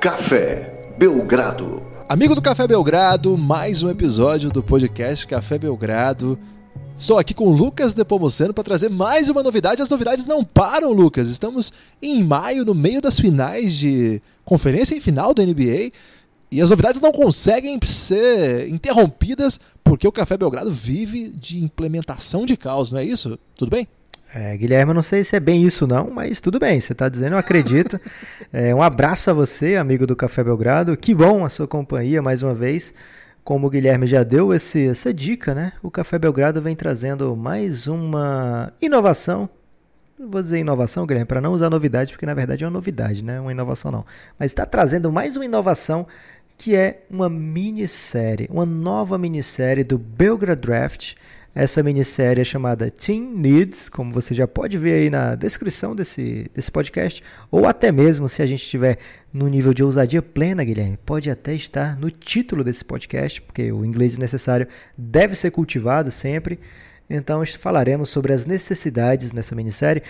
Café 0.00 0.94
Belgrado. 0.96 1.82
Amigo 2.08 2.32
do 2.32 2.40
Café 2.40 2.68
Belgrado, 2.68 3.36
mais 3.36 3.82
um 3.82 3.90
episódio 3.90 4.48
do 4.48 4.62
podcast 4.62 5.26
Café 5.26 5.58
Belgrado. 5.58 6.38
Estou 6.94 7.18
aqui 7.18 7.34
com 7.34 7.48
o 7.48 7.52
Lucas 7.52 7.94
Depomuceno 7.94 8.54
para 8.54 8.62
trazer 8.62 8.88
mais 8.90 9.28
uma 9.28 9.42
novidade. 9.42 9.82
As 9.82 9.88
novidades 9.88 10.24
não 10.24 10.44
param, 10.44 10.92
Lucas. 10.92 11.28
Estamos 11.28 11.72
em 12.00 12.22
maio, 12.22 12.64
no 12.64 12.76
meio 12.76 13.02
das 13.02 13.18
finais 13.18 13.74
de 13.74 14.22
conferência 14.44 14.94
em 14.94 15.00
final 15.00 15.34
da 15.34 15.44
NBA. 15.44 15.90
E 16.48 16.60
as 16.62 16.70
novidades 16.70 17.00
não 17.00 17.10
conseguem 17.10 17.76
ser 17.82 18.68
interrompidas 18.68 19.58
porque 19.82 20.06
o 20.06 20.12
Café 20.12 20.38
Belgrado 20.38 20.70
vive 20.70 21.28
de 21.30 21.62
implementação 21.62 22.46
de 22.46 22.56
caos, 22.56 22.92
não 22.92 23.00
é 23.00 23.04
isso? 23.04 23.36
Tudo 23.56 23.70
bem? 23.70 23.88
É, 24.34 24.56
Guilherme, 24.56 24.90
eu 24.90 24.94
não 24.94 25.02
sei 25.02 25.24
se 25.24 25.34
é 25.36 25.40
bem 25.40 25.64
isso 25.64 25.86
não, 25.86 26.10
mas 26.10 26.40
tudo 26.40 26.58
bem, 26.58 26.80
você 26.80 26.92
está 26.92 27.08
dizendo, 27.08 27.32
eu 27.32 27.38
acredito. 27.38 28.00
É, 28.50 28.74
um 28.74 28.82
abraço 28.82 29.28
a 29.28 29.34
você, 29.34 29.76
amigo 29.76 30.06
do 30.06 30.16
Café 30.16 30.42
Belgrado. 30.42 30.96
Que 30.96 31.14
bom 31.14 31.44
a 31.44 31.50
sua 31.50 31.68
companhia 31.68 32.22
mais 32.22 32.42
uma 32.42 32.54
vez. 32.54 32.94
Como 33.44 33.66
o 33.66 33.70
Guilherme 33.70 34.06
já 34.06 34.22
deu 34.22 34.54
esse, 34.54 34.88
essa 34.88 35.12
dica, 35.12 35.54
né? 35.54 35.74
O 35.82 35.90
Café 35.90 36.18
Belgrado 36.18 36.62
vem 36.62 36.74
trazendo 36.74 37.36
mais 37.36 37.86
uma 37.86 38.72
inovação. 38.80 39.50
Não 40.18 40.30
vou 40.30 40.40
dizer 40.40 40.60
inovação, 40.60 41.06
Guilherme, 41.06 41.26
para 41.26 41.42
não 41.42 41.52
usar 41.52 41.68
novidade, 41.68 42.12
porque 42.12 42.24
na 42.24 42.32
verdade 42.32 42.64
é 42.64 42.66
uma 42.66 42.72
novidade, 42.72 43.22
né? 43.22 43.38
Uma 43.38 43.52
inovação 43.52 43.90
não. 43.90 44.06
Mas 44.38 44.50
está 44.50 44.64
trazendo 44.64 45.12
mais 45.12 45.36
uma 45.36 45.44
inovação 45.44 46.06
que 46.56 46.74
é 46.74 47.04
uma 47.10 47.28
minissérie, 47.28 48.48
uma 48.50 48.64
nova 48.64 49.18
minissérie 49.18 49.84
do 49.84 49.98
Belgrade 49.98 50.60
Draft. 50.62 51.14
Essa 51.58 51.82
minissérie 51.82 52.44
chamada 52.44 52.88
Team 52.88 53.32
Needs, 53.34 53.88
como 53.88 54.12
você 54.12 54.32
já 54.32 54.46
pode 54.46 54.78
ver 54.78 54.92
aí 54.92 55.10
na 55.10 55.34
descrição 55.34 55.92
desse, 55.92 56.48
desse 56.54 56.70
podcast, 56.70 57.20
ou 57.50 57.66
até 57.66 57.90
mesmo 57.90 58.28
se 58.28 58.40
a 58.40 58.46
gente 58.46 58.62
estiver 58.62 58.96
no 59.32 59.48
nível 59.48 59.74
de 59.74 59.82
ousadia 59.82 60.22
plena, 60.22 60.62
Guilherme, 60.62 60.96
pode 61.04 61.28
até 61.28 61.52
estar 61.54 61.98
no 61.98 62.12
título 62.12 62.62
desse 62.62 62.84
podcast, 62.84 63.42
porque 63.42 63.72
o 63.72 63.84
inglês 63.84 64.16
necessário 64.16 64.68
deve 64.96 65.34
ser 65.34 65.50
cultivado 65.50 66.12
sempre. 66.12 66.60
Então 67.10 67.44
falaremos 67.44 68.08
sobre 68.08 68.32
as 68.32 68.46
necessidades 68.46 69.32
nessa 69.32 69.56
minissérie 69.56 70.04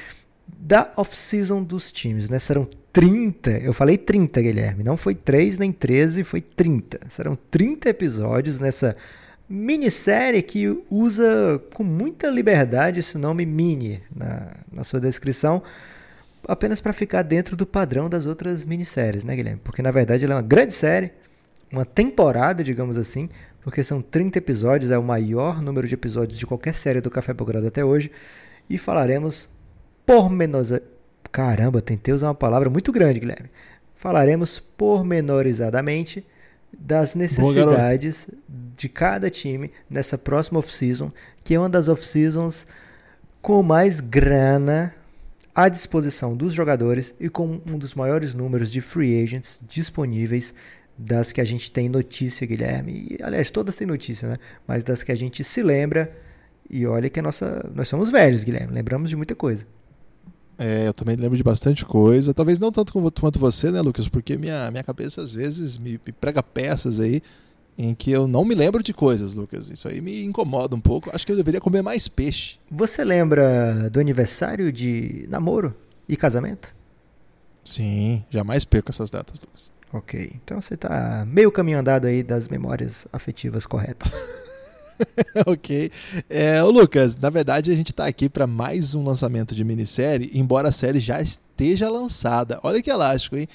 da 0.46 0.92
off-season 0.98 1.62
dos 1.62 1.90
times, 1.90 2.28
né? 2.28 2.38
Serão 2.38 2.68
30, 2.92 3.52
eu 3.52 3.72
falei 3.72 3.96
30, 3.96 4.42
Guilherme, 4.42 4.84
não 4.84 4.98
foi 4.98 5.14
3 5.14 5.58
nem 5.58 5.72
13, 5.72 6.24
foi 6.24 6.42
30. 6.42 7.00
Serão 7.08 7.38
30 7.50 7.88
episódios 7.88 8.60
nessa 8.60 8.94
minissérie 9.48 10.42
que 10.42 10.78
usa 10.90 11.62
com 11.72 11.82
muita 11.82 12.28
liberdade 12.28 13.00
esse 13.00 13.16
nome 13.16 13.46
mini 13.46 14.02
na, 14.14 14.56
na 14.70 14.84
sua 14.84 15.00
descrição, 15.00 15.62
apenas 16.46 16.80
para 16.80 16.92
ficar 16.92 17.22
dentro 17.22 17.56
do 17.56 17.66
padrão 17.66 18.08
das 18.08 18.26
outras 18.26 18.64
minisséries, 18.64 19.24
né, 19.24 19.34
Guilherme? 19.34 19.60
Porque 19.64 19.80
na 19.80 19.90
verdade 19.90 20.24
ela 20.24 20.34
é 20.34 20.36
uma 20.36 20.42
grande 20.42 20.74
série, 20.74 21.12
uma 21.72 21.84
temporada, 21.84 22.62
digamos 22.62 22.98
assim, 22.98 23.28
porque 23.62 23.82
são 23.82 24.02
30 24.02 24.38
episódios, 24.38 24.90
é 24.90 24.98
o 24.98 25.02
maior 25.02 25.62
número 25.62 25.88
de 25.88 25.94
episódios 25.94 26.38
de 26.38 26.46
qualquer 26.46 26.74
série 26.74 27.00
do 27.00 27.10
Café 27.10 27.32
Belgrado 27.32 27.66
até 27.66 27.84
hoje, 27.84 28.10
e 28.68 28.76
falaremos 28.78 29.48
pormenosa... 30.04 30.82
Caramba, 31.30 31.82
tentei 31.82 32.14
usar 32.14 32.28
uma 32.28 32.34
palavra 32.34 32.70
muito 32.70 32.90
grande, 32.90 33.20
Guilherme. 33.20 33.50
Falaremos 33.94 34.58
pormenorizadamente 34.58 36.26
das 36.76 37.14
necessidades 37.14 38.28
de 38.76 38.88
cada 38.88 39.30
time 39.30 39.70
nessa 39.88 40.16
próxima 40.16 40.58
off-season, 40.58 41.12
que 41.42 41.54
é 41.54 41.58
uma 41.58 41.68
das 41.68 41.88
off-seasons 41.88 42.66
com 43.40 43.62
mais 43.62 44.00
grana 44.00 44.94
à 45.54 45.68
disposição 45.68 46.36
dos 46.36 46.52
jogadores 46.52 47.14
e 47.18 47.28
com 47.28 47.60
um 47.68 47.78
dos 47.78 47.94
maiores 47.94 48.34
números 48.34 48.70
de 48.70 48.80
free 48.80 49.22
agents 49.22 49.60
disponíveis 49.66 50.54
das 50.96 51.32
que 51.32 51.40
a 51.40 51.44
gente 51.44 51.70
tem 51.70 51.88
notícia, 51.88 52.46
Guilherme. 52.46 53.08
E, 53.10 53.22
aliás, 53.22 53.50
todas 53.50 53.76
têm 53.76 53.86
notícia, 53.86 54.28
né? 54.28 54.36
Mas 54.66 54.82
das 54.82 55.02
que 55.02 55.12
a 55.12 55.14
gente 55.14 55.44
se 55.44 55.62
lembra. 55.62 56.12
E 56.68 56.84
olha 56.86 57.08
que 57.08 57.20
a 57.20 57.22
nossa, 57.22 57.70
nós 57.74 57.88
somos 57.88 58.10
velhos, 58.10 58.42
Guilherme. 58.42 58.74
Lembramos 58.74 59.08
de 59.08 59.16
muita 59.16 59.34
coisa. 59.34 59.64
É, 60.58 60.88
eu 60.88 60.92
também 60.92 61.14
lembro 61.14 61.36
de 61.36 61.44
bastante 61.44 61.84
coisa. 61.84 62.34
Talvez 62.34 62.58
não 62.58 62.72
tanto 62.72 62.92
quanto 62.92 63.38
você, 63.38 63.70
né, 63.70 63.80
Lucas? 63.80 64.08
Porque 64.08 64.36
minha, 64.36 64.70
minha 64.72 64.82
cabeça 64.82 65.22
às 65.22 65.32
vezes 65.32 65.78
me, 65.78 65.92
me 66.04 66.12
prega 66.12 66.42
peças 66.42 66.98
aí 66.98 67.22
em 67.78 67.94
que 67.94 68.10
eu 68.10 68.26
não 68.26 68.44
me 68.44 68.56
lembro 68.56 68.82
de 68.82 68.92
coisas, 68.92 69.34
Lucas. 69.34 69.70
Isso 69.70 69.86
aí 69.86 70.00
me 70.00 70.24
incomoda 70.24 70.74
um 70.74 70.80
pouco. 70.80 71.10
Acho 71.14 71.24
que 71.24 71.30
eu 71.30 71.36
deveria 71.36 71.60
comer 71.60 71.80
mais 71.80 72.08
peixe. 72.08 72.58
Você 72.68 73.04
lembra 73.04 73.88
do 73.88 74.00
aniversário 74.00 74.72
de 74.72 75.26
namoro 75.28 75.72
e 76.08 76.16
casamento? 76.16 76.74
Sim, 77.64 78.24
jamais 78.28 78.64
perco 78.64 78.90
essas 78.90 79.10
datas, 79.10 79.38
Lucas. 79.38 79.70
Ok, 79.92 80.32
então 80.34 80.60
você 80.60 80.74
está 80.74 81.24
meio 81.26 81.52
caminho 81.52 81.78
andado 81.78 82.06
aí 82.06 82.22
das 82.22 82.48
memórias 82.48 83.06
afetivas 83.12 83.64
corretas. 83.64 84.12
ok. 85.46 85.90
É, 86.28 86.62
Lucas, 86.62 87.16
na 87.16 87.30
verdade 87.30 87.70
a 87.70 87.74
gente 87.74 87.90
está 87.92 88.06
aqui 88.06 88.28
para 88.28 88.46
mais 88.46 88.94
um 88.94 89.04
lançamento 89.04 89.54
de 89.54 89.64
minissérie, 89.64 90.30
embora 90.34 90.68
a 90.68 90.72
série 90.72 90.98
já 90.98 91.20
esteja 91.20 91.88
lançada. 91.88 92.58
Olha 92.62 92.82
que 92.82 92.90
elástico, 92.90 93.36
hein? 93.36 93.48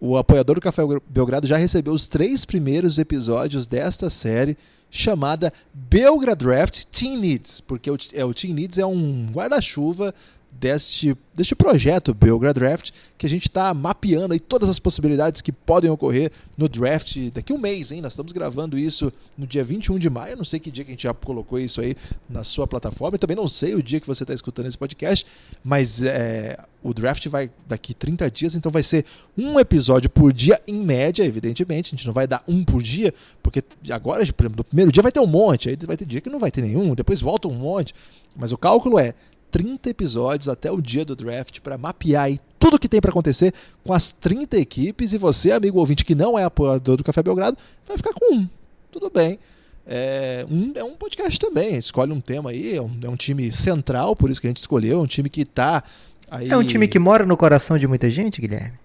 O 0.00 0.16
apoiador 0.16 0.54
do 0.54 0.62
Café 0.62 0.82
Belgrado 1.08 1.46
já 1.46 1.56
recebeu 1.56 1.92
os 1.92 2.06
três 2.06 2.44
primeiros 2.44 2.98
episódios 2.98 3.66
desta 3.66 4.08
série 4.08 4.56
chamada 4.90 5.52
Belgrade 5.72 6.44
Draft 6.44 6.84
Team 6.86 7.18
Needs, 7.18 7.60
porque 7.60 7.90
o, 7.90 7.96
é, 8.14 8.24
o 8.24 8.34
Team 8.34 8.54
Needs 8.54 8.78
é 8.78 8.86
um 8.86 9.28
guarda-chuva 9.30 10.14
deste, 10.50 11.16
deste 11.34 11.54
projeto 11.54 12.12
Belgrade 12.12 12.58
Draft, 12.58 12.90
que 13.16 13.24
a 13.24 13.28
gente 13.28 13.48
está 13.48 13.72
mapeando 13.72 14.34
aí 14.34 14.40
todas 14.40 14.68
as 14.68 14.78
possibilidades 14.78 15.40
que 15.40 15.52
podem 15.52 15.90
ocorrer 15.90 16.30
no 16.56 16.68
draft 16.68 17.16
daqui 17.32 17.52
a 17.52 17.56
um 17.56 17.58
mês, 17.58 17.90
hein? 17.90 18.00
Nós 18.00 18.12
estamos 18.12 18.32
gravando 18.32 18.78
isso 18.78 19.12
no 19.38 19.46
dia 19.46 19.64
21 19.64 19.98
de 19.98 20.10
maio, 20.10 20.36
não 20.36 20.44
sei 20.44 20.60
que 20.60 20.70
dia 20.70 20.84
que 20.84 20.90
a 20.90 20.92
gente 20.92 21.04
já 21.04 21.14
colocou 21.14 21.58
isso 21.58 21.80
aí 21.80 21.96
na 22.28 22.44
sua 22.44 22.66
plataforma, 22.66 23.16
e 23.16 23.18
também 23.18 23.36
não 23.36 23.48
sei 23.48 23.74
o 23.74 23.82
dia 23.82 24.00
que 24.00 24.06
você 24.06 24.22
está 24.22 24.34
escutando 24.34 24.66
esse 24.66 24.76
podcast, 24.76 25.24
mas 25.64 26.02
é, 26.02 26.58
o 26.82 26.92
draft 26.92 27.26
vai 27.28 27.50
daqui 27.66 27.94
30 27.94 28.30
dias, 28.30 28.54
então 28.54 28.70
vai 28.70 28.82
ser 28.82 29.04
um 29.36 29.58
episódio 29.58 30.10
por 30.10 30.32
dia 30.32 30.60
em 30.66 30.74
média, 30.74 31.24
evidentemente, 31.24 31.94
a 31.94 31.96
gente 31.96 32.06
não 32.06 32.12
vai 32.12 32.26
dar 32.26 32.42
um 32.46 32.64
por 32.64 32.82
dia, 32.82 33.14
porque 33.42 33.62
agora, 33.90 34.24
por 34.32 34.44
exemplo, 34.44 34.58
no 34.58 34.64
primeiro 34.64 34.92
dia 34.92 35.02
vai 35.02 35.12
ter 35.12 35.20
um 35.20 35.26
monte, 35.26 35.70
aí 35.70 35.78
vai 35.86 35.96
ter 35.96 36.04
dia 36.04 36.20
que 36.20 36.28
não 36.28 36.38
vai 36.38 36.50
ter 36.50 36.62
nenhum, 36.62 36.94
depois 36.94 37.20
volta 37.20 37.48
um 37.48 37.54
monte, 37.54 37.94
mas 38.36 38.52
o 38.52 38.58
cálculo 38.58 38.98
é 38.98 39.14
30 39.50 39.90
episódios 39.90 40.48
até 40.48 40.70
o 40.70 40.80
dia 40.80 41.04
do 41.04 41.16
draft 41.16 41.60
para 41.60 41.76
mapear 41.76 42.24
aí 42.24 42.40
tudo 42.58 42.78
que 42.78 42.88
tem 42.88 43.00
para 43.00 43.10
acontecer 43.10 43.54
com 43.82 43.92
as 43.92 44.10
30 44.12 44.58
equipes 44.58 45.12
e 45.12 45.18
você, 45.18 45.50
amigo 45.50 45.78
ouvinte 45.78 46.04
que 46.04 46.14
não 46.14 46.38
é 46.38 46.44
apoiador 46.44 46.96
do 46.96 47.04
Café 47.04 47.22
Belgrado, 47.22 47.56
vai 47.86 47.96
ficar 47.96 48.12
com 48.12 48.34
um. 48.34 48.48
Tudo 48.92 49.10
bem. 49.10 49.38
É 49.86 50.46
um, 50.48 50.72
é 50.74 50.84
um 50.84 50.94
podcast 50.94 51.38
também, 51.38 51.76
escolhe 51.76 52.12
um 52.12 52.20
tema 52.20 52.50
aí, 52.50 52.76
é 52.76 52.82
um, 52.82 52.90
é 53.02 53.08
um 53.08 53.16
time 53.16 53.50
central, 53.50 54.14
por 54.14 54.30
isso 54.30 54.40
que 54.40 54.46
a 54.46 54.50
gente 54.50 54.58
escolheu, 54.58 55.00
é 55.00 55.02
um 55.02 55.06
time 55.06 55.28
que 55.28 55.42
está 55.42 55.82
aí... 56.30 56.50
É 56.50 56.56
um 56.56 56.62
time 56.62 56.86
que 56.86 56.98
mora 56.98 57.26
no 57.26 57.36
coração 57.36 57.76
de 57.76 57.88
muita 57.88 58.08
gente, 58.08 58.40
Guilherme? 58.40 58.79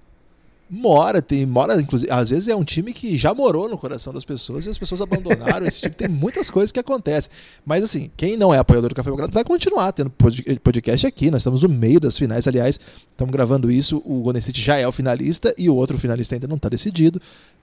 Mora, 0.68 1.22
tem, 1.22 1.46
mora, 1.46 1.80
inclusive, 1.80 2.12
às 2.12 2.32
vezes 2.32 2.48
é 2.48 2.56
um 2.56 2.64
time 2.64 2.92
que 2.92 3.18
já 3.20 3.36
morou 3.36 3.70
no 3.70 3.78
coração 3.78 4.12
das 4.12 4.26
pessoas 4.26 4.66
e 4.66 4.70
as 4.70 4.78
pessoas 4.78 5.00
abandonaram 5.00 5.68
esse 5.68 5.82
time. 5.82 5.94
Tem 5.94 6.08
muitas 6.08 6.50
coisas 6.50 6.72
que 6.72 6.80
acontecem. 6.80 7.32
Mas 7.64 7.84
assim, 7.84 8.10
quem 8.18 8.36
não 8.36 8.52
é 8.52 8.58
apoiador 8.58 8.90
do 8.90 8.96
Café 8.96 9.12
Belgrado 9.12 9.32
vai 9.32 9.44
continuar 9.44 9.92
tendo 9.92 10.10
podcast 10.10 11.06
aqui. 11.06 11.30
Nós 11.30 11.42
estamos 11.42 11.62
no 11.62 11.70
meio 11.70 12.00
das 12.00 12.18
finais, 12.18 12.48
aliás, 12.48 12.80
estamos 13.12 13.32
gravando 13.32 13.72
isso. 13.72 14.02
O 14.04 14.22
Golden 14.22 14.42
já 14.56 14.78
é 14.78 14.88
o 14.88 14.92
finalista 14.92 15.54
e 15.56 15.70
o 15.70 15.76
outro 15.76 16.00
finalista 16.00 16.36
ainda 16.36 16.48
não 16.48 16.56
está 16.56 16.68
decidido. 16.68 17.22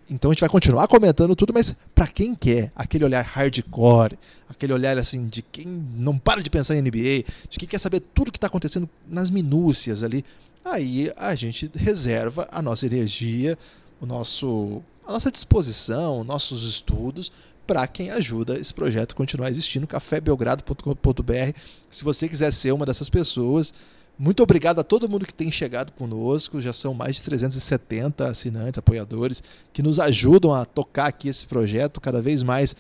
Então 0.09 0.31
a 0.31 0.35
gente 0.35 0.41
vai 0.41 0.49
continuar 0.49 0.87
comentando 0.87 1.35
tudo, 1.35 1.53
mas 1.53 1.75
para 1.95 2.07
quem 2.07 2.35
quer 2.35 2.71
aquele 2.77 3.05
olhar 3.05 3.23
hardcore, 3.23 4.19
aquele 4.49 4.73
olhar 4.73 4.97
assim 4.99 5.27
de 5.27 5.43
quem 5.43 5.67
não 5.67 6.19
para 6.19 6.43
de 6.43 6.51
pensar 6.51 6.77
em 6.77 6.83
NBA, 6.83 7.25
de 7.49 7.59
quem 7.59 7.69
quer 7.69 7.79
saber 7.79 8.01
tudo 8.15 8.31
que 8.31 8.37
está 8.37 8.47
acontecendo 8.47 8.89
nas 9.09 9.31
minúcias 9.31 10.03
ali, 10.05 10.25
aí 10.65 11.13
a 11.17 11.35
gente 11.35 11.71
reserva 11.75 12.49
a 12.51 12.63
nossa 12.63 12.87
energia, 12.87 13.59
o 14.01 14.07
nosso, 14.07 14.83
a 15.07 15.13
nossa 15.13 15.31
disposição, 15.31 16.25
nossos 16.25 16.69
estudos 16.69 17.33
para 17.67 17.87
quem 17.87 18.11
ajuda 18.11 18.59
esse 18.59 18.75
projeto 18.75 19.15
continuar 19.15 19.49
existindo, 19.51 19.87
cafébelgrado.com.br. 19.87 21.59
Se 21.91 22.05
você 22.05 22.29
quiser 22.29 22.53
ser 22.53 22.73
uma 22.73 22.85
dessas 22.85 23.09
pessoas, 23.09 23.73
muito 24.19 24.43
obrigado 24.43 24.79
a 24.79 24.85
todo 24.85 25.09
mundo 25.09 25.27
que 25.27 25.35
tem 25.35 25.51
chegado 25.51 25.93
conosco. 25.93 26.61
Já 26.61 26.73
são 26.73 26.93
mais 26.93 27.17
de 27.17 27.23
370 27.23 28.29
assinantes, 28.29 28.79
apoiadores, 28.79 29.43
que 29.73 29.83
nos 29.83 29.99
ajudam 29.99 30.55
a 30.55 30.65
tocar 30.65 31.07
aqui 31.07 31.29
esse 31.29 31.47
projeto, 31.47 32.01
cada 32.01 32.21
vez 32.21 32.43
mais 32.43 32.77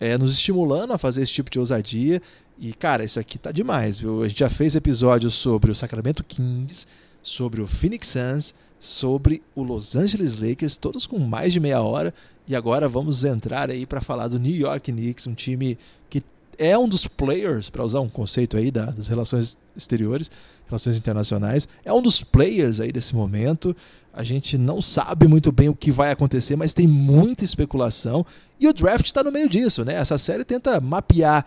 é, 0.00 0.16
nos 0.16 0.32
estimulando 0.32 0.92
a 0.92 0.98
fazer 0.98 1.22
esse 1.22 1.32
tipo 1.32 1.50
de 1.50 1.58
ousadia. 1.58 2.22
E, 2.58 2.72
cara, 2.72 3.04
isso 3.04 3.20
aqui 3.20 3.38
tá 3.38 3.52
demais, 3.52 4.00
viu? 4.00 4.22
A 4.22 4.28
gente 4.28 4.40
já 4.40 4.50
fez 4.50 4.74
episódios 4.74 5.34
sobre 5.34 5.70
o 5.70 5.74
Sacramento 5.74 6.24
Kings, 6.24 6.86
sobre 7.28 7.60
o 7.60 7.66
Phoenix 7.66 8.08
Suns, 8.08 8.54
sobre 8.80 9.42
o 9.54 9.62
Los 9.62 9.94
Angeles 9.94 10.36
Lakers, 10.36 10.76
todos 10.76 11.06
com 11.06 11.18
mais 11.18 11.52
de 11.52 11.60
meia 11.60 11.82
hora. 11.82 12.14
E 12.46 12.56
agora 12.56 12.88
vamos 12.88 13.24
entrar 13.24 13.70
aí 13.70 13.84
para 13.84 14.00
falar 14.00 14.28
do 14.28 14.38
New 14.38 14.54
York 14.54 14.90
Knicks, 14.90 15.26
um 15.26 15.34
time 15.34 15.78
que 16.08 16.22
é 16.56 16.76
um 16.76 16.88
dos 16.88 17.06
players, 17.06 17.68
para 17.70 17.84
usar 17.84 18.00
um 18.00 18.08
conceito 18.08 18.56
aí 18.56 18.70
das 18.70 19.06
relações 19.06 19.56
exteriores, 19.76 20.30
relações 20.66 20.96
internacionais, 20.96 21.68
é 21.84 21.92
um 21.92 22.02
dos 22.02 22.22
players 22.22 22.80
aí 22.80 22.90
desse 22.90 23.14
momento. 23.14 23.76
A 24.12 24.24
gente 24.24 24.58
não 24.58 24.82
sabe 24.82 25.28
muito 25.28 25.52
bem 25.52 25.68
o 25.68 25.74
que 25.74 25.92
vai 25.92 26.10
acontecer, 26.10 26.56
mas 26.56 26.72
tem 26.72 26.88
muita 26.88 27.44
especulação 27.44 28.26
e 28.58 28.66
o 28.66 28.72
draft 28.72 29.06
está 29.06 29.22
no 29.22 29.30
meio 29.30 29.48
disso, 29.48 29.84
né? 29.84 29.94
Essa 29.94 30.18
série 30.18 30.44
tenta 30.44 30.80
mapear 30.80 31.44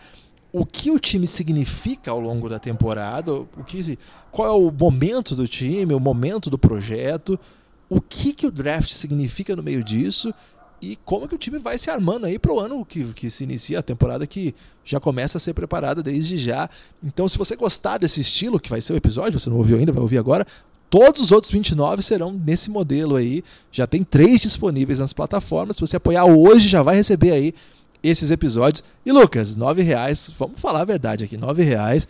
o 0.52 0.66
que 0.66 0.90
o 0.90 0.98
time 0.98 1.26
significa 1.26 2.10
ao 2.10 2.20
longo 2.20 2.48
da 2.48 2.58
temporada, 2.58 3.32
o 3.32 3.64
que, 3.66 3.98
qual 4.30 4.48
é 4.48 4.52
o 4.52 4.70
momento 4.70 5.34
do 5.34 5.48
time, 5.48 5.94
o 5.94 6.00
momento 6.00 6.50
do 6.50 6.58
projeto, 6.58 7.40
o 7.88 8.00
que, 8.00 8.32
que 8.34 8.46
o 8.46 8.50
draft 8.50 8.90
significa 8.90 9.56
no 9.56 9.62
meio 9.62 9.82
disso 9.82 10.32
e 10.80 10.96
como 11.04 11.28
que 11.28 11.34
o 11.34 11.38
time 11.38 11.58
vai 11.58 11.78
se 11.78 11.90
armando 11.90 12.26
aí 12.26 12.38
para 12.38 12.52
o 12.52 12.58
ano 12.58 12.84
que, 12.84 13.04
que 13.14 13.30
se 13.30 13.44
inicia 13.44 13.78
a 13.78 13.82
temporada 13.82 14.26
que 14.26 14.54
já 14.84 14.98
começa 14.98 15.38
a 15.38 15.40
ser 15.40 15.54
preparada 15.54 16.02
desde 16.02 16.36
já. 16.36 16.68
Então, 17.02 17.28
se 17.28 17.38
você 17.38 17.54
gostar 17.54 17.98
desse 17.98 18.20
estilo, 18.20 18.58
que 18.58 18.68
vai 18.68 18.80
ser 18.80 18.92
o 18.92 18.96
episódio, 18.96 19.38
você 19.38 19.48
não 19.48 19.56
ouviu 19.56 19.78
ainda, 19.78 19.92
vai 19.92 20.02
ouvir 20.02 20.18
agora, 20.18 20.46
todos 20.90 21.22
os 21.22 21.32
outros 21.32 21.52
29 21.52 22.02
serão 22.02 22.32
nesse 22.32 22.68
modelo 22.68 23.14
aí. 23.14 23.44
Já 23.70 23.86
tem 23.86 24.02
três 24.02 24.40
disponíveis 24.40 24.98
nas 24.98 25.12
plataformas. 25.12 25.76
Se 25.76 25.80
você 25.80 25.96
apoiar 25.96 26.24
hoje, 26.24 26.68
já 26.68 26.82
vai 26.82 26.96
receber 26.96 27.30
aí 27.30 27.54
esses 28.02 28.30
episódios. 28.30 28.82
E 29.04 29.12
Lucas, 29.12 29.56
nove 29.56 29.82
reais, 29.82 30.30
vamos 30.38 30.60
falar 30.60 30.82
a 30.82 30.84
verdade 30.84 31.24
aqui, 31.24 31.36
nove 31.36 31.62
reais. 31.62 32.08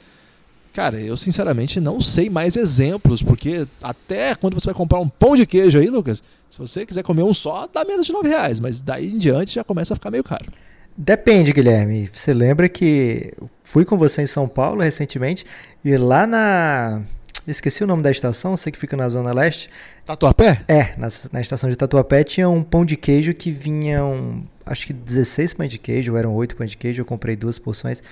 Cara, 0.72 0.98
eu 0.98 1.16
sinceramente 1.16 1.78
não 1.80 2.00
sei 2.00 2.30
mais 2.30 2.56
exemplos, 2.56 3.22
porque 3.22 3.66
até 3.82 4.34
quando 4.34 4.54
você 4.54 4.66
vai 4.66 4.74
comprar 4.74 5.00
um 5.00 5.08
pão 5.08 5.36
de 5.36 5.44
queijo 5.44 5.78
aí, 5.78 5.88
Lucas, 5.88 6.22
se 6.52 6.58
você 6.58 6.84
quiser 6.84 7.02
comer 7.02 7.22
um 7.22 7.32
só, 7.32 7.66
dá 7.72 7.82
menos 7.82 8.04
de 8.04 8.12
9 8.12 8.28
reais, 8.28 8.60
mas 8.60 8.82
daí 8.82 9.10
em 9.10 9.16
diante 9.16 9.54
já 9.54 9.64
começa 9.64 9.94
a 9.94 9.96
ficar 9.96 10.10
meio 10.10 10.22
caro. 10.22 10.52
Depende, 10.94 11.50
Guilherme. 11.50 12.10
Você 12.12 12.34
lembra 12.34 12.68
que 12.68 13.32
fui 13.64 13.86
com 13.86 13.96
você 13.96 14.20
em 14.20 14.26
São 14.26 14.46
Paulo 14.46 14.82
recentemente 14.82 15.46
e 15.82 15.96
lá 15.96 16.26
na. 16.26 17.00
Esqueci 17.48 17.82
o 17.82 17.86
nome 17.86 18.02
da 18.02 18.10
estação, 18.10 18.54
sei 18.54 18.70
que 18.70 18.78
fica 18.78 18.94
na 18.98 19.08
Zona 19.08 19.32
Leste. 19.32 19.70
Tatuapé? 20.04 20.62
É, 20.68 20.94
na, 20.98 21.08
na 21.32 21.40
estação 21.40 21.70
de 21.70 21.76
Tatuapé 21.76 22.22
tinha 22.22 22.50
um 22.50 22.62
pão 22.62 22.84
de 22.84 22.98
queijo 22.98 23.32
que 23.32 23.50
vinham, 23.50 24.46
acho 24.66 24.86
que 24.86 24.92
16 24.92 25.54
pães 25.54 25.70
de 25.70 25.78
queijo, 25.78 26.12
ou 26.12 26.18
eram 26.18 26.34
8 26.34 26.56
pães 26.56 26.70
de 26.70 26.76
queijo, 26.76 27.00
eu 27.00 27.06
comprei 27.06 27.36
duas 27.36 27.58
porções 27.58 28.02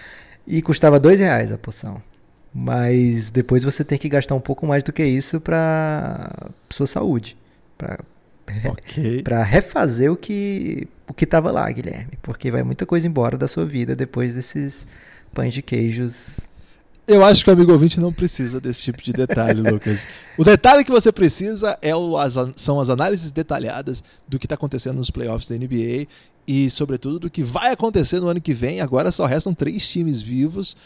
e 0.47 0.61
custava 0.63 0.99
2 0.99 1.21
reais 1.21 1.53
a 1.53 1.59
porção. 1.59 2.03
Mas 2.53 3.31
depois 3.31 3.63
você 3.63 3.85
tem 3.85 3.99
que 3.99 4.09
gastar 4.09 4.35
um 4.35 4.41
pouco 4.41 4.67
mais 4.67 4.83
do 4.83 4.93
que 4.93 5.05
isso 5.05 5.41
para 5.41 6.51
sua 6.69 6.87
saúde, 6.87 7.37
para 7.79 8.01
Okay. 8.81 9.23
para 9.23 9.43
refazer 9.43 10.11
o 10.11 10.17
que 10.17 10.89
o 11.09 11.13
que 11.13 11.25
estava 11.25 11.51
lá, 11.51 11.71
Guilherme, 11.71 12.13
porque 12.23 12.51
vai 12.51 12.63
muita 12.63 12.87
coisa 12.87 13.07
embora 13.07 13.37
da 13.37 13.49
sua 13.49 13.67
vida 13.67 13.97
depois 13.97 14.35
desses 14.35 14.87
pães 15.35 15.53
de 15.53 15.61
queijos. 15.61 16.39
Eu 17.07 17.25
acho 17.25 17.43
que 17.43 17.51
o 17.51 17.53
amigo 17.53 17.73
ouvinte 17.73 17.99
não 17.99 18.13
precisa 18.13 18.61
desse 18.61 18.83
tipo 18.83 19.03
de 19.03 19.13
detalhe, 19.13 19.59
Lucas. 19.69 20.07
O 20.39 20.45
detalhe 20.45 20.85
que 20.85 20.91
você 20.93 21.11
precisa 21.11 21.77
é 21.83 21.97
o, 21.97 22.17
as, 22.17 22.35
são 22.55 22.79
as 22.79 22.89
análises 22.89 23.33
detalhadas 23.33 24.05
do 24.29 24.39
que 24.39 24.47
está 24.47 24.55
acontecendo 24.55 24.97
nos 24.97 25.11
playoffs 25.11 25.49
da 25.49 25.57
NBA 25.57 26.07
e, 26.53 26.69
sobretudo, 26.69 27.21
do 27.21 27.31
que 27.31 27.45
vai 27.45 27.71
acontecer 27.71 28.19
no 28.19 28.27
ano 28.27 28.41
que 28.41 28.53
vem. 28.53 28.81
Agora 28.81 29.13
só 29.13 29.25
restam 29.25 29.55
três 29.55 29.89
times 29.89 30.21
vivos. 30.21 30.77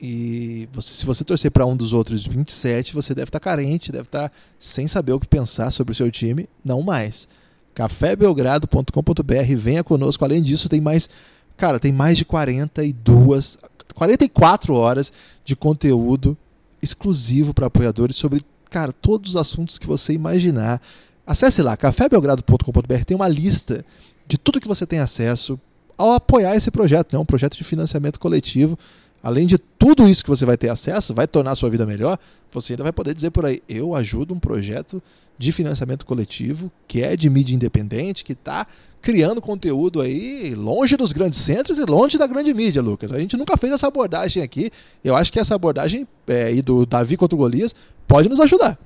E 0.00 0.66
você, 0.72 0.94
se 0.94 1.04
você 1.04 1.22
torcer 1.22 1.50
para 1.50 1.66
um 1.66 1.76
dos 1.76 1.92
outros 1.92 2.26
27, 2.26 2.94
você 2.94 3.14
deve 3.14 3.28
estar 3.28 3.38
tá 3.38 3.44
carente, 3.44 3.92
deve 3.92 4.04
estar 4.04 4.30
tá 4.30 4.34
sem 4.58 4.88
saber 4.88 5.12
o 5.12 5.20
que 5.20 5.28
pensar 5.28 5.72
sobre 5.72 5.92
o 5.92 5.94
seu 5.94 6.10
time. 6.10 6.48
Não 6.64 6.80
mais. 6.80 7.28
cafébelgrado.com.br, 7.74 9.56
venha 9.58 9.84
conosco. 9.84 10.24
Além 10.24 10.40
disso, 10.40 10.70
tem 10.70 10.80
mais, 10.80 11.10
cara, 11.54 11.78
tem 11.78 11.92
mais 11.92 12.16
de 12.16 12.24
42, 12.24 13.58
44 13.94 14.72
horas 14.72 15.12
de 15.44 15.54
conteúdo 15.54 16.34
exclusivo 16.80 17.52
para 17.52 17.66
apoiadores 17.66 18.16
sobre, 18.16 18.42
cara, 18.70 18.90
todos 18.90 19.32
os 19.32 19.36
assuntos 19.36 19.78
que 19.78 19.86
você 19.86 20.14
imaginar. 20.14 20.80
Acesse 21.26 21.60
lá, 21.60 21.76
cafébelgrado.com.br, 21.76 23.04
tem 23.04 23.14
uma 23.14 23.28
lista 23.28 23.84
de 24.30 24.38
tudo 24.38 24.60
que 24.60 24.68
você 24.68 24.86
tem 24.86 25.00
acesso 25.00 25.60
ao 25.98 26.14
apoiar 26.14 26.56
esse 26.56 26.70
projeto, 26.70 27.12
né? 27.12 27.18
um 27.18 27.24
projeto 27.24 27.56
de 27.56 27.64
financiamento 27.64 28.18
coletivo 28.18 28.78
Além 29.22 29.46
de 29.46 29.58
tudo 29.58 30.08
isso 30.08 30.24
que 30.24 30.30
você 30.30 30.46
vai 30.46 30.56
ter 30.56 30.70
acesso, 30.70 31.12
vai 31.12 31.26
tornar 31.26 31.50
a 31.50 31.54
sua 31.54 31.68
vida 31.68 31.84
melhor, 31.84 32.18
você 32.50 32.72
ainda 32.72 32.82
vai 32.82 32.92
poder 32.92 33.12
dizer 33.12 33.30
por 33.30 33.44
aí: 33.44 33.62
eu 33.68 33.94
ajudo 33.94 34.32
um 34.32 34.40
projeto 34.40 35.02
de 35.36 35.52
financiamento 35.52 36.06
coletivo 36.06 36.70
que 36.88 37.02
é 37.02 37.16
de 37.16 37.28
mídia 37.28 37.54
independente, 37.54 38.24
que 38.24 38.32
está 38.32 38.66
criando 39.02 39.40
conteúdo 39.40 40.00
aí 40.00 40.54
longe 40.54 40.96
dos 40.96 41.12
grandes 41.12 41.38
centros 41.38 41.78
e 41.78 41.84
longe 41.84 42.16
da 42.16 42.26
grande 42.26 42.52
mídia, 42.54 42.80
Lucas. 42.80 43.12
A 43.12 43.18
gente 43.18 43.36
nunca 43.36 43.56
fez 43.56 43.72
essa 43.72 43.86
abordagem 43.86 44.42
aqui. 44.42 44.70
Eu 45.04 45.14
acho 45.14 45.30
que 45.32 45.38
essa 45.38 45.54
abordagem 45.54 46.08
é, 46.26 46.52
do 46.62 46.86
Davi 46.86 47.16
contra 47.16 47.34
o 47.34 47.38
Golias 47.38 47.74
pode 48.08 48.28
nos 48.28 48.40
ajudar. 48.40 48.78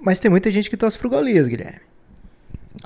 Mas 0.00 0.18
tem 0.18 0.30
muita 0.30 0.50
gente 0.50 0.70
que 0.70 0.76
torce 0.76 0.98
pro 0.98 1.08
Golias, 1.08 1.48
Guilherme. 1.48 1.80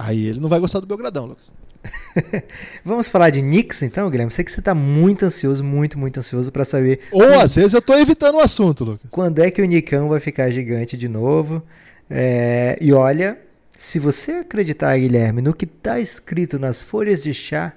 Aí 0.02 0.26
ele 0.26 0.40
não 0.40 0.48
vai 0.48 0.58
gostar 0.58 0.80
do 0.80 0.86
Belgradão, 0.86 1.26
Lucas. 1.26 1.52
Vamos 2.84 3.08
falar 3.08 3.30
de 3.30 3.40
Knicks 3.40 3.82
então, 3.82 4.08
Guilherme? 4.10 4.32
Sei 4.32 4.44
que 4.44 4.50
você 4.50 4.60
está 4.60 4.74
muito 4.74 5.24
ansioso, 5.24 5.62
muito, 5.62 5.98
muito 5.98 6.18
ansioso 6.18 6.50
para 6.50 6.64
saber. 6.64 7.00
Ou 7.12 7.40
às 7.40 7.54
vezes 7.54 7.74
eu 7.74 7.80
estou 7.80 7.98
evitando 7.98 8.36
o 8.36 8.40
assunto, 8.40 8.84
Lucas. 8.84 9.10
Quando 9.10 9.40
é 9.40 9.50
que 9.50 9.60
o 9.60 9.64
Nicão 9.64 10.08
vai 10.08 10.20
ficar 10.20 10.50
gigante 10.50 10.96
de 10.96 11.08
novo? 11.08 11.62
É... 12.08 12.78
E 12.80 12.92
olha, 12.92 13.38
se 13.76 13.98
você 13.98 14.32
acreditar, 14.32 14.96
Guilherme, 14.96 15.42
no 15.42 15.52
que 15.52 15.64
está 15.64 16.00
escrito 16.00 16.58
nas 16.58 16.82
folhas 16.82 17.22
de 17.22 17.34
chá, 17.34 17.74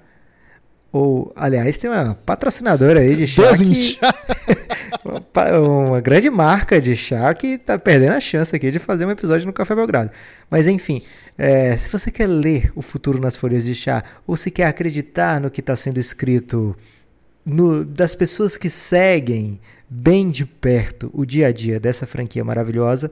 ou, 0.90 1.32
aliás, 1.36 1.76
tem 1.76 1.90
uma 1.90 2.14
patrocinadora 2.14 3.00
aí 3.00 3.16
de 3.16 3.26
chá. 3.26 3.42
Que... 3.56 3.98
uma 5.60 6.00
grande 6.00 6.30
marca 6.30 6.80
de 6.80 6.94
chá 6.94 7.32
que 7.34 7.54
está 7.54 7.78
perdendo 7.78 8.12
a 8.12 8.20
chance 8.20 8.54
aqui 8.54 8.70
de 8.70 8.78
fazer 8.78 9.04
um 9.04 9.10
episódio 9.10 9.46
no 9.46 9.52
Café 9.52 9.74
Belgrado. 9.74 10.10
Mas 10.48 10.66
enfim, 10.68 11.02
é, 11.36 11.76
se 11.76 11.88
você 11.90 12.10
quer 12.10 12.28
ler 12.28 12.72
o 12.76 12.82
futuro 12.82 13.20
nas 13.20 13.36
folhas 13.36 13.64
de 13.64 13.74
chá, 13.74 14.04
ou 14.26 14.36
se 14.36 14.50
quer 14.50 14.66
acreditar 14.66 15.40
no 15.40 15.50
que 15.50 15.60
está 15.60 15.74
sendo 15.74 15.98
escrito 15.98 16.76
no, 17.44 17.84
das 17.84 18.14
pessoas 18.14 18.56
que 18.56 18.70
seguem 18.70 19.60
bem 19.88 20.28
de 20.28 20.46
perto 20.46 21.10
o 21.12 21.24
dia 21.26 21.48
a 21.48 21.52
dia 21.52 21.80
dessa 21.80 22.06
franquia 22.06 22.44
maravilhosa, 22.44 23.10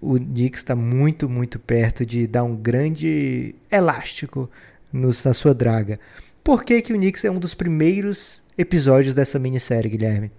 o 0.00 0.18
Knicks 0.18 0.60
está 0.60 0.76
muito, 0.76 1.28
muito 1.28 1.58
perto 1.58 2.04
de 2.06 2.26
dar 2.26 2.44
um 2.44 2.54
grande 2.54 3.54
elástico 3.70 4.50
no, 4.92 5.08
na 5.24 5.34
sua 5.34 5.54
draga. 5.54 5.98
Por 6.42 6.62
que, 6.62 6.80
que 6.82 6.92
o 6.92 6.96
Knicks 6.96 7.24
é 7.24 7.30
um 7.30 7.38
dos 7.38 7.54
primeiros 7.54 8.42
episódios 8.56 9.14
dessa 9.14 9.38
minissérie, 9.38 9.90
Guilherme? 9.90 10.30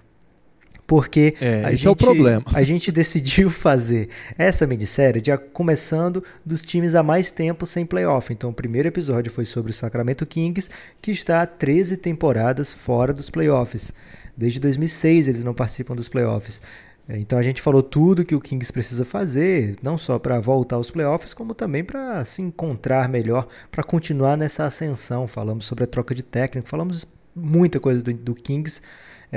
Porque 0.88 1.36
é, 1.42 1.64
a, 1.64 1.72
gente, 1.72 1.88
é 1.88 1.90
o 1.90 1.96
problema. 1.96 2.44
a 2.54 2.62
gente 2.62 2.92
decidiu 2.92 3.50
fazer 3.52 4.10
essa 4.38 4.68
minissérie 4.68 5.20
de, 5.20 5.36
começando 5.52 6.24
dos 6.46 6.62
times 6.62 6.94
há 6.94 7.02
mais 7.02 7.32
tempo 7.32 7.66
sem 7.66 7.86
playoff. 7.86 8.32
Então, 8.32 8.52
o 8.52 8.54
primeiro 8.54 8.88
episódio 8.88 9.32
foi 9.32 9.46
sobre 9.46 9.72
o 9.72 9.74
Sacramento 9.74 10.26
Kings, 10.26 10.70
que 11.02 11.12
está 11.12 11.42
há 11.42 11.46
13 11.48 11.98
temporadas 11.98 12.72
fora 12.72 13.14
dos 13.14 13.30
playoffs. 13.30 13.92
Desde 14.38 14.60
2006 14.60 15.28
eles 15.28 15.44
não 15.44 15.54
participam 15.54 15.96
dos 15.96 16.10
playoffs. 16.10 16.62
É, 17.08 17.18
então 17.18 17.38
a 17.38 17.44
gente 17.44 17.62
falou 17.62 17.84
tudo 17.84 18.26
que 18.26 18.36
o 18.36 18.42
Kings 18.42 18.74
precisa 18.74 19.06
fazer, 19.06 19.76
não 19.82 19.98
só 19.98 20.18
para 20.18 20.40
voltar 20.40 20.76
aos 20.76 20.90
playoffs, 20.90 21.34
como 21.34 21.54
também 21.54 21.84
para 21.84 22.26
se 22.26 22.42
encontrar 22.42 23.08
melhor, 23.08 23.48
para 23.72 23.84
continuar 23.84 24.36
nessa 24.36 24.66
ascensão. 24.66 25.28
Falamos 25.28 25.66
sobre 25.66 25.84
a 25.84 25.88
troca 25.88 26.16
de 26.16 26.24
técnico, 26.24 26.68
falamos 26.68 27.08
muita 27.36 27.80
coisa 27.80 28.02
do, 28.02 28.14
do 28.14 28.36
Kings. 28.36 28.82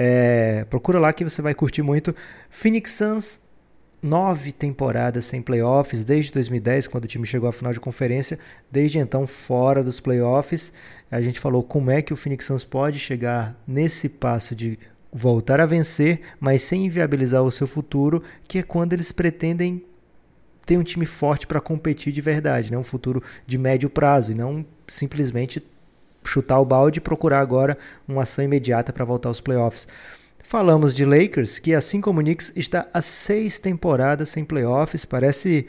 É, 0.00 0.64
procura 0.70 1.00
lá 1.00 1.12
que 1.12 1.24
você 1.24 1.42
vai 1.42 1.52
curtir 1.54 1.82
muito. 1.82 2.14
Phoenix 2.48 2.92
Suns, 2.92 3.40
nove 4.00 4.52
temporadas 4.52 5.24
sem 5.24 5.42
playoffs, 5.42 6.04
desde 6.04 6.30
2010, 6.30 6.86
quando 6.86 7.02
o 7.02 7.08
time 7.08 7.26
chegou 7.26 7.48
à 7.48 7.52
final 7.52 7.72
de 7.72 7.80
conferência, 7.80 8.38
desde 8.70 9.00
então 9.00 9.26
fora 9.26 9.82
dos 9.82 9.98
playoffs. 9.98 10.72
A 11.10 11.20
gente 11.20 11.40
falou 11.40 11.64
como 11.64 11.90
é 11.90 12.00
que 12.00 12.12
o 12.12 12.16
Phoenix 12.16 12.44
Suns 12.44 12.62
pode 12.62 13.00
chegar 13.00 13.60
nesse 13.66 14.08
passo 14.08 14.54
de 14.54 14.78
voltar 15.12 15.60
a 15.60 15.66
vencer, 15.66 16.20
mas 16.38 16.62
sem 16.62 16.86
inviabilizar 16.86 17.42
o 17.42 17.50
seu 17.50 17.66
futuro, 17.66 18.22
que 18.46 18.60
é 18.60 18.62
quando 18.62 18.92
eles 18.92 19.10
pretendem 19.10 19.84
ter 20.64 20.78
um 20.78 20.84
time 20.84 21.06
forte 21.06 21.44
para 21.44 21.60
competir 21.60 22.12
de 22.12 22.20
verdade, 22.20 22.70
né? 22.70 22.78
um 22.78 22.84
futuro 22.84 23.20
de 23.44 23.58
médio 23.58 23.90
prazo, 23.90 24.30
e 24.30 24.34
não 24.36 24.64
simplesmente 24.86 25.60
chutar 26.28 26.60
o 26.60 26.64
balde 26.64 26.98
e 26.98 27.00
procurar 27.00 27.40
agora 27.40 27.76
uma 28.06 28.22
ação 28.22 28.44
imediata 28.44 28.92
para 28.92 29.04
voltar 29.04 29.28
aos 29.28 29.40
playoffs. 29.40 29.88
Falamos 30.40 30.94
de 30.94 31.04
Lakers, 31.04 31.58
que 31.58 31.74
assim 31.74 32.00
como 32.00 32.20
o 32.20 32.22
Knicks 32.22 32.52
está 32.54 32.86
há 32.92 33.02
seis 33.02 33.58
temporadas 33.58 34.28
sem 34.28 34.44
playoffs, 34.44 35.04
parece 35.04 35.66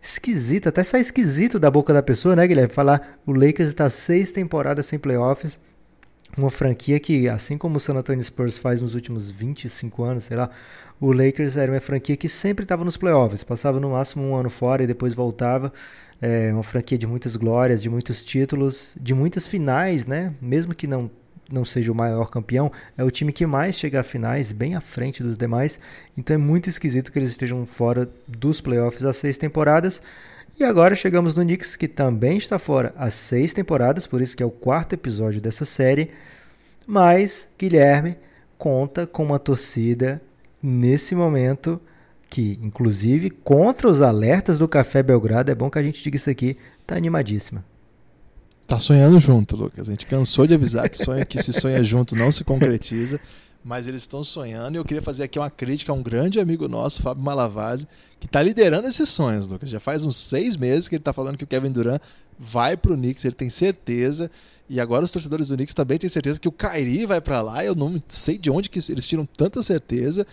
esquisito, 0.00 0.68
até 0.68 0.82
sai 0.84 1.00
esquisito 1.00 1.58
da 1.58 1.70
boca 1.70 1.92
da 1.92 2.02
pessoa, 2.02 2.36
né, 2.36 2.46
Guilherme? 2.46 2.72
Falar 2.72 3.18
o 3.26 3.32
Lakers 3.32 3.68
está 3.70 3.88
seis 3.90 4.30
temporadas 4.30 4.86
sem 4.86 4.98
playoffs 4.98 5.58
uma 6.36 6.50
franquia 6.50 6.98
que, 6.98 7.28
assim 7.28 7.56
como 7.56 7.76
o 7.76 7.80
San 7.80 7.94
Antonio 7.94 8.22
Spurs 8.22 8.58
faz 8.58 8.80
nos 8.80 8.94
últimos 8.94 9.30
25 9.30 10.02
anos, 10.02 10.24
sei 10.24 10.36
lá, 10.36 10.50
o 11.00 11.12
Lakers 11.12 11.56
era 11.56 11.70
uma 11.70 11.80
franquia 11.80 12.16
que 12.16 12.28
sempre 12.28 12.64
estava 12.64 12.84
nos 12.84 12.96
playoffs, 12.96 13.44
passava 13.44 13.78
no 13.78 13.90
máximo 13.90 14.24
um 14.24 14.36
ano 14.36 14.50
fora 14.50 14.82
e 14.82 14.86
depois 14.86 15.14
voltava. 15.14 15.72
É 16.20 16.52
uma 16.52 16.62
franquia 16.62 16.96
de 16.96 17.06
muitas 17.06 17.36
glórias, 17.36 17.82
de 17.82 17.90
muitos 17.90 18.24
títulos, 18.24 18.96
de 19.00 19.14
muitas 19.14 19.46
finais, 19.46 20.06
né? 20.06 20.32
Mesmo 20.40 20.74
que 20.74 20.86
não 20.86 21.10
não 21.50 21.64
seja 21.64 21.92
o 21.92 21.94
maior 21.94 22.30
campeão, 22.30 22.72
é 22.96 23.04
o 23.04 23.10
time 23.10 23.32
que 23.32 23.46
mais 23.46 23.74
chega 23.74 24.00
a 24.00 24.02
finais, 24.02 24.50
bem 24.50 24.74
à 24.74 24.80
frente 24.80 25.22
dos 25.22 25.36
demais. 25.36 25.78
Então 26.16 26.34
é 26.34 26.38
muito 26.38 26.68
esquisito 26.68 27.12
que 27.12 27.18
eles 27.18 27.30
estejam 27.30 27.66
fora 27.66 28.08
dos 28.26 28.60
playoffs 28.60 29.04
há 29.04 29.12
seis 29.12 29.36
temporadas. 29.36 30.00
E 30.58 30.64
agora 30.64 30.94
chegamos 30.94 31.34
no 31.34 31.42
Knicks, 31.42 31.76
que 31.76 31.88
também 31.88 32.36
está 32.36 32.58
fora 32.58 32.94
há 32.96 33.10
seis 33.10 33.52
temporadas, 33.52 34.06
por 34.06 34.22
isso 34.22 34.36
que 34.36 34.42
é 34.42 34.46
o 34.46 34.50
quarto 34.50 34.94
episódio 34.94 35.40
dessa 35.40 35.64
série. 35.64 36.10
Mas 36.86 37.48
Guilherme 37.58 38.16
conta 38.56 39.06
com 39.06 39.24
uma 39.24 39.38
torcida 39.38 40.22
nesse 40.62 41.14
momento 41.14 41.80
que, 42.30 42.58
inclusive, 42.62 43.30
contra 43.30 43.88
os 43.88 44.02
alertas 44.02 44.58
do 44.58 44.68
Café 44.68 45.02
Belgrado, 45.02 45.50
é 45.50 45.54
bom 45.54 45.70
que 45.70 45.78
a 45.78 45.82
gente 45.82 46.02
diga 46.02 46.16
isso 46.16 46.30
aqui, 46.30 46.56
tá 46.86 46.96
animadíssima. 46.96 47.64
Tá 48.66 48.78
sonhando 48.78 49.20
junto, 49.20 49.56
Lucas. 49.56 49.88
A 49.88 49.92
gente 49.92 50.06
cansou 50.06 50.46
de 50.46 50.54
avisar 50.54 50.88
que 50.88 50.98
sonho 50.98 51.24
que 51.26 51.42
se 51.42 51.52
sonha 51.52 51.84
junto 51.84 52.16
não 52.16 52.32
se 52.32 52.42
concretiza, 52.42 53.20
mas 53.62 53.86
eles 53.86 54.02
estão 54.02 54.24
sonhando 54.24 54.76
e 54.76 54.78
eu 54.78 54.84
queria 54.84 55.02
fazer 55.02 55.24
aqui 55.24 55.38
uma 55.38 55.50
crítica 55.50 55.92
a 55.92 55.94
um 55.94 56.02
grande 56.02 56.40
amigo 56.40 56.66
nosso, 56.66 57.02
Fábio 57.02 57.22
Malavase, 57.22 57.86
que 58.18 58.26
está 58.26 58.42
liderando 58.42 58.88
esses 58.88 59.08
sonhos, 59.08 59.46
Lucas. 59.46 59.68
Já 59.68 59.80
faz 59.80 60.02
uns 60.02 60.16
seis 60.16 60.56
meses 60.56 60.88
que 60.88 60.94
ele 60.94 61.00
está 61.00 61.12
falando 61.12 61.36
que 61.36 61.44
o 61.44 61.46
Kevin 61.46 61.72
Durant 61.72 62.00
vai 62.38 62.76
pro 62.76 62.96
Knicks, 62.96 63.24
ele 63.24 63.34
tem 63.34 63.50
certeza. 63.50 64.30
E 64.68 64.80
agora 64.80 65.04
os 65.04 65.10
torcedores 65.10 65.48
do 65.48 65.56
Knicks 65.56 65.74
também 65.74 65.98
têm 65.98 66.08
certeza 66.08 66.40
que 66.40 66.48
o 66.48 66.52
Kyrie 66.52 67.04
vai 67.04 67.20
para 67.20 67.42
lá. 67.42 67.62
Eu 67.62 67.74
não 67.74 68.02
sei 68.08 68.38
de 68.38 68.50
onde 68.50 68.70
que 68.70 68.80
eles 68.90 69.06
tiram 69.06 69.26
tanta 69.26 69.62
certeza. 69.62 70.26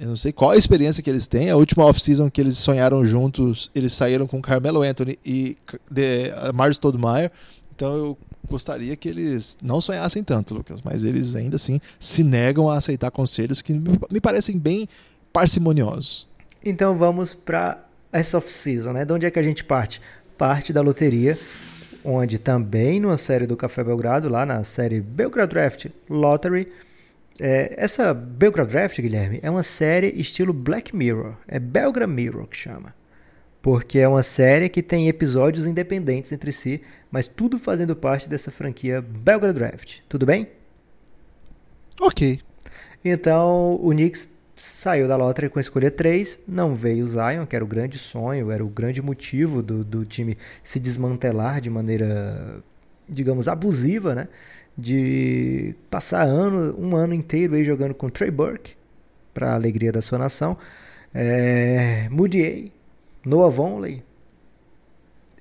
Eu 0.00 0.08
não 0.08 0.16
sei 0.16 0.32
qual 0.32 0.52
a 0.52 0.56
experiência 0.56 1.02
que 1.02 1.10
eles 1.10 1.26
têm. 1.26 1.50
A 1.50 1.56
última 1.56 1.84
off-season 1.84 2.30
que 2.30 2.40
eles 2.40 2.56
sonharam 2.56 3.04
juntos, 3.04 3.70
eles 3.74 3.92
saíram 3.92 4.26
com 4.26 4.40
Carmelo 4.40 4.80
Anthony 4.80 5.18
e 5.22 5.58
de, 5.90 6.30
Mars 6.54 6.76
Stoudemire. 6.76 7.30
Então 7.76 7.94
eu 7.94 8.18
gostaria 8.48 8.96
que 8.96 9.06
eles 9.06 9.58
não 9.62 9.78
sonhassem 9.78 10.24
tanto, 10.24 10.54
Lucas, 10.54 10.80
mas 10.82 11.04
eles 11.04 11.34
ainda 11.36 11.56
assim 11.56 11.82
se 11.98 12.24
negam 12.24 12.70
a 12.70 12.78
aceitar 12.78 13.10
conselhos 13.10 13.60
que 13.60 13.74
me 14.10 14.20
parecem 14.22 14.58
bem 14.58 14.88
parcimoniosos. 15.34 16.26
Então 16.64 16.96
vamos 16.96 17.34
para 17.34 17.84
essa 18.10 18.38
off-season, 18.38 18.94
né? 18.94 19.04
De 19.04 19.12
onde 19.12 19.26
é 19.26 19.30
que 19.30 19.38
a 19.38 19.42
gente 19.42 19.62
parte? 19.62 20.00
Parte 20.38 20.72
da 20.72 20.80
loteria, 20.80 21.38
onde 22.02 22.38
também 22.38 23.00
numa 23.00 23.18
série 23.18 23.46
do 23.46 23.54
Café 23.54 23.84
Belgrado, 23.84 24.30
lá 24.30 24.46
na 24.46 24.64
série 24.64 24.98
Belgrado 24.98 25.50
Draft 25.50 25.88
Lottery, 26.08 26.72
é, 27.38 27.74
essa 27.76 28.12
Belgrado 28.12 28.70
Draft, 28.70 29.00
Guilherme, 29.00 29.40
é 29.42 29.50
uma 29.50 29.62
série 29.62 30.08
estilo 30.08 30.52
Black 30.52 30.94
Mirror. 30.94 31.36
É 31.46 31.58
Belgra 31.58 32.06
Mirror 32.06 32.46
que 32.46 32.56
chama. 32.56 32.94
Porque 33.62 33.98
é 33.98 34.08
uma 34.08 34.22
série 34.22 34.68
que 34.68 34.82
tem 34.82 35.08
episódios 35.08 35.66
independentes 35.66 36.32
entre 36.32 36.50
si, 36.52 36.80
mas 37.10 37.26
tudo 37.26 37.58
fazendo 37.58 37.94
parte 37.94 38.28
dessa 38.28 38.50
franquia 38.50 39.02
Belgrado 39.02 39.58
Draft. 39.58 39.98
Tudo 40.08 40.24
bem? 40.24 40.48
Ok. 42.00 42.40
Então, 43.04 43.74
o 43.82 43.90
Knicks 43.90 44.30
saiu 44.56 45.08
da 45.08 45.16
lottery 45.16 45.48
com 45.48 45.58
a 45.58 45.62
escolha 45.62 45.90
3, 45.90 46.38
não 46.46 46.74
veio 46.74 47.04
o 47.04 47.06
Zion, 47.06 47.46
que 47.46 47.56
era 47.56 47.64
o 47.64 47.68
grande 47.68 47.98
sonho, 47.98 48.50
era 48.50 48.64
o 48.64 48.68
grande 48.68 49.00
motivo 49.00 49.62
do, 49.62 49.82
do 49.82 50.04
time 50.04 50.36
se 50.62 50.78
desmantelar 50.78 51.60
de 51.60 51.70
maneira, 51.70 52.62
digamos, 53.08 53.48
abusiva, 53.48 54.14
né? 54.14 54.28
De 54.76 55.74
passar 55.90 56.22
ano, 56.22 56.74
um 56.78 56.96
ano 56.96 57.14
inteiro 57.14 57.54
aí 57.54 57.64
jogando 57.64 57.94
com 57.94 58.08
Trey 58.08 58.30
Burke, 58.30 58.74
para 59.32 59.52
a 59.52 59.54
alegria 59.54 59.92
da 59.92 60.02
sua 60.02 60.18
nação, 60.18 60.56
é, 61.14 62.08
Moody 62.10 62.72
Noah 63.24 63.50
Vonley 63.50 64.02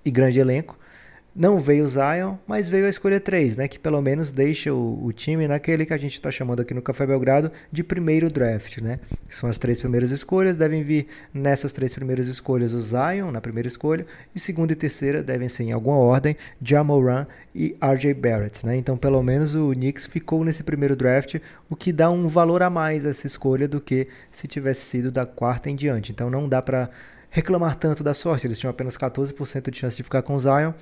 e 0.03 0.11
grande 0.11 0.39
elenco, 0.39 0.77
não 1.35 1.59
veio 1.59 1.85
o 1.85 1.87
Zion, 1.87 2.35
mas 2.47 2.67
veio 2.69 2.85
a 2.85 2.89
escolha 2.89 3.19
3, 3.19 3.57
né? 3.57 3.67
Que 3.67 3.77
pelo 3.77 4.01
menos 4.01 4.31
deixa 4.31 4.73
o, 4.73 5.05
o 5.05 5.13
time 5.13 5.47
naquele 5.47 5.85
que 5.85 5.93
a 5.93 5.97
gente 5.97 6.13
está 6.13 6.31
chamando 6.31 6.61
aqui 6.61 6.73
no 6.73 6.81
Café 6.81 7.05
Belgrado 7.05 7.51
de 7.71 7.83
primeiro 7.83 8.29
draft, 8.29 8.79
né? 8.79 8.99
Que 9.27 9.35
são 9.35 9.49
as 9.49 9.57
três 9.57 9.79
primeiras 9.79 10.11
escolhas, 10.11 10.57
devem 10.57 10.83
vir 10.83 11.07
nessas 11.33 11.71
três 11.71 11.93
primeiras 11.93 12.27
escolhas 12.27 12.73
o 12.73 12.79
Zion 12.79 13.31
na 13.31 13.39
primeira 13.39 13.67
escolha, 13.67 14.05
e 14.33 14.39
segunda 14.39 14.73
e 14.73 14.75
terceira 14.75 15.21
devem 15.23 15.47
ser 15.47 15.63
em 15.63 15.71
alguma 15.71 15.97
ordem, 15.97 16.35
Jamoran 16.61 17.25
e 17.53 17.75
RJ 17.81 18.13
Barrett, 18.15 18.65
né? 18.65 18.75
Então 18.75 18.97
pelo 18.97 19.21
menos 19.21 19.55
o 19.55 19.71
Knicks 19.71 20.07
ficou 20.07 20.43
nesse 20.43 20.63
primeiro 20.63 20.95
draft, 20.95 21.35
o 21.69 21.75
que 21.75 21.93
dá 21.93 22.09
um 22.09 22.27
valor 22.27 22.63
a 22.63 22.69
mais 22.69 23.05
essa 23.05 23.27
escolha 23.27 23.67
do 23.67 23.79
que 23.79 24.07
se 24.31 24.47
tivesse 24.47 24.81
sido 24.81 25.11
da 25.11 25.25
quarta 25.25 25.69
em 25.69 25.75
diante. 25.75 26.11
Então 26.11 26.29
não 26.29 26.49
dá 26.49 26.61
para 26.61 26.89
reclamar 27.29 27.75
tanto 27.75 28.03
da 28.03 28.13
sorte, 28.13 28.47
eles 28.47 28.57
tinham 28.57 28.71
apenas 28.71 28.97
14% 28.97 29.69
de 29.69 29.77
chance 29.77 29.95
de 29.95 30.03
ficar 30.03 30.23
com 30.23 30.33
o 30.33 30.39
Zion, 30.39 30.73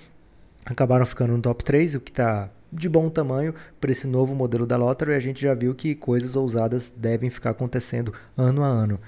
acabaram 0.71 1.05
ficando 1.05 1.33
no 1.33 1.41
top 1.41 1.63
3, 1.63 1.95
o 1.95 1.99
que 1.99 2.11
está 2.11 2.49
de 2.71 2.89
bom 2.89 3.09
tamanho 3.09 3.53
para 3.79 3.91
esse 3.91 4.05
novo 4.05 4.35
modelo 4.35 4.65
da 4.65 4.77
Lottery. 4.77 5.13
A 5.13 5.19
gente 5.19 5.41
já 5.41 5.53
viu 5.53 5.73
que 5.73 5.95
coisas 5.95 6.35
ousadas 6.35 6.93
devem 6.95 7.29
ficar 7.29 7.51
acontecendo 7.51 8.13
ano 8.35 8.63
a 8.63 8.67
ano. 8.67 8.99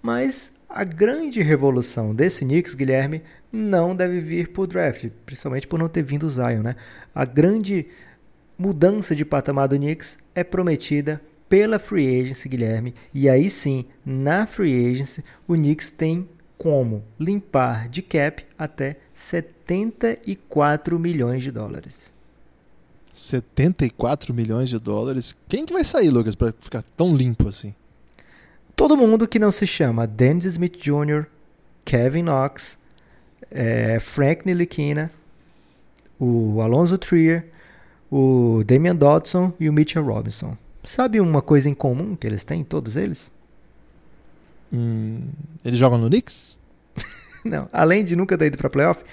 Mas 0.00 0.52
a 0.68 0.84
grande 0.84 1.42
revolução 1.42 2.14
desse 2.14 2.44
Knicks, 2.44 2.74
Guilherme, 2.74 3.22
não 3.50 3.94
deve 3.96 4.20
vir 4.20 4.48
por 4.48 4.66
draft, 4.66 5.08
principalmente 5.26 5.66
por 5.66 5.78
não 5.78 5.88
ter 5.88 6.02
vindo 6.02 6.24
o 6.24 6.30
Zion. 6.30 6.62
Né? 6.62 6.76
A 7.14 7.24
grande 7.24 7.86
mudança 8.56 9.14
de 9.14 9.24
patamar 9.24 9.68
do 9.68 9.76
Knicks 9.76 10.18
é 10.34 10.44
prometida 10.44 11.20
pela 11.48 11.78
Free 11.78 12.20
Agency, 12.20 12.48
Guilherme. 12.48 12.94
E 13.12 13.28
aí 13.28 13.48
sim, 13.48 13.86
na 14.04 14.46
Free 14.46 14.92
Agency, 14.92 15.24
o 15.46 15.54
Knicks 15.54 15.90
tem 15.90 16.28
como 16.58 17.04
limpar 17.18 17.88
de 17.88 18.02
cap 18.02 18.44
até 18.58 18.96
74 19.68 20.98
milhões 20.98 21.42
de 21.42 21.50
dólares. 21.50 22.10
74 23.12 24.32
milhões 24.32 24.70
de 24.70 24.78
dólares? 24.78 25.36
Quem 25.46 25.66
que 25.66 25.72
vai 25.74 25.84
sair, 25.84 26.08
Lucas, 26.08 26.34
para 26.34 26.54
ficar 26.58 26.82
tão 26.96 27.14
limpo 27.14 27.48
assim? 27.48 27.74
Todo 28.74 28.96
mundo 28.96 29.28
que 29.28 29.38
não 29.38 29.52
se 29.52 29.66
chama 29.66 30.06
Dennis 30.06 30.46
Smith 30.46 30.78
Jr., 30.78 31.26
Kevin 31.84 32.22
Knox, 32.22 32.78
é, 33.50 33.98
Frank 34.00 34.42
Ntilikina, 34.46 35.10
o 36.18 36.62
Alonso 36.62 36.96
Trier, 36.96 37.48
o 38.10 38.62
Damian 38.64 38.96
Dodson 38.96 39.52
e 39.60 39.68
o 39.68 39.72
Mitchell 39.72 40.04
Robinson. 40.04 40.56
Sabe 40.82 41.20
uma 41.20 41.42
coisa 41.42 41.68
em 41.68 41.74
comum 41.74 42.16
que 42.16 42.26
eles 42.26 42.42
têm, 42.42 42.64
todos 42.64 42.96
eles? 42.96 43.30
Hum, 44.72 45.28
eles 45.62 45.78
jogam 45.78 45.98
no 45.98 46.08
Knicks? 46.08 46.56
Não, 47.44 47.68
além 47.70 48.02
de 48.02 48.16
nunca 48.16 48.38
ter 48.38 48.46
ido 48.46 48.56
para 48.56 48.70
playoff, 48.70 49.04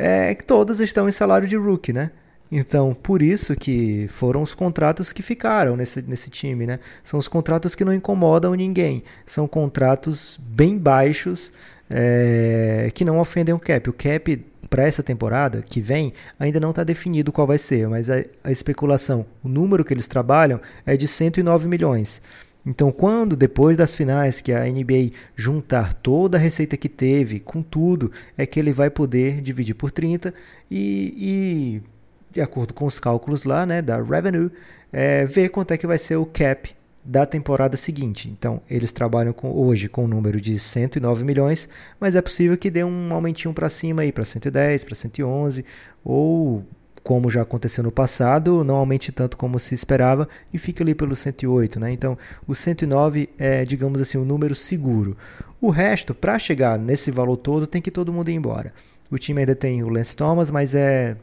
é 0.00 0.34
que 0.34 0.46
todos 0.46 0.80
estão 0.80 1.08
em 1.08 1.12
salário 1.12 1.46
de 1.46 1.56
rookie, 1.56 1.92
né? 1.92 2.10
Então, 2.50 2.94
por 2.94 3.22
isso 3.22 3.54
que 3.54 4.08
foram 4.08 4.42
os 4.42 4.54
contratos 4.54 5.12
que 5.12 5.22
ficaram 5.22 5.76
nesse, 5.76 6.02
nesse 6.02 6.28
time, 6.30 6.66
né? 6.66 6.80
São 7.04 7.18
os 7.18 7.28
contratos 7.28 7.74
que 7.74 7.84
não 7.84 7.94
incomodam 7.94 8.54
ninguém. 8.54 9.04
São 9.24 9.46
contratos 9.46 10.40
bem 10.42 10.76
baixos 10.76 11.52
é, 11.88 12.90
que 12.92 13.04
não 13.04 13.20
ofendem 13.20 13.54
o 13.54 13.58
cap. 13.58 13.88
O 13.88 13.92
cap 13.92 14.44
para 14.68 14.84
essa 14.84 15.02
temporada 15.02 15.62
que 15.62 15.80
vem 15.80 16.12
ainda 16.38 16.58
não 16.58 16.70
está 16.70 16.82
definido 16.82 17.30
qual 17.30 17.46
vai 17.46 17.58
ser, 17.58 17.88
mas 17.88 18.08
a, 18.08 18.24
a 18.42 18.50
especulação, 18.50 19.26
o 19.44 19.48
número 19.48 19.84
que 19.84 19.92
eles 19.92 20.08
trabalham 20.08 20.60
é 20.86 20.96
de 20.96 21.06
109 21.06 21.68
milhões. 21.68 22.20
Então, 22.64 22.92
quando 22.92 23.36
depois 23.36 23.76
das 23.76 23.94
finais 23.94 24.40
que 24.40 24.52
a 24.52 24.64
NBA 24.64 25.12
juntar 25.34 25.94
toda 25.94 26.36
a 26.36 26.40
receita 26.40 26.76
que 26.76 26.88
teve 26.88 27.40
com 27.40 27.62
tudo, 27.62 28.12
é 28.36 28.44
que 28.44 28.60
ele 28.60 28.72
vai 28.72 28.90
poder 28.90 29.40
dividir 29.40 29.74
por 29.74 29.90
30 29.90 30.34
e, 30.70 31.14
e 31.16 31.82
de 32.30 32.40
acordo 32.40 32.74
com 32.74 32.84
os 32.84 32.98
cálculos 32.98 33.44
lá, 33.44 33.64
né, 33.64 33.80
da 33.80 34.00
revenue, 34.02 34.50
é, 34.92 35.24
ver 35.24 35.48
quanto 35.48 35.72
é 35.72 35.78
que 35.78 35.86
vai 35.86 35.98
ser 35.98 36.16
o 36.16 36.26
cap 36.26 36.74
da 37.02 37.24
temporada 37.24 37.76
seguinte. 37.76 38.28
Então, 38.28 38.60
eles 38.68 38.92
trabalham 38.92 39.32
com, 39.32 39.50
hoje 39.50 39.88
com 39.88 40.04
um 40.04 40.08
número 40.08 40.40
de 40.40 40.58
109 40.58 41.24
milhões, 41.24 41.68
mas 41.98 42.14
é 42.14 42.20
possível 42.20 42.56
que 42.58 42.70
dê 42.70 42.84
um 42.84 43.12
aumentinho 43.12 43.54
para 43.54 43.70
cima 43.70 44.02
aí 44.02 44.12
para 44.12 44.24
110, 44.24 44.84
para 44.84 44.94
111 44.94 45.64
ou 46.04 46.64
como 47.02 47.30
já 47.30 47.42
aconteceu 47.42 47.82
no 47.82 47.90
passado, 47.90 48.62
não 48.62 48.76
aumente 48.76 49.10
tanto 49.10 49.36
como 49.36 49.58
se 49.58 49.74
esperava 49.74 50.28
e 50.52 50.58
fica 50.58 50.84
ali 50.84 50.94
pelo 50.94 51.16
108, 51.16 51.80
né? 51.80 51.90
Então, 51.92 52.16
o 52.46 52.54
109 52.54 53.28
é, 53.38 53.64
digamos 53.64 54.00
assim, 54.00 54.18
um 54.18 54.24
número 54.24 54.54
seguro. 54.54 55.16
O 55.60 55.70
resto, 55.70 56.14
para 56.14 56.38
chegar 56.38 56.78
nesse 56.78 57.10
valor 57.10 57.36
todo, 57.36 57.66
tem 57.66 57.82
que 57.82 57.90
todo 57.90 58.12
mundo 58.12 58.30
ir 58.30 58.34
embora. 58.34 58.72
O 59.10 59.18
time 59.18 59.40
ainda 59.40 59.54
tem 59.54 59.82
o 59.82 59.88
Lance 59.88 60.16
Thomas, 60.16 60.50
mas 60.50 60.74
é, 60.74 61.16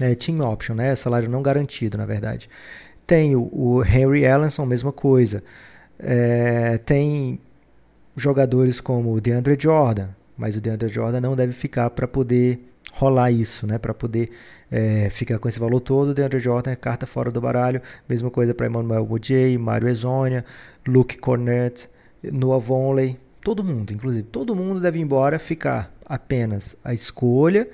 é 0.00 0.14
team 0.14 0.40
option, 0.40 0.74
né? 0.74 0.94
Salário 0.94 1.28
não 1.28 1.42
garantido, 1.42 1.98
na 1.98 2.06
verdade. 2.06 2.48
Tem 3.06 3.34
o, 3.34 3.50
o 3.52 3.84
Henry 3.84 4.24
Ellenson, 4.24 4.64
mesma 4.64 4.92
coisa. 4.92 5.42
É, 5.98 6.78
tem 6.78 7.40
jogadores 8.16 8.80
como 8.80 9.12
o 9.12 9.20
DeAndre 9.20 9.56
Jordan, 9.58 10.08
mas 10.36 10.56
o 10.56 10.60
DeAndre 10.60 10.88
Jordan 10.88 11.20
não 11.20 11.34
deve 11.34 11.52
ficar 11.52 11.90
para 11.90 12.06
poder 12.06 12.69
rolar 12.92 13.30
isso, 13.30 13.66
né? 13.66 13.78
Para 13.78 13.94
poder 13.94 14.30
é, 14.70 15.08
fica 15.10 15.38
com 15.38 15.48
esse 15.48 15.58
valor 15.58 15.80
todo. 15.80 16.14
DeAndre 16.14 16.38
Jordan 16.38 16.70
é 16.70 16.76
carta 16.76 17.06
fora 17.06 17.30
do 17.30 17.40
baralho. 17.40 17.82
Mesma 18.08 18.30
coisa 18.30 18.54
para 18.54 18.66
Emmanuel 18.66 19.06
Mudiay, 19.06 19.58
Mario 19.58 19.88
Ezonia, 19.88 20.44
Luke 20.86 21.18
Cornett, 21.18 21.88
Noah 22.22 22.60
Vonley. 22.60 23.18
Todo 23.42 23.64
mundo, 23.64 23.92
inclusive, 23.92 24.22
todo 24.24 24.54
mundo 24.54 24.80
deve 24.80 24.98
ir 24.98 25.02
embora, 25.02 25.38
ficar 25.38 25.92
apenas 26.04 26.76
a 26.84 26.92
escolha 26.92 27.66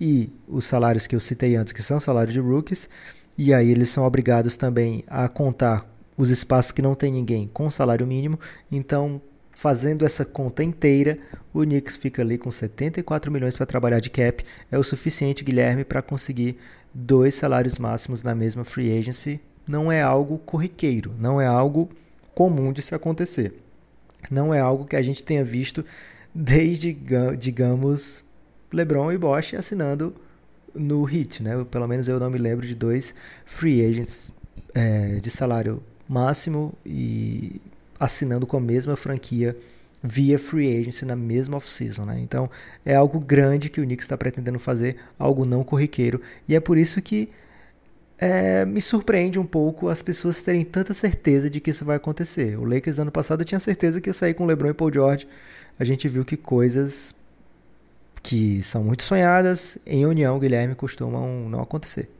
e 0.00 0.32
os 0.48 0.64
salários 0.64 1.06
que 1.06 1.14
eu 1.14 1.20
citei 1.20 1.56
antes, 1.56 1.74
que 1.74 1.82
são 1.82 2.00
salários 2.00 2.32
de 2.32 2.40
rookies, 2.40 2.88
E 3.36 3.52
aí 3.52 3.70
eles 3.70 3.90
são 3.90 4.04
obrigados 4.04 4.56
também 4.56 5.04
a 5.06 5.28
contar 5.28 5.86
os 6.16 6.30
espaços 6.30 6.72
que 6.72 6.82
não 6.82 6.94
tem 6.94 7.12
ninguém 7.12 7.48
com 7.52 7.70
salário 7.70 8.06
mínimo. 8.06 8.38
Então, 8.70 9.20
fazendo 9.60 10.06
essa 10.06 10.24
conta 10.24 10.64
inteira, 10.64 11.18
o 11.52 11.60
Knicks 11.60 11.94
fica 11.94 12.22
ali 12.22 12.38
com 12.38 12.50
74 12.50 13.30
milhões 13.30 13.58
para 13.58 13.66
trabalhar 13.66 14.00
de 14.00 14.08
cap. 14.08 14.42
É 14.70 14.78
o 14.78 14.82
suficiente, 14.82 15.44
Guilherme, 15.44 15.84
para 15.84 16.00
conseguir 16.00 16.56
dois 16.94 17.34
salários 17.34 17.78
máximos 17.78 18.22
na 18.22 18.34
mesma 18.34 18.64
free 18.64 18.98
agency. 18.98 19.38
Não 19.68 19.92
é 19.92 20.00
algo 20.00 20.38
corriqueiro, 20.38 21.12
não 21.18 21.38
é 21.38 21.46
algo 21.46 21.90
comum 22.34 22.72
de 22.72 22.80
se 22.80 22.94
acontecer. 22.94 23.52
Não 24.30 24.54
é 24.54 24.60
algo 24.60 24.86
que 24.86 24.96
a 24.96 25.02
gente 25.02 25.22
tenha 25.22 25.44
visto 25.44 25.84
desde, 26.34 26.96
digamos, 27.38 28.24
LeBron 28.72 29.12
e 29.12 29.18
Bosch 29.18 29.52
assinando 29.52 30.14
no 30.74 31.06
Heat, 31.06 31.42
né? 31.42 31.66
Pelo 31.70 31.86
menos 31.86 32.08
eu 32.08 32.18
não 32.18 32.30
me 32.30 32.38
lembro 32.38 32.66
de 32.66 32.74
dois 32.74 33.14
free 33.44 33.84
agents 33.84 34.32
é, 34.72 35.16
de 35.16 35.30
salário 35.30 35.82
máximo 36.08 36.72
e 36.84 37.60
assinando 38.00 38.46
com 38.46 38.56
a 38.56 38.60
mesma 38.60 38.96
franquia 38.96 39.56
via 40.02 40.38
free 40.38 40.80
agency 40.80 41.04
na 41.04 41.14
mesma 41.14 41.58
off-season, 41.58 42.06
né? 42.06 42.18
Então 42.18 42.50
é 42.84 42.94
algo 42.94 43.20
grande 43.20 43.68
que 43.68 43.80
o 43.80 43.84
Knicks 43.84 44.06
está 44.06 44.16
pretendendo 44.16 44.58
fazer, 44.58 44.96
algo 45.18 45.44
não 45.44 45.62
corriqueiro 45.62 46.20
e 46.48 46.56
é 46.56 46.60
por 46.60 46.78
isso 46.78 47.02
que 47.02 47.28
é, 48.18 48.64
me 48.66 48.80
surpreende 48.80 49.38
um 49.38 49.46
pouco 49.46 49.88
as 49.88 50.02
pessoas 50.02 50.42
terem 50.42 50.64
tanta 50.64 50.92
certeza 50.92 51.48
de 51.48 51.60
que 51.60 51.70
isso 51.70 51.84
vai 51.84 51.96
acontecer. 51.96 52.58
O 52.58 52.64
Lakers 52.64 52.98
ano 52.98 53.10
passado 53.10 53.44
tinha 53.44 53.60
certeza 53.60 54.00
que 54.00 54.10
ia 54.10 54.14
sair 54.14 54.34
com 54.34 54.44
LeBron 54.44 54.70
e 54.70 54.74
Paul 54.74 54.92
George. 54.92 55.26
A 55.78 55.84
gente 55.84 56.08
viu 56.08 56.24
que 56.24 56.36
coisas 56.36 57.14
que 58.22 58.62
são 58.62 58.84
muito 58.84 59.02
sonhadas 59.02 59.78
em 59.86 60.04
união, 60.04 60.38
Guilherme, 60.38 60.74
costumam 60.74 61.48
não 61.48 61.62
acontecer. 61.62 62.10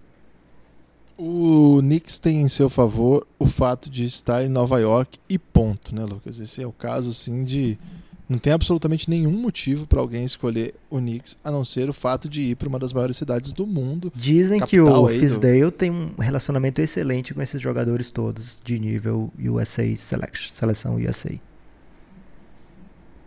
O 1.23 1.81
Knicks 1.83 2.19
tem 2.19 2.41
em 2.41 2.49
seu 2.49 2.71
favor 2.71 3.27
o 3.39 3.45
fato 3.45 3.91
de 3.91 4.07
estar 4.07 4.43
em 4.43 4.49
Nova 4.49 4.81
York 4.81 5.19
e 5.29 5.39
ponto, 5.39 5.95
né, 5.95 6.03
Lucas? 6.03 6.41
Esse 6.41 6.63
é 6.63 6.67
o 6.67 6.73
caso, 6.73 7.11
assim, 7.11 7.45
de 7.45 7.79
não 8.27 8.39
tem 8.39 8.55
absolutamente 8.55 9.11
nenhum 9.11 9.33
motivo 9.33 9.87
para 9.87 10.01
alguém 10.01 10.25
escolher 10.25 10.75
o 10.89 10.97
Knicks 10.97 11.37
a 11.45 11.51
não 11.51 11.63
ser 11.63 11.91
o 11.91 11.93
fato 11.93 12.27
de 12.27 12.41
ir 12.41 12.55
para 12.55 12.69
uma 12.71 12.79
das 12.79 12.95
maiores 12.95 13.19
cidades 13.19 13.53
do 13.53 13.67
mundo. 13.67 14.11
Dizem 14.17 14.61
que 14.61 14.81
o 14.81 15.09
Fisdale 15.09 15.63
do... 15.63 15.71
tem 15.71 15.91
um 15.91 16.15
relacionamento 16.19 16.81
excelente 16.81 17.35
com 17.35 17.43
esses 17.43 17.61
jogadores 17.61 18.11
todos 18.11 18.59
de 18.65 18.79
nível 18.79 19.31
USA 19.39 19.95
Selection, 19.97 20.55
seleção 20.55 20.97
USA. 20.97 21.35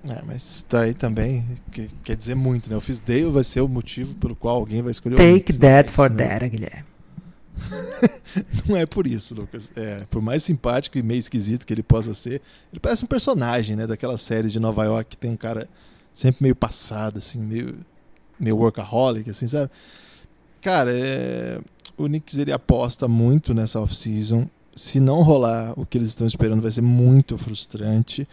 É, 0.09 0.21
mas 0.25 0.63
tá 0.63 0.81
aí 0.81 0.95
também, 0.95 1.45
que, 1.71 1.89
quer 2.03 2.15
dizer 2.15 2.33
muito, 2.33 2.71
né? 2.71 2.75
O 2.75 2.81
Fisdale 2.81 3.29
vai 3.29 3.43
ser 3.43 3.62
o 3.62 3.67
motivo 3.67 4.15
pelo 4.15 4.35
qual 4.35 4.55
alguém 4.55 4.81
vai 4.81 4.89
escolher 4.89 5.15
Take 5.15 5.29
o 5.29 5.33
Knicks. 5.33 5.57
Take 5.57 5.73
that 5.73 5.91
for 5.91 6.09
né? 6.09 6.27
that, 6.27 6.50
Guilherme. 6.50 6.92
não 8.67 8.75
é 8.75 8.86
por 8.86 9.07
isso, 9.07 9.36
Lucas. 9.36 9.72
É, 9.75 10.05
por 10.10 10.22
mais 10.22 10.43
simpático 10.43 10.98
e 10.98 11.03
meio 11.03 11.19
esquisito 11.19 11.65
que 11.65 11.74
ele 11.74 11.83
possa 11.83 12.13
ser, 12.13 12.41
ele 12.72 12.79
parece 12.79 13.03
um 13.03 13.07
personagem, 13.07 13.75
né, 13.75 13.88
daquela 13.88 14.17
série 14.17 14.50
de 14.50 14.60
Nova 14.60 14.83
York 14.86 15.12
que 15.12 15.17
tem 15.17 15.31
um 15.31 15.38
cara 15.38 15.67
sempre 16.13 16.43
meio 16.43 16.55
passado, 16.55 17.17
assim, 17.17 17.39
meio, 17.39 17.77
meio 18.39 18.57
workaholic, 18.57 19.29
assim, 19.29 19.48
sabe? 19.48 19.72
Cara, 20.62 20.91
é, 20.95 21.60
o 21.98 22.05
Knicks 22.05 22.38
ele 22.38 22.51
aposta 22.51 23.07
muito 23.07 23.53
nessa 23.53 23.79
off-season. 23.79 24.48
Se 24.75 25.00
não 25.00 25.22
rolar 25.22 25.74
o 25.77 25.86
que 25.86 25.98
eles 25.98 26.10
estão 26.10 26.25
esperando, 26.25 26.62
vai 26.62 26.72
ser 26.72 26.81
muito 26.81 27.38
frustrante 27.38 28.27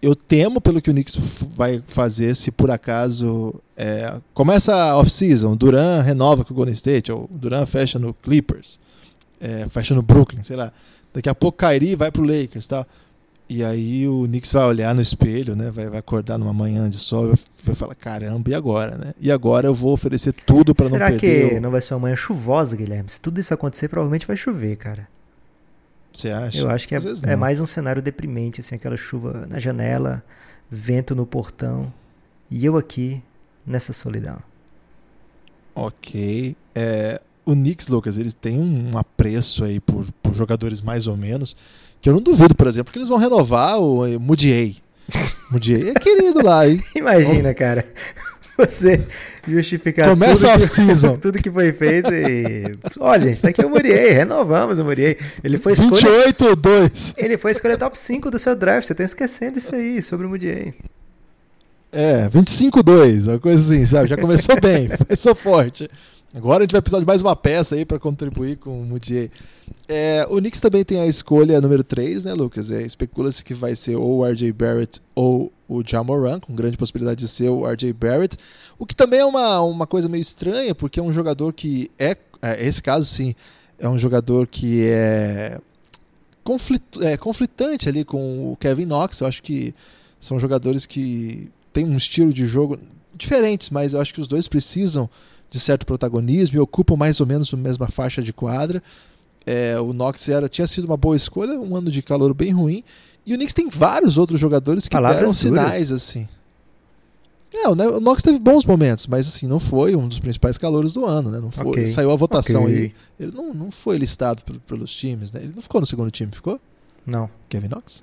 eu 0.00 0.14
temo 0.14 0.60
pelo 0.60 0.80
que 0.80 0.90
o 0.90 0.92
Knicks 0.92 1.16
vai 1.56 1.82
fazer 1.86 2.34
se 2.36 2.50
por 2.50 2.70
acaso 2.70 3.54
é, 3.76 4.14
começa 4.32 4.74
a 4.74 4.96
off-season, 4.96 5.56
Duran 5.56 6.02
renova 6.02 6.44
com 6.44 6.52
o 6.52 6.56
Golden 6.56 6.74
State, 6.74 7.10
ou 7.10 7.28
Duran 7.30 7.66
fecha 7.66 7.98
no 7.98 8.14
Clippers, 8.14 8.78
é, 9.40 9.66
fecha 9.68 9.94
no 9.94 10.02
Brooklyn, 10.02 10.42
sei 10.42 10.56
lá. 10.56 10.72
Daqui 11.12 11.28
a 11.28 11.34
pouco 11.34 11.58
Kyrie 11.58 11.96
vai 11.96 12.10
pro 12.12 12.22
Lakers 12.22 12.66
tal. 12.66 12.86
E 13.48 13.64
aí 13.64 14.06
o 14.06 14.24
Knicks 14.26 14.52
vai 14.52 14.66
olhar 14.66 14.94
no 14.94 15.00
espelho, 15.00 15.56
né? 15.56 15.70
Vai, 15.70 15.88
vai 15.88 15.98
acordar 15.98 16.36
numa 16.36 16.52
manhã 16.52 16.88
de 16.90 16.98
sol 16.98 17.32
e 17.32 17.38
vai 17.64 17.74
falar, 17.74 17.94
caramba, 17.94 18.50
e 18.50 18.54
agora, 18.54 18.98
né? 18.98 19.14
E 19.18 19.32
agora 19.32 19.66
eu 19.66 19.74
vou 19.74 19.92
oferecer 19.94 20.32
tudo 20.32 20.74
para 20.74 20.84
não 20.90 20.98
perder. 20.98 21.18
Será 21.18 21.48
que 21.48 21.60
não 21.60 21.70
vai 21.70 21.80
ser 21.80 21.94
uma 21.94 22.00
manhã 22.00 22.14
chuvosa, 22.14 22.76
Guilherme? 22.76 23.08
Se 23.08 23.18
tudo 23.18 23.40
isso 23.40 23.54
acontecer, 23.54 23.88
provavelmente 23.88 24.26
vai 24.26 24.36
chover, 24.36 24.76
cara. 24.76 25.08
Você 26.12 26.30
acha? 26.30 26.58
Eu 26.58 26.70
acho 26.70 26.88
que 26.88 26.94
é, 26.94 26.98
é, 27.24 27.36
mais 27.36 27.60
um 27.60 27.66
cenário 27.66 28.02
deprimente, 28.02 28.60
assim, 28.60 28.74
aquela 28.74 28.96
chuva 28.96 29.46
na 29.48 29.58
janela, 29.58 30.22
vento 30.70 31.14
no 31.14 31.26
portão 31.26 31.92
e 32.50 32.64
eu 32.64 32.76
aqui 32.76 33.22
nessa 33.66 33.92
solidão. 33.92 34.38
Ok. 35.74 36.56
É, 36.74 37.20
o 37.44 37.52
Knicks, 37.52 37.88
Lucas, 37.88 38.18
eles 38.18 38.34
têm 38.34 38.58
um 38.58 38.98
apreço 38.98 39.64
aí 39.64 39.78
por, 39.80 40.04
por, 40.22 40.34
jogadores 40.34 40.80
mais 40.80 41.06
ou 41.06 41.16
menos, 41.16 41.56
que 42.00 42.08
eu 42.08 42.14
não 42.14 42.20
duvido, 42.20 42.54
por 42.54 42.66
exemplo, 42.66 42.92
que 42.92 42.98
eles 42.98 43.08
vão 43.08 43.18
renovar 43.18 43.78
o 43.78 44.18
Mudiay. 44.18 44.76
Mudiay 45.50 45.90
é 45.90 45.94
querido 45.94 46.42
lá, 46.44 46.68
hein? 46.68 46.82
Imagina, 46.94 47.54
cara 47.54 47.86
você 48.58 49.00
justificar 49.46 50.10
Começa 50.10 50.58
tudo. 50.58 51.14
Que, 51.14 51.18
tudo 51.22 51.38
que 51.38 51.50
foi 51.50 51.72
feito 51.72 52.12
e. 52.12 52.64
Olha, 52.98 53.22
gente, 53.22 53.40
tá 53.42 53.48
aqui 53.48 53.64
o 53.64 53.70
Muriei, 53.70 54.10
renovamos 54.10 54.78
o 54.78 54.84
Muriei. 54.84 55.16
Ele 55.42 55.58
foi 55.58 55.72
escolha. 55.74 55.90
28 55.90 56.56
2. 56.56 57.14
Ele 57.16 57.38
foi 57.38 57.52
escolher 57.52 57.78
top 57.78 57.96
5 57.96 58.30
do 58.30 58.38
seu 58.38 58.56
draft. 58.56 58.86
Você 58.86 58.94
tá 58.94 59.04
esquecendo 59.04 59.58
isso 59.58 59.74
aí 59.74 60.02
sobre 60.02 60.26
o 60.26 60.28
Muriei. 60.28 60.74
É, 61.90 62.28
25-2, 62.28 63.28
uma 63.28 63.38
coisa 63.38 63.74
assim, 63.74 63.86
sabe? 63.86 64.08
Já 64.08 64.16
começou 64.16 64.54
bem, 64.60 64.88
começou 64.88 65.34
forte. 65.34 65.88
Agora 66.34 66.58
a 66.58 66.62
gente 66.62 66.72
vai 66.72 66.82
precisar 66.82 67.00
de 67.00 67.06
mais 67.06 67.22
uma 67.22 67.34
peça 67.34 67.74
aí 67.74 67.86
para 67.86 67.98
contribuir 67.98 68.56
com 68.58 68.82
o 68.82 68.84
Mudier. 68.84 69.30
É, 69.88 70.26
o 70.28 70.36
Knicks 70.36 70.60
também 70.60 70.84
tem 70.84 71.00
a 71.00 71.06
escolha 71.06 71.60
número 71.60 71.82
3, 71.82 72.24
né, 72.24 72.34
Lucas? 72.34 72.70
É, 72.70 72.82
Especula-se 72.82 73.42
que 73.42 73.54
vai 73.54 73.74
ser 73.74 73.96
ou 73.96 74.18
o 74.18 74.26
RJ 74.26 74.52
Barrett 74.52 75.00
ou 75.14 75.50
o 75.68 75.82
Jamoran, 75.86 76.40
com 76.40 76.54
grande 76.54 76.78
possibilidade 76.78 77.20
de 77.20 77.28
ser 77.28 77.50
o 77.50 77.66
RJ 77.66 77.92
Barrett. 77.92 78.36
O 78.78 78.86
que 78.86 78.96
também 78.96 79.20
é 79.20 79.24
uma, 79.24 79.60
uma 79.60 79.86
coisa 79.86 80.08
meio 80.08 80.22
estranha, 80.22 80.74
porque 80.74 80.98
é 80.98 81.02
um 81.02 81.12
jogador 81.12 81.52
que 81.52 81.90
é, 81.98 82.16
é 82.40 82.66
esse 82.66 82.82
caso 82.82 83.04
sim, 83.04 83.34
é 83.78 83.88
um 83.88 83.98
jogador 83.98 84.46
que 84.46 84.84
é, 84.88 85.60
conflit, 86.42 86.82
é 87.02 87.16
conflitante 87.16 87.88
ali 87.88 88.04
com 88.04 88.52
o 88.52 88.56
Kevin 88.56 88.86
Knox. 88.86 89.20
Eu 89.20 89.26
acho 89.26 89.42
que 89.42 89.74
são 90.18 90.40
jogadores 90.40 90.86
que 90.86 91.50
têm 91.72 91.84
um 91.84 91.96
estilo 91.96 92.32
de 92.32 92.46
jogo 92.46 92.78
diferentes, 93.14 93.68
mas 93.68 93.92
eu 93.92 94.00
acho 94.00 94.14
que 94.14 94.20
os 94.20 94.26
dois 94.26 94.48
precisam 94.48 95.08
de 95.50 95.60
certo 95.60 95.86
protagonismo 95.86 96.56
e 96.56 96.60
ocupam 96.60 96.96
mais 96.96 97.20
ou 97.20 97.26
menos 97.26 97.52
a 97.52 97.56
mesma 97.56 97.88
faixa 97.88 98.22
de 98.22 98.32
quadra. 98.32 98.82
É, 99.46 99.80
o 99.80 99.92
Knox 99.92 100.28
era, 100.28 100.48
tinha 100.48 100.66
sido 100.66 100.84
uma 100.84 100.96
boa 100.96 101.16
escolha, 101.16 101.58
um 101.58 101.74
ano 101.76 101.90
de 101.90 102.02
calor 102.02 102.34
bem 102.34 102.52
ruim. 102.52 102.84
E 103.28 103.34
o 103.34 103.36
Knicks 103.36 103.52
tem 103.52 103.68
vários 103.68 104.16
outros 104.16 104.40
jogadores 104.40 104.88
que 104.88 104.96
Palavras 104.96 105.20
deram 105.20 105.34
sinais 105.34 105.88
duras. 105.88 105.92
assim. 105.92 106.26
É, 107.52 107.68
o 107.68 108.00
Knox 108.00 108.22
teve 108.22 108.38
bons 108.38 108.64
momentos, 108.64 109.06
mas 109.06 109.28
assim, 109.28 109.46
não 109.46 109.60
foi 109.60 109.94
um 109.94 110.08
dos 110.08 110.18
principais 110.18 110.56
calores 110.56 110.94
do 110.94 111.04
ano, 111.04 111.30
né? 111.30 111.38
Não 111.38 111.50
foi, 111.50 111.66
okay. 111.66 111.86
Saiu 111.88 112.10
a 112.10 112.16
votação 112.16 112.64
okay. 112.64 112.74
aí. 112.74 112.92
Ele 113.20 113.32
não, 113.32 113.52
não 113.52 113.70
foi 113.70 113.98
listado 113.98 114.42
pelos 114.66 114.94
times, 114.94 115.30
né? 115.30 115.40
Ele 115.42 115.52
não 115.54 115.60
ficou 115.60 115.78
no 115.78 115.86
segundo 115.86 116.10
time, 116.10 116.32
ficou? 116.32 116.58
Não. 117.04 117.28
Kevin 117.50 117.68
Knox? 117.68 118.02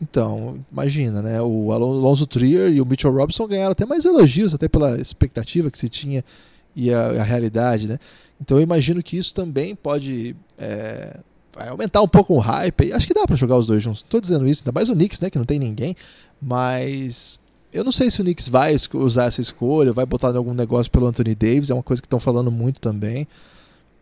Então, 0.00 0.64
imagina, 0.70 1.22
né? 1.22 1.42
O 1.42 1.72
Alonso 1.72 2.24
Trier 2.24 2.72
e 2.72 2.80
o 2.80 2.86
Mitchell 2.86 3.12
Robinson 3.12 3.48
ganharam 3.48 3.72
até 3.72 3.84
mais 3.84 4.04
elogios, 4.04 4.54
até 4.54 4.68
pela 4.68 4.96
expectativa 5.00 5.72
que 5.72 5.78
se 5.78 5.88
tinha 5.88 6.24
e 6.76 6.94
a, 6.94 7.20
a 7.20 7.22
realidade, 7.24 7.88
né? 7.88 7.98
Então 8.40 8.58
eu 8.58 8.62
imagino 8.62 9.02
que 9.02 9.16
isso 9.16 9.34
também 9.34 9.74
pode 9.74 10.36
é, 10.56 11.18
aumentar 11.56 12.02
um 12.02 12.08
pouco 12.08 12.34
o 12.34 12.38
hype. 12.38 12.92
Acho 12.92 13.06
que 13.06 13.14
dá 13.14 13.26
para 13.26 13.36
jogar 13.36 13.56
os 13.56 13.66
dois 13.66 13.82
juntos. 13.82 14.00
Estou 14.00 14.20
dizendo 14.20 14.48
isso, 14.48 14.62
ainda 14.62 14.72
mais 14.72 14.88
o 14.88 14.94
Knicks, 14.94 15.20
né? 15.20 15.30
Que 15.30 15.38
não 15.38 15.44
tem 15.44 15.58
ninguém. 15.58 15.96
Mas 16.40 17.38
eu 17.72 17.84
não 17.84 17.92
sei 17.92 18.10
se 18.10 18.20
o 18.20 18.24
Knicks 18.24 18.48
vai 18.48 18.76
usar 18.94 19.24
essa 19.24 19.40
escolha, 19.40 19.92
vai 19.92 20.04
botar 20.04 20.30
em 20.30 20.36
algum 20.36 20.54
negócio 20.54 20.90
pelo 20.90 21.06
Anthony 21.06 21.34
Davis. 21.34 21.70
É 21.70 21.74
uma 21.74 21.82
coisa 21.82 22.02
que 22.02 22.06
estão 22.06 22.20
falando 22.20 22.50
muito 22.50 22.80
também. 22.80 23.26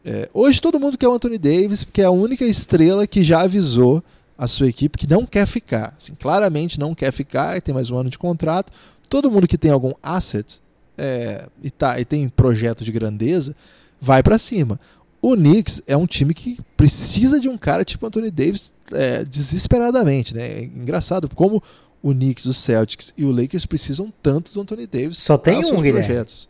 É, 0.04 0.28
hoje 0.32 0.60
todo 0.60 0.80
mundo 0.80 0.96
quer 0.96 1.08
o 1.08 1.12
Anthony 1.12 1.38
Davis, 1.38 1.84
porque 1.84 2.02
é 2.02 2.06
a 2.06 2.10
única 2.10 2.44
estrela 2.44 3.06
que 3.06 3.22
já 3.22 3.42
avisou 3.42 4.02
a 4.36 4.48
sua 4.48 4.68
equipe 4.68 4.96
que 4.96 5.06
não 5.06 5.26
quer 5.26 5.46
ficar. 5.46 5.94
Assim, 5.96 6.14
claramente 6.14 6.80
não 6.80 6.94
quer 6.94 7.12
ficar 7.12 7.60
tem 7.60 7.74
mais 7.74 7.90
um 7.90 7.96
ano 7.96 8.08
de 8.08 8.18
contrato. 8.18 8.72
Todo 9.08 9.30
mundo 9.30 9.46
que 9.46 9.58
tem 9.58 9.70
algum 9.70 9.92
asset 10.02 10.60
é, 10.96 11.46
e, 11.62 11.70
tá, 11.70 12.00
e 12.00 12.04
tem 12.04 12.28
projeto 12.28 12.84
de 12.84 12.90
grandeza, 12.90 13.54
vai 14.00 14.22
para 14.22 14.38
cima. 14.38 14.80
O 15.22 15.36
Knicks 15.36 15.82
é 15.86 15.96
um 15.96 16.06
time 16.06 16.32
que 16.32 16.58
precisa 16.76 17.38
de 17.38 17.48
um 17.48 17.58
cara 17.58 17.84
tipo 17.84 18.06
Anthony 18.06 18.30
Davis 18.30 18.72
é, 18.92 19.24
desesperadamente. 19.24 20.34
Né? 20.34 20.46
É 20.46 20.64
engraçado 20.64 21.28
como 21.28 21.62
o 22.02 22.12
Knicks, 22.12 22.46
o 22.46 22.54
Celtics 22.54 23.12
e 23.16 23.24
o 23.24 23.30
Lakers 23.30 23.66
precisam 23.66 24.12
tanto 24.22 24.52
do 24.52 24.60
Anthony 24.60 24.86
Davis. 24.86 25.18
Só 25.18 25.36
tem 25.36 25.58
um, 25.58 25.80
projetos. 25.80 26.48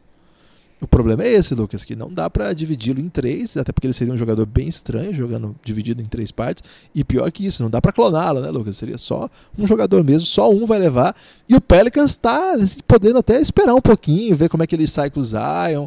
O 0.80 0.86
problema 0.86 1.24
é 1.24 1.32
esse, 1.32 1.54
Lucas, 1.54 1.84
que 1.84 1.94
não 1.94 2.10
dá 2.10 2.30
para 2.30 2.54
dividi-lo 2.54 3.00
em 3.00 3.08
três, 3.08 3.54
até 3.54 3.70
porque 3.70 3.86
ele 3.86 3.92
seria 3.92 4.14
um 4.14 4.16
jogador 4.16 4.46
bem 4.46 4.66
estranho, 4.66 5.12
jogando 5.12 5.54
dividido 5.62 6.00
em 6.00 6.06
três 6.06 6.30
partes. 6.30 6.64
E 6.94 7.04
pior 7.04 7.30
que 7.30 7.44
isso, 7.44 7.62
não 7.62 7.68
dá 7.68 7.82
para 7.82 7.92
cloná-lo, 7.92 8.40
né, 8.40 8.50
Lucas? 8.50 8.78
Seria 8.78 8.96
só 8.96 9.28
um 9.58 9.66
jogador 9.66 10.02
mesmo, 10.02 10.26
só 10.26 10.50
um 10.50 10.64
vai 10.64 10.78
levar. 10.78 11.14
E 11.46 11.54
o 11.54 11.60
Pelicans 11.60 12.12
está 12.12 12.54
assim, 12.54 12.80
podendo 12.88 13.18
até 13.18 13.38
esperar 13.38 13.74
um 13.74 13.80
pouquinho, 13.80 14.34
ver 14.34 14.48
como 14.48 14.62
é 14.62 14.66
que 14.66 14.74
ele 14.74 14.86
sai 14.86 15.10
com 15.10 15.20
o 15.20 15.24
Zion. 15.24 15.86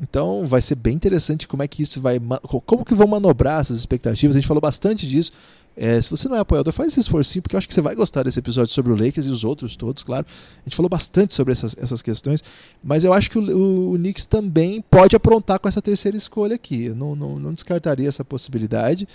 Então 0.00 0.46
vai 0.46 0.62
ser 0.62 0.76
bem 0.76 0.94
interessante 0.94 1.46
como 1.46 1.62
é 1.62 1.68
que 1.68 1.82
isso 1.82 2.00
vai. 2.00 2.18
Como 2.64 2.84
que 2.84 2.94
vão 2.94 3.06
manobrar 3.06 3.60
essas 3.60 3.76
expectativas. 3.76 4.34
A 4.34 4.38
gente 4.38 4.48
falou 4.48 4.60
bastante 4.60 5.06
disso. 5.06 5.32
É, 5.76 6.00
se 6.02 6.10
você 6.10 6.28
não 6.28 6.36
é 6.36 6.40
apoiador, 6.40 6.72
faz 6.72 6.92
esse 6.92 7.00
esforço 7.00 7.40
porque 7.40 7.54
eu 7.54 7.58
acho 7.58 7.68
que 7.68 7.72
você 7.72 7.80
vai 7.80 7.94
gostar 7.94 8.24
desse 8.24 8.38
episódio 8.38 8.72
sobre 8.72 8.92
o 8.92 8.96
Lakers 8.96 9.26
e 9.26 9.30
os 9.30 9.44
outros 9.44 9.76
todos, 9.76 10.02
claro. 10.02 10.26
A 10.58 10.68
gente 10.68 10.76
falou 10.76 10.90
bastante 10.90 11.32
sobre 11.32 11.52
essas, 11.52 11.76
essas 11.78 12.02
questões, 12.02 12.42
mas 12.82 13.04
eu 13.04 13.12
acho 13.12 13.30
que 13.30 13.38
o, 13.38 13.56
o, 13.56 13.92
o 13.92 13.96
Knicks 13.96 14.24
também 14.24 14.82
pode 14.90 15.14
aprontar 15.14 15.58
com 15.58 15.68
essa 15.68 15.80
terceira 15.80 16.16
escolha 16.16 16.56
aqui. 16.56 16.86
Eu 16.86 16.96
não, 16.96 17.14
não, 17.14 17.38
não 17.38 17.54
descartaria 17.54 18.08
essa 18.08 18.24
possibilidade. 18.24 19.06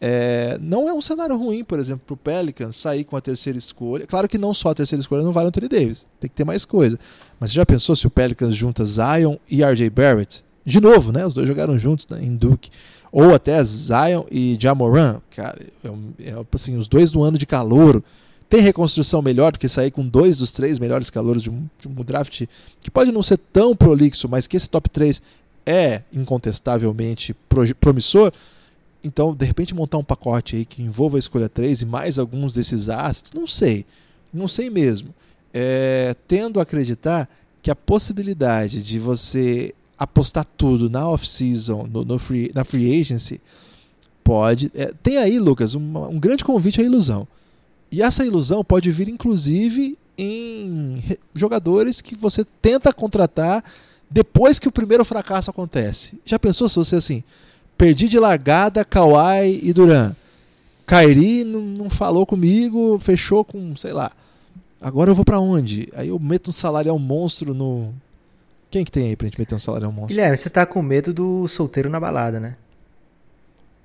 É, 0.00 0.56
não 0.60 0.88
é 0.88 0.92
um 0.92 1.00
cenário 1.00 1.36
ruim, 1.36 1.64
por 1.64 1.78
exemplo, 1.78 2.02
para 2.06 2.14
o 2.14 2.16
Pelicans 2.16 2.76
sair 2.76 3.04
com 3.04 3.16
a 3.16 3.20
terceira 3.20 3.58
escolha. 3.58 4.06
Claro 4.06 4.28
que 4.28 4.38
não 4.38 4.54
só 4.54 4.70
a 4.70 4.74
terceira 4.74 5.00
escolha 5.00 5.22
não 5.22 5.32
vale 5.32 5.46
o 5.46 5.48
Anthony 5.48 5.68
Davis, 5.68 6.06
tem 6.20 6.30
que 6.30 6.36
ter 6.36 6.44
mais 6.44 6.64
coisa. 6.64 6.98
Mas 7.40 7.50
você 7.50 7.56
já 7.56 7.66
pensou 7.66 7.96
se 7.96 8.06
o 8.06 8.10
Pelicans 8.10 8.54
junta 8.54 8.84
Zion 8.84 9.36
e 9.50 9.64
RJ 9.64 9.90
Barrett? 9.90 10.44
De 10.64 10.80
novo, 10.80 11.10
né? 11.12 11.26
Os 11.26 11.34
dois 11.34 11.48
jogaram 11.48 11.78
juntos 11.78 12.06
né, 12.08 12.20
em 12.22 12.36
Duke. 12.36 12.70
Ou 13.10 13.34
até 13.34 13.62
Zion 13.64 14.24
e 14.30 14.56
Jamoran, 14.60 15.20
cara, 15.34 15.58
é, 15.82 15.88
é, 16.28 16.34
assim, 16.52 16.76
os 16.76 16.86
dois 16.86 17.10
no 17.10 17.22
ano 17.22 17.38
de 17.38 17.46
calor. 17.46 18.02
Tem 18.48 18.60
reconstrução 18.60 19.20
melhor 19.20 19.52
do 19.52 19.58
que 19.58 19.68
sair 19.68 19.90
com 19.90 20.06
dois 20.06 20.38
dos 20.38 20.52
três 20.52 20.78
melhores 20.78 21.10
calouros 21.10 21.42
de 21.42 21.50
um, 21.50 21.66
de 21.78 21.88
um 21.88 21.94
draft 21.94 22.46
que 22.80 22.90
pode 22.90 23.12
não 23.12 23.22
ser 23.22 23.38
tão 23.52 23.76
prolixo, 23.76 24.28
mas 24.28 24.46
que 24.46 24.56
esse 24.56 24.70
top 24.70 24.88
3 24.88 25.20
é 25.66 26.02
incontestavelmente 26.12 27.34
promissor. 27.78 28.32
Então, 29.02 29.34
de 29.34 29.46
repente, 29.46 29.74
montar 29.74 29.98
um 29.98 30.04
pacote 30.04 30.56
aí 30.56 30.64
que 30.64 30.82
envolva 30.82 31.16
a 31.16 31.18
escolha 31.18 31.48
3 31.48 31.82
e 31.82 31.86
mais 31.86 32.18
alguns 32.18 32.52
desses 32.52 32.88
assets, 32.88 33.32
não 33.32 33.46
sei. 33.46 33.86
Não 34.32 34.48
sei 34.48 34.68
mesmo. 34.68 35.14
É, 35.54 36.14
tendo 36.26 36.58
a 36.58 36.62
acreditar 36.62 37.28
que 37.62 37.70
a 37.70 37.76
possibilidade 37.76 38.82
de 38.82 38.98
você 38.98 39.74
apostar 39.98 40.44
tudo 40.56 40.88
na 40.88 41.08
off-season, 41.08 41.88
no, 41.90 42.04
no 42.04 42.18
free, 42.18 42.50
na 42.54 42.64
free 42.64 43.00
agency, 43.00 43.40
pode. 44.22 44.70
É, 44.74 44.92
tem 45.02 45.16
aí, 45.16 45.38
Lucas, 45.38 45.74
uma, 45.74 46.08
um 46.08 46.18
grande 46.18 46.44
convite 46.44 46.80
à 46.80 46.84
ilusão. 46.84 47.26
E 47.90 48.02
essa 48.02 48.24
ilusão 48.24 48.62
pode 48.64 48.90
vir, 48.92 49.08
inclusive, 49.08 49.96
em 50.16 51.02
jogadores 51.34 52.00
que 52.00 52.14
você 52.14 52.44
tenta 52.60 52.92
contratar 52.92 53.64
depois 54.10 54.58
que 54.58 54.68
o 54.68 54.72
primeiro 54.72 55.04
fracasso 55.04 55.50
acontece. 55.50 56.18
Já 56.24 56.38
pensou 56.38 56.68
se 56.68 56.76
você 56.76 56.96
assim 56.96 57.24
Perdi 57.78 58.08
de 58.08 58.18
largada 58.18 58.84
Kawhi 58.84 59.60
e 59.62 59.72
Duran. 59.72 60.14
Kairi 60.84 61.44
não, 61.44 61.60
não 61.60 61.90
falou 61.90 62.26
comigo, 62.26 62.98
fechou 62.98 63.44
com, 63.44 63.76
sei 63.76 63.92
lá. 63.92 64.10
Agora 64.80 65.10
eu 65.10 65.14
vou 65.14 65.24
para 65.24 65.38
onde? 65.38 65.88
Aí 65.94 66.08
eu 66.08 66.18
meto 66.18 66.48
um 66.48 66.52
salário 66.52 66.90
ao 66.90 66.98
monstro 66.98 67.54
no. 67.54 67.94
Quem 68.70 68.84
que 68.84 68.90
tem 68.90 69.08
aí 69.08 69.16
pra 69.16 69.26
gente 69.26 69.38
meter 69.38 69.54
um 69.54 69.60
salário 69.60 69.86
ao 69.86 69.92
monstro? 69.92 70.08
Guilherme, 70.08 70.36
você 70.36 70.50
tá 70.50 70.66
com 70.66 70.82
medo 70.82 71.12
do 71.12 71.46
solteiro 71.46 71.88
na 71.88 72.00
balada, 72.00 72.40
né? 72.40 72.56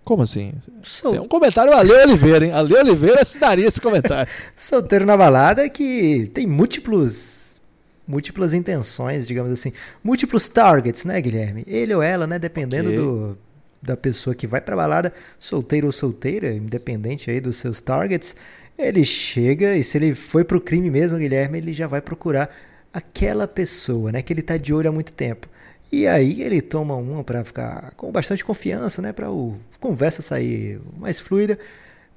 Como 0.04 0.24
assim? 0.24 0.54
Sol... 0.82 1.16
é 1.16 1.22
um 1.22 1.28
comentário 1.28 1.74
Ale 1.74 1.92
Oliveira, 1.92 2.46
hein? 2.46 2.52
Ale 2.52 2.74
Oliveira 2.76 3.22
assinaria 3.22 3.68
esse 3.68 3.80
comentário. 3.80 4.32
solteiro 4.58 5.06
na 5.06 5.16
balada 5.16 5.64
é 5.64 5.70
que 5.70 6.32
tem 6.34 6.48
múltiplos 6.48 7.60
múltiplas 8.06 8.54
intenções, 8.54 9.26
digamos 9.26 9.52
assim, 9.52 9.72
múltiplos 10.04 10.50
targets, 10.50 11.06
né, 11.06 11.22
Guilherme? 11.22 11.64
Ele 11.66 11.94
ou 11.94 12.02
ela, 12.02 12.28
né, 12.28 12.38
dependendo 12.38 12.90
okay. 12.90 13.00
do 13.00 13.38
da 13.84 13.98
pessoa 13.98 14.34
que 14.34 14.48
vai 14.48 14.62
para 14.62 14.76
balada, 14.76 15.14
solteiro 15.40 15.88
ou 15.88 15.92
solteira, 15.92 16.54
independente 16.54 17.30
aí 17.30 17.42
dos 17.42 17.58
seus 17.58 17.82
targets, 17.82 18.36
ele 18.78 19.04
chega 19.04 19.76
e 19.76 19.84
se 19.84 19.98
ele 19.98 20.16
foi 20.16 20.44
pro 20.44 20.62
crime 20.62 20.90
mesmo, 20.90 21.18
Guilherme, 21.18 21.58
ele 21.58 21.74
já 21.74 21.86
vai 21.86 22.02
procurar 22.02 22.50
aquela 22.94 23.48
pessoa, 23.48 24.12
né, 24.12 24.22
que 24.22 24.32
ele 24.32 24.42
tá 24.42 24.56
de 24.58 24.74
olho 24.74 24.90
há 24.90 24.92
muito 24.92 25.12
tempo. 25.12 25.48
E 25.92 26.08
aí 26.08 26.42
ele 26.42 26.62
toma 26.62 26.96
uma 26.96 27.24
para 27.24 27.44
ficar 27.44 27.94
com 27.96 28.12
bastante 28.12 28.44
confiança, 28.44 29.02
né, 29.02 29.12
para 29.12 29.30
o 29.30 29.58
conversa 29.80 30.22
sair 30.22 30.80
mais 30.98 31.20
fluida, 31.20 31.60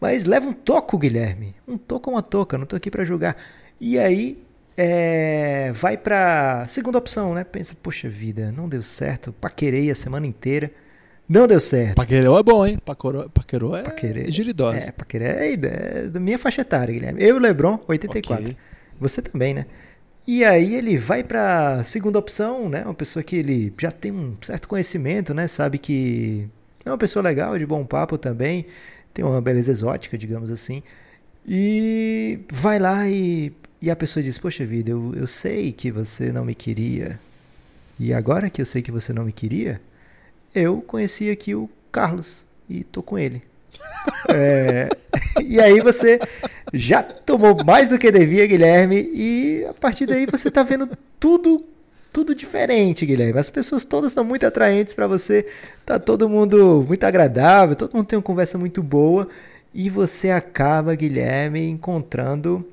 mas 0.01 0.25
leva 0.25 0.49
um 0.49 0.53
toco, 0.53 0.97
Guilherme, 0.97 1.55
um 1.67 1.77
toco 1.77 2.11
uma 2.11 2.23
toca, 2.23 2.57
não 2.57 2.67
tô 2.67 2.77
aqui 2.77 2.91
para 2.91 3.05
julgar. 3.05 3.37
E 3.81 3.99
aí 3.99 4.39
é, 4.77 5.73
vai 5.73 5.97
para 5.97 6.67
segunda 6.69 6.99
opção, 6.99 7.35
né? 7.35 7.45
Pensa, 7.45 7.75
poxa 7.83 8.09
vida, 8.09 8.53
não 8.53 8.69
deu 8.69 8.83
certo, 8.83 9.33
paquerei 9.33 9.91
a 9.91 9.95
semana 9.95 10.27
inteira 10.27 10.71
não 11.29 11.47
deu 11.47 11.61
certo. 11.61 11.97
Paquerou 11.97 12.39
é 12.39 12.43
bom, 12.43 12.67
hein? 12.67 12.79
Paquerou, 12.85 13.29
Paquerou 13.31 13.77
é 13.77 13.83
Paquerê, 13.83 14.31
giridosa. 14.31 14.89
É, 14.89 14.93
Paquerê 14.93 15.25
é, 15.25 15.53
é 15.55 16.03
da 16.03 16.21
minha 16.21 16.39
faixa 16.39 16.61
etária, 16.61 16.95
Guilherme. 16.95 17.23
Eu 17.23 17.35
e 17.35 17.39
o 17.39 17.41
Lebron, 17.41 17.81
84. 17.89 18.45
Okay. 18.45 18.57
Você 19.01 19.21
também, 19.21 19.53
né? 19.53 19.67
E 20.27 20.45
aí 20.45 20.75
ele 20.75 20.97
vai 20.97 21.23
para 21.23 21.83
segunda 21.85 22.19
opção, 22.19 22.69
né? 22.69 22.83
Uma 22.85 22.95
pessoa 22.95 23.23
que 23.23 23.37
ele 23.37 23.73
já 23.79 23.91
tem 23.91 24.13
um 24.13 24.37
certo 24.41 24.67
conhecimento, 24.67 25.33
né? 25.33 25.47
Sabe 25.47 25.79
que 25.79 26.49
é 26.85 26.91
uma 26.91 26.99
pessoa 26.99 27.23
legal, 27.23 27.59
de 27.59 27.67
bom 27.67 27.85
papo 27.85 28.17
também. 28.19 28.67
Tem 29.15 29.25
uma 29.25 29.41
beleza 29.41 29.71
exótica, 29.71 30.19
digamos 30.19 30.51
assim. 30.51 30.83
E 31.47 32.41
vai 32.51 32.79
lá 32.79 33.09
e, 33.09 33.53
e 33.81 33.91
a 33.91 33.97
pessoa 33.97 34.23
diz: 34.23 34.37
Poxa 34.37 34.67
vida, 34.67 34.91
eu, 34.91 35.15
eu 35.15 35.27
sei 35.27 35.73
que 35.73 35.93
você 35.93 36.33
não 36.33 36.45
me 36.45 36.55
queria. 36.55 37.21
E 37.99 38.13
agora 38.13 38.51
que 38.51 38.61
eu 38.61 38.67
sei 38.67 38.83
que 38.83 38.91
você 38.91 39.13
não 39.13 39.25
me 39.25 39.33
queria, 39.33 39.81
eu 40.57 40.81
conheci 40.81 41.31
aqui 41.31 41.55
o 41.55 41.69
Carlos 41.93 42.45
e 42.69 42.83
tô 42.83 43.03
com 43.03 43.19
ele. 43.19 43.43
é, 44.33 44.89
e 45.43 45.61
aí 45.61 45.81
você 45.81 46.19
já 46.73 47.03
tomou 47.03 47.63
mais 47.65 47.89
do 47.89 47.99
que 47.99 48.11
devia, 48.11 48.47
Guilherme, 48.47 49.11
e 49.13 49.65
a 49.69 49.75
partir 49.75 50.07
daí 50.07 50.27
você 50.27 50.51
tá 50.51 50.63
vendo 50.63 50.89
tudo 51.21 51.65
tudo 52.13 52.35
diferente, 52.35 53.05
Guilherme. 53.05 53.39
As 53.39 53.51
pessoas 53.51 53.85
todas 53.85 54.13
são 54.13 54.25
muito 54.25 54.47
atraentes 54.47 54.95
para 54.95 55.07
você, 55.07 55.47
tá 55.85 55.99
todo 55.99 56.31
mundo 56.31 56.83
muito 56.89 57.05
agradável, 57.05 57.77
todo 57.77 57.93
mundo 57.93 58.07
tem 58.07 58.17
uma 58.17 58.23
conversa 58.23 58.57
muito 58.57 58.83
boa 58.83 59.29
e 59.75 59.91
você 59.91 60.31
acaba, 60.31 60.95
Guilherme, 60.95 61.69
encontrando 61.69 62.67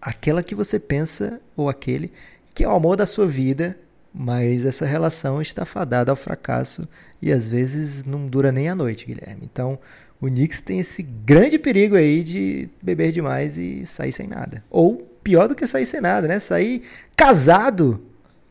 aquela 0.00 0.42
que 0.42 0.54
você 0.54 0.78
pensa 0.78 1.38
ou 1.54 1.68
aquele 1.68 2.10
que 2.54 2.64
é 2.64 2.68
o 2.68 2.70
amor 2.70 2.96
da 2.96 3.04
sua 3.04 3.26
vida 3.26 3.76
mas 4.18 4.64
essa 4.64 4.86
relação 4.86 5.42
está 5.42 5.66
fadada 5.66 6.10
ao 6.10 6.16
fracasso 6.16 6.88
e 7.20 7.30
às 7.30 7.46
vezes 7.46 8.02
não 8.02 8.26
dura 8.26 8.50
nem 8.50 8.66
a 8.66 8.74
noite, 8.74 9.04
Guilherme. 9.04 9.42
Então, 9.44 9.78
o 10.18 10.26
Knicks 10.26 10.62
tem 10.62 10.80
esse 10.80 11.02
grande 11.02 11.58
perigo 11.58 11.96
aí 11.96 12.24
de 12.24 12.70
beber 12.82 13.12
demais 13.12 13.58
e 13.58 13.84
sair 13.84 14.12
sem 14.12 14.26
nada. 14.26 14.64
Ou 14.70 14.96
pior 15.22 15.46
do 15.46 15.54
que 15.54 15.66
sair 15.66 15.84
sem 15.84 16.00
nada, 16.00 16.26
né? 16.26 16.38
Sair 16.38 16.82
casado 17.14 18.00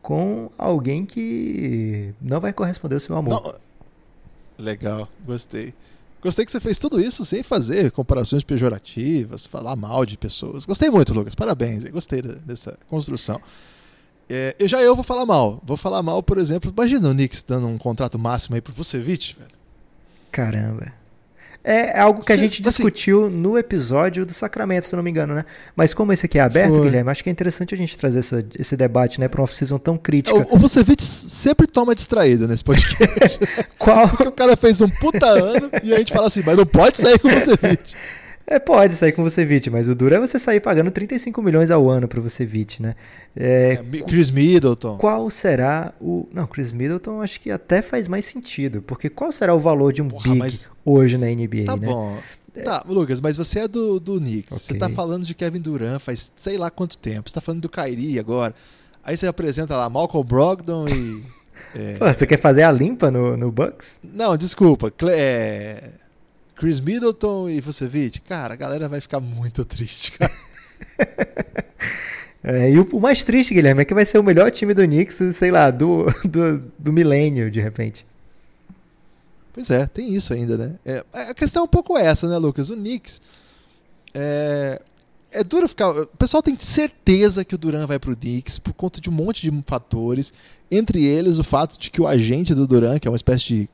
com 0.04 0.52
alguém 0.56 1.04
que 1.04 2.14
não 2.22 2.40
vai 2.40 2.54
corresponder 2.54 2.96
ao 2.96 3.02
seu 3.02 3.16
amor. 3.16 3.42
Não. 3.42 4.64
Legal, 4.64 5.10
gostei. 5.26 5.74
Gostei 6.22 6.46
que 6.46 6.52
você 6.52 6.60
fez 6.60 6.78
tudo 6.78 7.02
isso 7.02 7.26
sem 7.26 7.42
fazer 7.42 7.90
comparações 7.92 8.44
pejorativas, 8.44 9.48
falar 9.48 9.76
mal 9.76 10.06
de 10.06 10.16
pessoas. 10.16 10.64
Gostei 10.64 10.92
muito, 10.92 11.14
Lucas. 11.14 11.34
Parabéns. 11.34 11.84
Gostei 11.86 12.22
dessa 12.22 12.78
construção. 12.88 13.42
É, 14.30 14.56
eu 14.58 14.68
já 14.68 14.82
eu 14.82 14.96
vou 14.96 15.04
falar 15.04 15.26
mal. 15.26 15.62
Vou 15.64 15.78
falar 15.78 16.02
mal, 16.02 16.22
por 16.24 16.38
exemplo, 16.38 16.74
imagina 16.76 17.10
o 17.10 17.14
Knicks 17.14 17.44
dando 17.48 17.68
um 17.68 17.78
contrato 17.78 18.18
máximo 18.18 18.56
aí 18.56 18.62
pro 18.62 18.74
Vucevic, 18.74 19.36
velho. 19.38 19.52
Caramba. 20.32 20.92
É, 21.68 21.98
é 21.98 22.00
algo 22.00 22.24
que 22.24 22.32
a 22.32 22.38
gente 22.38 22.62
assim, 22.62 22.84
discutiu 22.84 23.28
no 23.28 23.58
episódio 23.58 24.24
do 24.24 24.32
Sacramento, 24.32 24.86
se 24.86 24.94
eu 24.94 24.98
não 24.98 25.04
me 25.04 25.10
engano, 25.10 25.34
né? 25.34 25.46
Mas 25.76 25.96
como 25.96 26.14
esse 26.14 26.28
aqui 26.28 26.38
é 26.38 26.42
aberto, 26.42 26.76
foi. 26.76 26.84
Guilherme, 26.84 27.10
acho 27.10 27.24
que 27.24 27.30
é 27.30 27.32
interessante 27.32 27.74
a 27.74 27.78
gente 27.78 27.98
trazer 27.98 28.20
essa, 28.20 28.46
esse 28.58 28.78
debate, 28.78 29.20
né, 29.20 29.28
para 29.28 29.42
uma 29.42 29.46
off-season 29.46 29.80
tão 29.80 29.98
crítica. 29.98 30.38
O, 30.38 30.56
o 30.56 30.58
Vucevic 30.60 31.04
sempre 31.04 31.66
toma 31.66 31.96
distraído 31.96 32.48
nesse 32.48 32.64
podcast. 32.64 33.40
Qual? 33.80 34.08
Porque 34.10 34.28
o 34.28 34.32
cara 34.32 34.56
fez 34.56 34.80
um 34.80 34.90
puta 34.90 35.26
ano 35.26 35.72
e 35.82 35.92
a 35.92 35.98
gente 35.98 36.14
fala 36.14 36.28
assim, 36.28 36.44
mas 36.46 36.56
não 36.56 36.68
pode 36.68 36.98
sair 36.98 37.18
com 37.18 37.28
o 37.28 37.32
Vucevic. 37.32 37.96
É, 38.48 38.60
pode 38.60 38.94
sair 38.94 39.12
com 39.12 39.24
você 39.24 39.44
Vucevic, 39.44 39.70
mas 39.72 39.88
o 39.88 39.96
duro 39.96 40.14
é 40.14 40.20
você 40.20 40.38
sair 40.38 40.60
pagando 40.60 40.92
35 40.92 41.42
milhões 41.42 41.72
ao 41.72 41.90
ano 41.90 42.08
para 42.08 42.22
você 42.22 42.46
Vucevic, 42.46 42.82
né? 42.82 42.96
É, 43.36 43.74
é, 43.74 44.02
Chris 44.04 44.30
Middleton. 44.30 44.98
Qual 44.98 45.30
será 45.32 45.94
o... 46.00 46.28
Não, 46.32 46.46
Chris 46.46 46.72
Middleton 46.72 47.22
acho 47.22 47.42
que 47.42 47.50
até 47.50 47.82
faz 47.82 48.08
mais 48.08 48.26
sentido, 48.26 48.84
porque 48.84 49.10
qual 49.10 49.32
será 49.32 49.54
o 49.56 49.60
valor 49.60 49.92
de 49.92 50.02
um 50.02 50.08
Porra, 50.08 50.24
big 50.30 50.38
mas... 50.38 50.70
hoje 50.84 51.18
na 51.18 51.26
NBA, 51.26 51.66
tá 51.66 51.76
né? 51.76 51.88
bom. 51.88 52.18
Tá, 52.64 52.84
Lucas, 52.88 53.20
mas 53.20 53.36
você 53.36 53.62
é 53.62 53.68
do, 53.68 54.00
do 54.00 54.18
Knicks. 54.20 54.66
Okay. 54.66 54.78
Você 54.78 54.80
tá 54.80 54.90
falando 54.90 55.26
de 55.26 55.34
Kevin 55.34 55.60
Durant 55.60 56.00
faz 56.00 56.32
sei 56.36 56.58
lá 56.58 56.70
quanto 56.70 56.98
tempo. 56.98 57.30
Você 57.30 57.36
tá 57.36 57.42
falando 57.42 57.62
do 57.62 57.70
Kyrie 57.70 58.20
agora. 58.20 58.54
Aí 59.04 59.18
você 59.18 59.28
apresenta 59.28 59.76
lá 59.76 59.90
Malcolm 59.90 60.26
Brogdon 60.26 60.88
e... 60.88 61.24
é... 61.76 61.94
Pô, 61.96 62.06
você 62.06 62.26
quer 62.26 62.40
fazer 62.40 62.64
a 62.64 62.72
limpa 62.72 63.12
no, 63.12 63.36
no 63.36 63.52
Bucks? 63.52 64.00
Não, 64.04 64.38
desculpa. 64.38 64.94
É... 65.10 65.90
Chris 66.56 66.80
Middleton 66.80 67.50
e 67.50 67.60
Vucevic, 67.60 68.22
cara, 68.22 68.54
a 68.54 68.58
galera 68.58 68.88
vai 68.88 69.02
ficar 69.02 69.20
muito 69.20 69.66
triste, 69.66 70.14
cara. 70.14 70.32
é, 72.44 72.72
e 72.72 72.80
o, 72.80 72.88
o, 72.94 73.00
mais 73.00 73.24
triste, 73.24 73.54
Guilherme, 73.54 73.82
é 73.82 73.86
que 73.86 73.94
vai 73.94 74.06
ser 74.06 74.20
o 74.20 74.24
melhor 74.24 74.50
time 74.52 74.74
do 74.74 74.84
Knicks, 74.84 75.36
sei 75.36 75.52
lá, 75.52 75.70
do, 75.70 76.06
do, 76.24 76.64
do 76.80 76.94
milênio, 76.94 77.52
de 77.52 77.60
repente. 77.60 78.06
Pois 79.54 79.70
é, 79.70 79.86
tem 79.86 80.14
isso 80.14 80.34
ainda, 80.34 80.58
né? 80.58 80.76
É, 80.86 81.04
a 81.14 81.34
questão 81.34 81.62
é 81.62 81.66
um 81.66 81.70
pouco 81.70 81.98
essa, 81.98 82.28
né, 82.28 82.38
Lucas? 82.38 82.70
O 82.70 82.76
Knicks 82.76 83.22
é, 84.14 84.82
é 85.32 85.44
duro 85.44 85.68
ficar. 85.68 85.90
O 85.90 86.08
pessoal 86.18 86.42
tem 86.42 86.58
certeza 86.58 87.44
que 87.44 87.56
o 87.56 87.58
Duran 87.58 87.86
vai 87.86 88.00
pro 88.00 88.16
Knicks 88.16 88.58
por 88.58 88.74
conta 88.74 89.02
de 89.02 89.10
um 89.10 89.14
monte 89.14 89.42
de 89.42 89.64
fatores. 89.66 90.32
Entre 90.72 91.04
eles, 91.04 91.38
o 91.38 91.44
fato 91.44 91.78
de 91.78 91.92
que 91.92 92.02
o 92.02 92.08
agente 92.08 92.56
do 92.56 92.66
Duran, 92.66 92.98
que 92.98 93.08
é 93.08 93.12
uma 93.12 93.18
espécie 93.18 93.46
de 93.46 93.70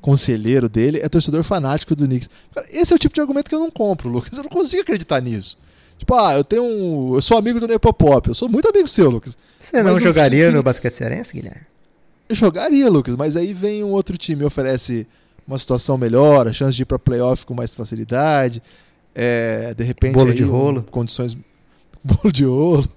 conselheiro 0.00 0.68
dele, 0.68 1.00
é 1.00 1.08
torcedor 1.08 1.42
fanático 1.42 1.94
do 1.94 2.06
Knicks. 2.06 2.30
Esse 2.70 2.92
é 2.92 2.96
o 2.96 2.98
tipo 2.98 3.14
de 3.14 3.20
argumento 3.20 3.48
que 3.48 3.54
eu 3.54 3.60
não 3.60 3.70
compro, 3.70 4.08
Lucas. 4.08 4.36
Eu 4.36 4.44
não 4.44 4.50
consigo 4.50 4.82
acreditar 4.82 5.20
nisso. 5.20 5.58
Tipo, 5.98 6.14
ah, 6.14 6.34
eu 6.34 6.44
tenho 6.44 6.62
um. 6.62 7.14
Eu 7.14 7.22
sou 7.22 7.38
amigo 7.38 7.58
do 7.58 7.66
Nepopop. 7.66 8.28
Eu 8.28 8.34
sou 8.34 8.48
muito 8.48 8.68
amigo 8.68 8.86
seu, 8.86 9.10
Lucas. 9.10 9.36
Você 9.58 9.82
não 9.82 9.98
jogaria 9.98 10.50
no 10.50 10.62
basquete 10.62 10.94
cearense, 10.94 11.32
Guilherme? 11.32 11.62
Eu 12.28 12.36
jogaria, 12.36 12.88
Lucas, 12.90 13.14
mas 13.16 13.36
aí 13.36 13.54
vem 13.54 13.82
um 13.82 13.92
outro 13.92 14.18
time 14.18 14.42
e 14.42 14.44
oferece 14.44 15.06
uma 15.46 15.56
situação 15.58 15.96
melhor, 15.96 16.48
a 16.48 16.52
chance 16.52 16.76
de 16.76 16.82
ir 16.82 16.86
para 16.86 16.98
playoff 16.98 17.46
com 17.46 17.54
mais 17.54 17.74
facilidade. 17.74 18.62
É, 19.14 19.72
de 19.74 19.84
repente. 19.84 20.14
Bolo 20.14 20.30
aí, 20.30 20.36
de 20.36 20.42
rolo. 20.42 20.80
Um, 20.80 20.90
condições. 20.90 21.36
Bolo 22.06 22.32
de 22.32 22.44
rolo. 22.44 22.88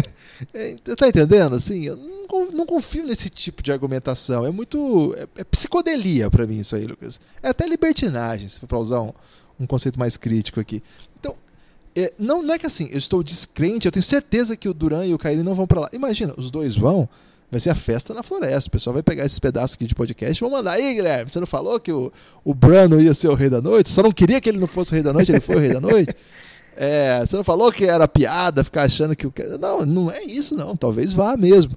é, 0.54 0.76
tá 0.96 1.08
entendendo? 1.08 1.56
Assim, 1.56 1.84
eu 1.84 1.96
não, 2.52 2.66
confio 2.66 3.04
nesse 3.04 3.28
tipo 3.28 3.62
de 3.62 3.70
argumentação. 3.70 4.44
É 4.46 4.50
muito. 4.50 5.14
É, 5.16 5.40
é 5.40 5.44
psicodelia 5.44 6.30
para 6.30 6.46
mim 6.46 6.58
isso 6.58 6.74
aí, 6.74 6.86
Lucas. 6.86 7.20
É 7.42 7.48
até 7.48 7.66
libertinagem, 7.66 8.48
se 8.48 8.58
for 8.58 8.66
para 8.66 8.78
usar 8.78 9.00
um, 9.00 9.12
um 9.60 9.66
conceito 9.66 9.98
mais 9.98 10.16
crítico 10.16 10.60
aqui. 10.60 10.82
Então, 11.18 11.34
é, 11.94 12.12
não, 12.18 12.42
não 12.42 12.54
é 12.54 12.58
que 12.58 12.66
assim, 12.66 12.88
eu 12.90 12.98
estou 12.98 13.22
descrente, 13.22 13.86
eu 13.86 13.92
tenho 13.92 14.02
certeza 14.02 14.56
que 14.56 14.68
o 14.68 14.74
Duran 14.74 15.06
e 15.06 15.14
o 15.14 15.18
Kairi 15.18 15.42
não 15.42 15.54
vão 15.54 15.66
para 15.66 15.82
lá. 15.82 15.90
Imagina, 15.92 16.34
os 16.36 16.50
dois 16.50 16.74
vão, 16.74 17.08
vai 17.50 17.60
ser 17.60 17.70
a 17.70 17.74
festa 17.74 18.12
na 18.12 18.22
floresta. 18.22 18.68
O 18.68 18.72
pessoal 18.72 18.94
vai 18.94 19.02
pegar 19.02 19.24
esses 19.24 19.38
pedaços 19.38 19.74
aqui 19.74 19.86
de 19.86 19.94
podcast 19.94 20.36
e 20.36 20.40
vão 20.40 20.50
mandar. 20.50 20.72
Aí, 20.72 20.94
Guilherme, 20.94 21.30
você 21.30 21.38
não 21.38 21.46
falou 21.46 21.78
que 21.78 21.92
o, 21.92 22.12
o 22.44 22.52
Brano 22.52 23.00
ia 23.00 23.14
ser 23.14 23.28
o 23.28 23.34
rei 23.34 23.48
da 23.48 23.60
noite? 23.60 23.90
Só 23.90 24.02
não 24.02 24.12
queria 24.12 24.40
que 24.40 24.48
ele 24.48 24.58
não 24.58 24.66
fosse 24.66 24.90
o 24.90 24.94
rei 24.94 25.02
da 25.02 25.12
noite, 25.12 25.30
ele 25.30 25.40
foi 25.40 25.56
o 25.56 25.60
rei 25.60 25.72
da 25.72 25.80
noite? 25.80 26.14
É, 26.76 27.20
você 27.20 27.36
não 27.36 27.44
falou 27.44 27.70
que 27.72 27.84
era 27.84 28.08
piada 28.08 28.64
ficar 28.64 28.82
achando 28.82 29.14
que 29.14 29.26
o. 29.26 29.32
Não, 29.60 29.86
não 29.86 30.10
é 30.10 30.22
isso, 30.24 30.56
não. 30.56 30.76
Talvez 30.76 31.12
vá 31.12 31.36
mesmo. 31.36 31.76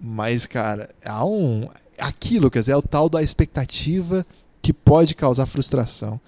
Mas, 0.00 0.46
cara, 0.46 0.90
há 1.04 1.24
um. 1.24 1.68
Aquilo, 1.98 2.50
quer 2.50 2.60
dizer, 2.60 2.72
é 2.72 2.76
o 2.76 2.82
tal 2.82 3.08
da 3.08 3.22
expectativa 3.22 4.26
que 4.60 4.72
pode 4.72 5.14
causar 5.14 5.46
frustração. 5.46 6.20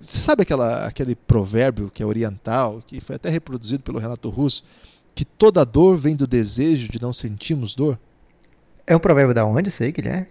Você 0.00 0.18
sabe 0.18 0.42
aquela, 0.42 0.86
aquele 0.86 1.14
provérbio 1.14 1.90
que 1.90 2.02
é 2.02 2.06
oriental, 2.06 2.82
que 2.86 3.00
foi 3.00 3.16
até 3.16 3.30
reproduzido 3.30 3.82
pelo 3.82 3.98
Renato 3.98 4.28
Russo, 4.28 4.62
que 5.14 5.24
toda 5.24 5.64
dor 5.64 5.96
vem 5.96 6.14
do 6.14 6.26
desejo 6.26 6.90
de 6.90 7.00
não 7.00 7.12
sentirmos 7.12 7.74
dor? 7.74 7.98
É 8.86 8.94
um 8.94 8.98
provérbio 8.98 9.34
da 9.34 9.46
onde 9.46 9.70
aí, 9.80 9.92
Guilherme? 9.92 10.26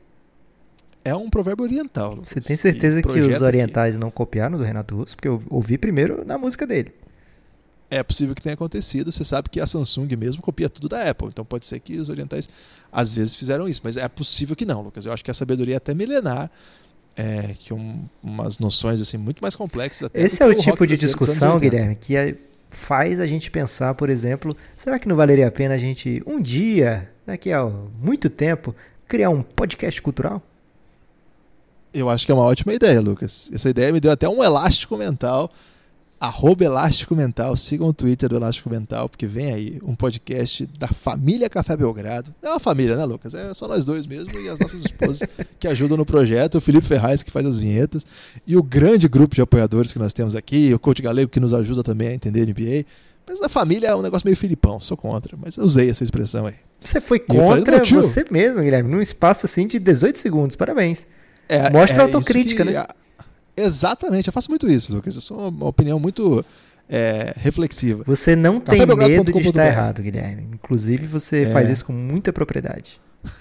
É 1.05 1.13
um 1.15 1.29
provérbio 1.29 1.63
oriental. 1.63 2.15
Lucas, 2.15 2.29
Você 2.29 2.41
tem 2.41 2.55
certeza 2.55 3.01
que 3.01 3.19
os 3.19 3.41
orientais 3.41 3.97
não 3.97 4.09
copiaram 4.09 4.57
do 4.57 4.63
Renato 4.63 4.95
Russo? 4.95 5.15
Porque 5.15 5.27
eu 5.27 5.41
ouvi 5.49 5.77
primeiro 5.77 6.23
na 6.25 6.37
música 6.37 6.65
dele. 6.65 6.93
É 7.89 8.01
possível 8.01 8.33
que 8.33 8.41
tenha 8.41 8.55
acontecido. 8.55 9.11
Você 9.11 9.23
sabe 9.23 9.49
que 9.49 9.59
a 9.59 9.67
Samsung 9.67 10.15
mesmo 10.15 10.41
copia 10.41 10.69
tudo 10.69 10.89
da 10.89 11.09
Apple. 11.09 11.27
Então 11.27 11.43
pode 11.43 11.65
ser 11.65 11.79
que 11.79 11.97
os 11.97 12.09
orientais 12.09 12.49
às 12.91 13.13
vezes 13.13 13.35
fizeram 13.35 13.67
isso. 13.67 13.81
Mas 13.83 13.97
é 13.97 14.07
possível 14.07 14.55
que 14.55 14.65
não, 14.65 14.81
Lucas. 14.81 15.05
Eu 15.05 15.13
acho 15.13 15.23
que 15.23 15.29
a 15.29 15.33
sabedoria 15.33 15.75
é 15.75 15.77
até 15.77 15.93
milenar. 15.93 16.49
É, 17.15 17.53
que 17.59 17.71
um, 17.71 18.05
umas 18.23 18.57
noções 18.57 18.99
assim 18.99 19.17
muito 19.17 19.39
mais 19.39 19.55
complexas. 19.55 20.09
Esse 20.15 20.41
é 20.41 20.47
o 20.47 20.55
tipo 20.55 20.87
de 20.87 20.97
discussão, 20.97 21.59
Guilherme, 21.59 21.95
que 21.95 22.15
é, 22.15 22.35
faz 22.71 23.19
a 23.19 23.27
gente 23.27 23.51
pensar, 23.51 23.93
por 23.93 24.09
exemplo, 24.09 24.57
será 24.75 24.97
que 24.97 25.07
não 25.07 25.15
valeria 25.15 25.47
a 25.47 25.51
pena 25.51 25.75
a 25.75 25.77
gente 25.77 26.23
um 26.25 26.41
dia, 26.41 27.11
daqui 27.23 27.51
a 27.51 27.63
muito 27.65 28.31
tempo, 28.31 28.75
criar 29.07 29.29
um 29.29 29.43
podcast 29.43 30.01
cultural? 30.01 30.41
Eu 31.93 32.09
acho 32.09 32.25
que 32.25 32.31
é 32.31 32.35
uma 32.35 32.43
ótima 32.43 32.73
ideia, 32.73 32.99
Lucas. 32.99 33.49
Essa 33.53 33.69
ideia 33.69 33.91
me 33.91 33.99
deu 33.99 34.11
até 34.11 34.27
um 34.27 34.43
elástico 34.43 34.97
mental. 34.97 35.51
Arroba 36.23 36.63
Elástico 36.63 37.13
Mental, 37.17 37.53
sigam 37.57 37.89
o 37.89 37.93
Twitter 37.93 38.29
do 38.29 38.37
Elástico 38.37 38.69
Mental, 38.69 39.09
porque 39.09 39.27
vem 39.27 39.51
aí 39.51 39.81
um 39.83 39.93
podcast 39.93 40.65
da 40.79 40.87
família 40.87 41.49
Café 41.49 41.75
Belgrado. 41.75 42.33
É 42.41 42.47
uma 42.47 42.61
família, 42.61 42.95
né, 42.95 43.03
Lucas? 43.03 43.35
É 43.35 43.53
só 43.53 43.67
nós 43.67 43.83
dois 43.83 44.07
mesmo 44.07 44.39
e 44.39 44.47
as 44.47 44.57
nossas 44.57 44.85
esposas 44.85 45.27
que 45.59 45.67
ajudam 45.67 45.97
no 45.97 46.05
projeto, 46.05 46.55
o 46.55 46.61
Felipe 46.61 46.87
Ferraz 46.87 47.21
que 47.23 47.29
faz 47.29 47.45
as 47.45 47.59
vinhetas, 47.59 48.05
e 48.47 48.55
o 48.55 48.63
grande 48.63 49.05
grupo 49.09 49.35
de 49.35 49.41
apoiadores 49.41 49.91
que 49.91 49.99
nós 49.99 50.13
temos 50.13 50.33
aqui, 50.33 50.73
o 50.73 50.79
Coach 50.79 51.01
Galego 51.01 51.29
que 51.29 51.41
nos 51.41 51.53
ajuda 51.53 51.83
também 51.83 52.07
a 52.07 52.13
entender 52.13 52.45
NBA. 52.45 52.85
Mas 53.27 53.41
a 53.41 53.49
família 53.49 53.89
é 53.89 53.95
um 53.95 54.01
negócio 54.01 54.25
meio 54.25 54.37
filipão, 54.37 54.79
sou 54.79 54.95
contra, 54.95 55.35
mas 55.35 55.57
eu 55.57 55.65
usei 55.65 55.89
essa 55.89 56.05
expressão 56.05 56.45
aí. 56.45 56.55
Você 56.79 57.01
foi 57.01 57.19
contra 57.19 57.83
você 57.83 58.25
mesmo, 58.31 58.61
Guilherme, 58.61 58.89
num 58.89 59.01
espaço 59.01 59.45
assim 59.45 59.67
de 59.67 59.77
18 59.77 60.17
segundos, 60.17 60.55
parabéns. 60.55 61.05
É, 61.47 61.69
Mostra 61.69 61.97
é 61.97 61.99
a 61.99 62.03
autocrítica, 62.03 62.63
né? 62.63 62.85
Exatamente, 63.55 64.27
eu 64.27 64.33
faço 64.33 64.49
muito 64.49 64.67
isso, 64.67 64.93
Lucas. 64.93 65.15
Eu 65.15 65.21
sou 65.21 65.49
uma 65.49 65.67
opinião 65.67 65.99
muito 65.99 66.43
é, 66.89 67.33
reflexiva. 67.37 68.03
Você 68.05 68.35
não 68.35 68.59
tem 68.59 68.85
medo 68.85 69.31
de 69.31 69.39
estar 69.39 69.65
errado, 69.65 70.01
Guilherme. 70.01 70.47
Inclusive, 70.53 71.05
você 71.05 71.43
é. 71.43 71.51
faz 71.51 71.69
isso 71.69 71.85
com 71.85 71.93
muita 71.93 72.33
propriedade. 72.33 72.99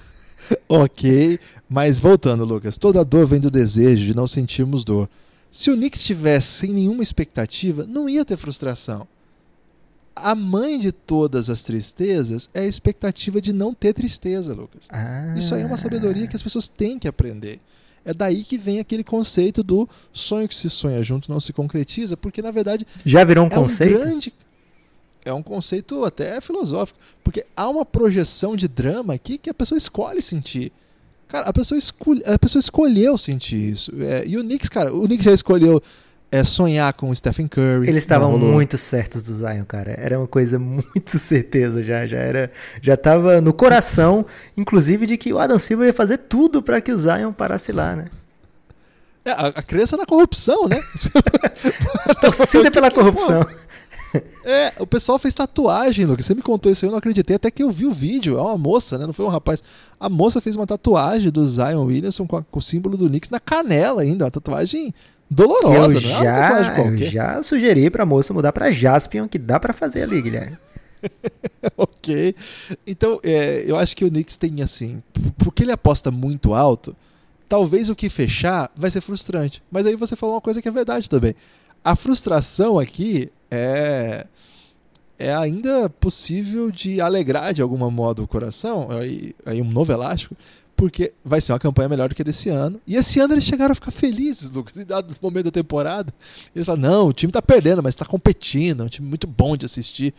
ok, 0.68 1.38
mas 1.68 2.00
voltando, 2.00 2.44
Lucas. 2.44 2.76
Toda 2.76 3.04
dor 3.04 3.26
vem 3.26 3.40
do 3.40 3.50
desejo 3.50 4.04
de 4.04 4.16
não 4.16 4.26
sentirmos 4.26 4.84
dor. 4.84 5.08
Se 5.50 5.70
o 5.70 5.76
Nick 5.76 5.96
estivesse 5.96 6.46
sem 6.46 6.72
nenhuma 6.72 7.02
expectativa, 7.02 7.86
não 7.86 8.08
ia 8.08 8.24
ter 8.24 8.36
frustração. 8.36 9.06
A 10.14 10.34
mãe 10.34 10.78
de 10.78 10.92
todas 10.92 11.48
as 11.48 11.62
tristezas 11.62 12.48
é 12.52 12.60
a 12.60 12.66
expectativa 12.66 13.40
de 13.40 13.52
não 13.52 13.72
ter 13.72 13.94
tristeza, 13.94 14.54
Lucas. 14.54 14.86
Ah. 14.90 15.34
Isso 15.36 15.54
aí 15.54 15.62
é 15.62 15.66
uma 15.66 15.76
sabedoria 15.76 16.26
que 16.26 16.36
as 16.36 16.42
pessoas 16.42 16.68
têm 16.68 16.98
que 16.98 17.08
aprender. 17.08 17.60
É 18.04 18.12
daí 18.12 18.42
que 18.42 18.58
vem 18.58 18.80
aquele 18.80 19.04
conceito 19.04 19.62
do 19.62 19.88
sonho 20.12 20.48
que 20.48 20.54
se 20.54 20.68
sonha 20.68 21.02
junto 21.02 21.30
não 21.30 21.40
se 21.40 21.52
concretiza, 21.52 22.16
porque 22.16 22.42
na 22.42 22.50
verdade. 22.50 22.86
Já 23.04 23.24
virou 23.24 23.44
um 23.44 23.48
é 23.48 23.50
conceito? 23.50 23.96
Um 23.96 24.00
grande, 24.00 24.32
é 25.24 25.32
um 25.32 25.42
conceito 25.42 26.04
até 26.04 26.40
filosófico, 26.40 26.98
porque 27.22 27.46
há 27.56 27.68
uma 27.68 27.84
projeção 27.84 28.56
de 28.56 28.66
drama 28.66 29.14
aqui 29.14 29.38
que 29.38 29.50
a 29.50 29.54
pessoa 29.54 29.78
escolhe 29.78 30.20
sentir. 30.20 30.72
Cara, 31.28 31.48
a 31.48 31.52
pessoa, 31.52 31.78
escolhe, 31.78 32.22
a 32.26 32.38
pessoa 32.38 32.60
escolheu 32.60 33.16
sentir 33.16 33.72
isso. 33.72 33.92
É, 34.02 34.26
e 34.26 34.36
o 34.36 34.42
Knicks, 34.42 34.68
cara, 34.68 34.94
o 34.94 35.04
Knicks 35.04 35.24
já 35.24 35.32
escolheu 35.32 35.82
é, 36.32 36.42
sonhar 36.44 36.90
com 36.94 37.10
o 37.10 37.14
Stephen 37.14 37.46
Curry. 37.46 37.86
Eles 37.86 38.02
estavam 38.02 38.38
muito 38.38 38.78
certos 38.78 39.22
do 39.22 39.34
Zion, 39.34 39.66
cara. 39.68 39.94
Era 39.98 40.18
uma 40.18 40.26
coisa 40.26 40.58
muito 40.58 41.18
certeza 41.20 41.84
já, 41.84 42.06
já 42.06 42.16
era, 42.16 42.50
já 42.80 42.96
tava 42.96 43.42
no 43.42 43.52
coração, 43.52 44.24
inclusive 44.56 45.06
de 45.06 45.18
que 45.18 45.30
o 45.30 45.38
Adam 45.38 45.58
Silver 45.58 45.88
ia 45.88 45.92
fazer 45.92 46.16
tudo 46.16 46.62
para 46.62 46.80
que 46.80 46.90
o 46.90 46.96
Zion 46.96 47.34
parasse 47.34 47.70
lá, 47.70 47.94
né? 47.94 48.06
É, 49.26 49.30
a, 49.30 49.48
a 49.48 49.62
crença 49.62 49.94
na 49.94 50.06
corrupção, 50.06 50.66
né? 50.66 50.82
Torcida 52.22 52.70
pela 52.70 52.90
corrupção. 52.90 53.46
É, 54.42 54.72
o 54.78 54.86
pessoal 54.86 55.18
fez 55.18 55.34
tatuagem, 55.34 56.06
Lucas. 56.06 56.24
Você 56.24 56.34
me 56.34 56.42
contou 56.42 56.72
isso 56.72 56.84
aí, 56.84 56.88
eu 56.88 56.92
não 56.92 56.98
acreditei. 56.98 57.36
Até 57.36 57.50
que 57.50 57.62
eu 57.62 57.70
vi 57.70 57.84
o 57.84 57.90
vídeo. 57.90 58.38
É 58.38 58.40
uma 58.40 58.58
moça, 58.58 58.96
né? 58.96 59.06
Não 59.06 59.12
foi 59.12 59.24
um 59.26 59.28
rapaz. 59.28 59.62
A 60.00 60.08
moça 60.08 60.40
fez 60.40 60.56
uma 60.56 60.66
tatuagem 60.66 61.30
do 61.30 61.46
Zion 61.46 61.84
Williamson 61.84 62.26
com, 62.26 62.36
a, 62.36 62.42
com 62.42 62.58
o 62.58 62.62
símbolo 62.62 62.96
do 62.96 63.08
Knicks 63.08 63.30
na 63.30 63.38
canela 63.38 64.02
ainda. 64.02 64.24
Uma 64.24 64.30
tatuagem 64.30 64.92
dolorosa, 65.32 65.96
eu 65.96 66.02
não 66.02 66.22
já, 66.22 66.74
é 66.74 66.88
Eu 66.88 66.98
já 66.98 67.42
sugeri 67.42 67.90
pra 67.90 68.06
moça 68.06 68.34
mudar 68.34 68.52
pra 68.52 68.70
Jaspion, 68.70 69.28
que 69.28 69.38
dá 69.38 69.58
para 69.58 69.72
fazer 69.72 70.02
ali, 70.02 70.20
Guilherme. 70.20 70.58
ok. 71.76 72.34
Então, 72.86 73.20
é, 73.22 73.64
eu 73.66 73.76
acho 73.76 73.96
que 73.96 74.04
o 74.04 74.08
Knicks 74.10 74.36
tem 74.36 74.62
assim, 74.62 75.02
porque 75.38 75.62
ele 75.62 75.72
aposta 75.72 76.10
muito 76.10 76.54
alto, 76.54 76.94
talvez 77.48 77.88
o 77.88 77.96
que 77.96 78.08
fechar 78.08 78.70
vai 78.76 78.90
ser 78.90 79.00
frustrante. 79.00 79.62
Mas 79.70 79.86
aí 79.86 79.96
você 79.96 80.14
falou 80.16 80.36
uma 80.36 80.40
coisa 80.40 80.60
que 80.60 80.68
é 80.68 80.72
verdade 80.72 81.08
também. 81.08 81.34
A 81.84 81.96
frustração 81.96 82.78
aqui 82.78 83.30
é 83.50 84.26
é 85.22 85.32
ainda 85.32 85.88
possível 85.88 86.70
de 86.70 87.00
alegrar 87.00 87.54
de 87.54 87.62
algum 87.62 87.88
modo 87.88 88.24
o 88.24 88.26
coração, 88.28 88.88
aí, 88.90 89.34
aí 89.46 89.62
um 89.62 89.70
novo 89.70 89.92
elástico, 89.92 90.36
porque 90.76 91.12
vai 91.24 91.40
ser 91.40 91.52
uma 91.52 91.58
campanha 91.58 91.88
melhor 91.88 92.08
do 92.08 92.14
que 92.14 92.24
desse 92.24 92.48
ano. 92.48 92.80
E 92.86 92.96
esse 92.96 93.20
ano 93.20 93.34
eles 93.34 93.44
chegaram 93.44 93.72
a 93.72 93.74
ficar 93.74 93.90
felizes, 93.90 94.50
Lucas, 94.50 94.76
em 94.76 94.84
dado 94.84 95.14
momento 95.20 95.44
da 95.44 95.50
temporada. 95.50 96.12
Eles 96.54 96.66
falaram: 96.66 96.90
não, 96.90 97.06
o 97.08 97.12
time 97.12 97.30
está 97.30 97.40
perdendo, 97.40 97.82
mas 97.82 97.94
está 97.94 98.04
competindo, 98.04 98.82
é 98.82 98.86
um 98.86 98.88
time 98.88 99.08
muito 99.08 99.26
bom 99.26 99.56
de 99.56 99.66
assistir. 99.66 100.14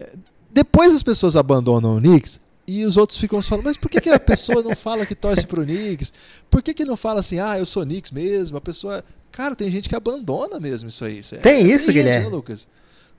É, 0.00 0.14
depois 0.50 0.94
as 0.94 1.02
pessoas 1.02 1.36
abandonam 1.36 1.96
o 1.96 2.00
Knicks 2.00 2.40
e 2.66 2.84
os 2.84 2.96
outros 2.96 3.18
ficam 3.18 3.40
falando: 3.42 3.64
mas 3.64 3.76
por 3.76 3.90
que, 3.90 4.00
que 4.00 4.10
a 4.10 4.20
pessoa 4.20 4.62
não 4.62 4.74
fala 4.74 5.06
que 5.06 5.14
torce 5.14 5.46
pro 5.46 5.64
Knicks? 5.64 6.12
Por 6.50 6.62
que, 6.62 6.74
que 6.74 6.84
não 6.84 6.96
fala 6.96 7.20
assim, 7.20 7.38
ah, 7.38 7.58
eu 7.58 7.66
sou 7.66 7.82
Knicks 7.84 8.10
mesmo? 8.10 8.56
A 8.56 8.60
pessoa. 8.60 9.04
Cara, 9.32 9.54
tem 9.54 9.70
gente 9.70 9.88
que 9.88 9.94
abandona 9.94 10.58
mesmo 10.58 10.88
isso 10.88 11.04
aí. 11.04 11.18
Isso 11.18 11.34
é, 11.34 11.38
tem 11.38 11.70
isso, 11.70 11.92
Guilherme? 11.92 12.24
Gente, 12.24 12.30
né, 12.30 12.36
Lucas? 12.36 12.68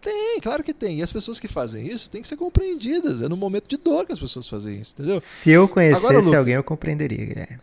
Tem, 0.02 0.40
claro 0.40 0.64
que 0.64 0.74
tem. 0.74 1.00
E 1.00 1.04
as 1.04 1.12
pessoas 1.12 1.40
que 1.40 1.48
fazem 1.48 1.86
isso 1.86 2.10
têm 2.10 2.22
que 2.22 2.28
ser 2.28 2.38
compreendidas. 2.38 3.22
É 3.22 3.28
no 3.28 3.36
momento 3.36 3.68
de 3.68 3.78
dor 3.78 4.06
que 4.06 4.14
as 4.14 4.20
pessoas 4.20 4.48
fazem 4.48 4.80
isso, 4.80 4.96
entendeu? 4.98 5.20
Se 5.22 5.52
eu 5.52 5.68
conhecesse 5.68 6.06
Agora, 6.06 6.38
alguém, 6.38 6.56
eu 6.56 6.64
compreenderia, 6.64 7.26
Guilherme. 7.26 7.60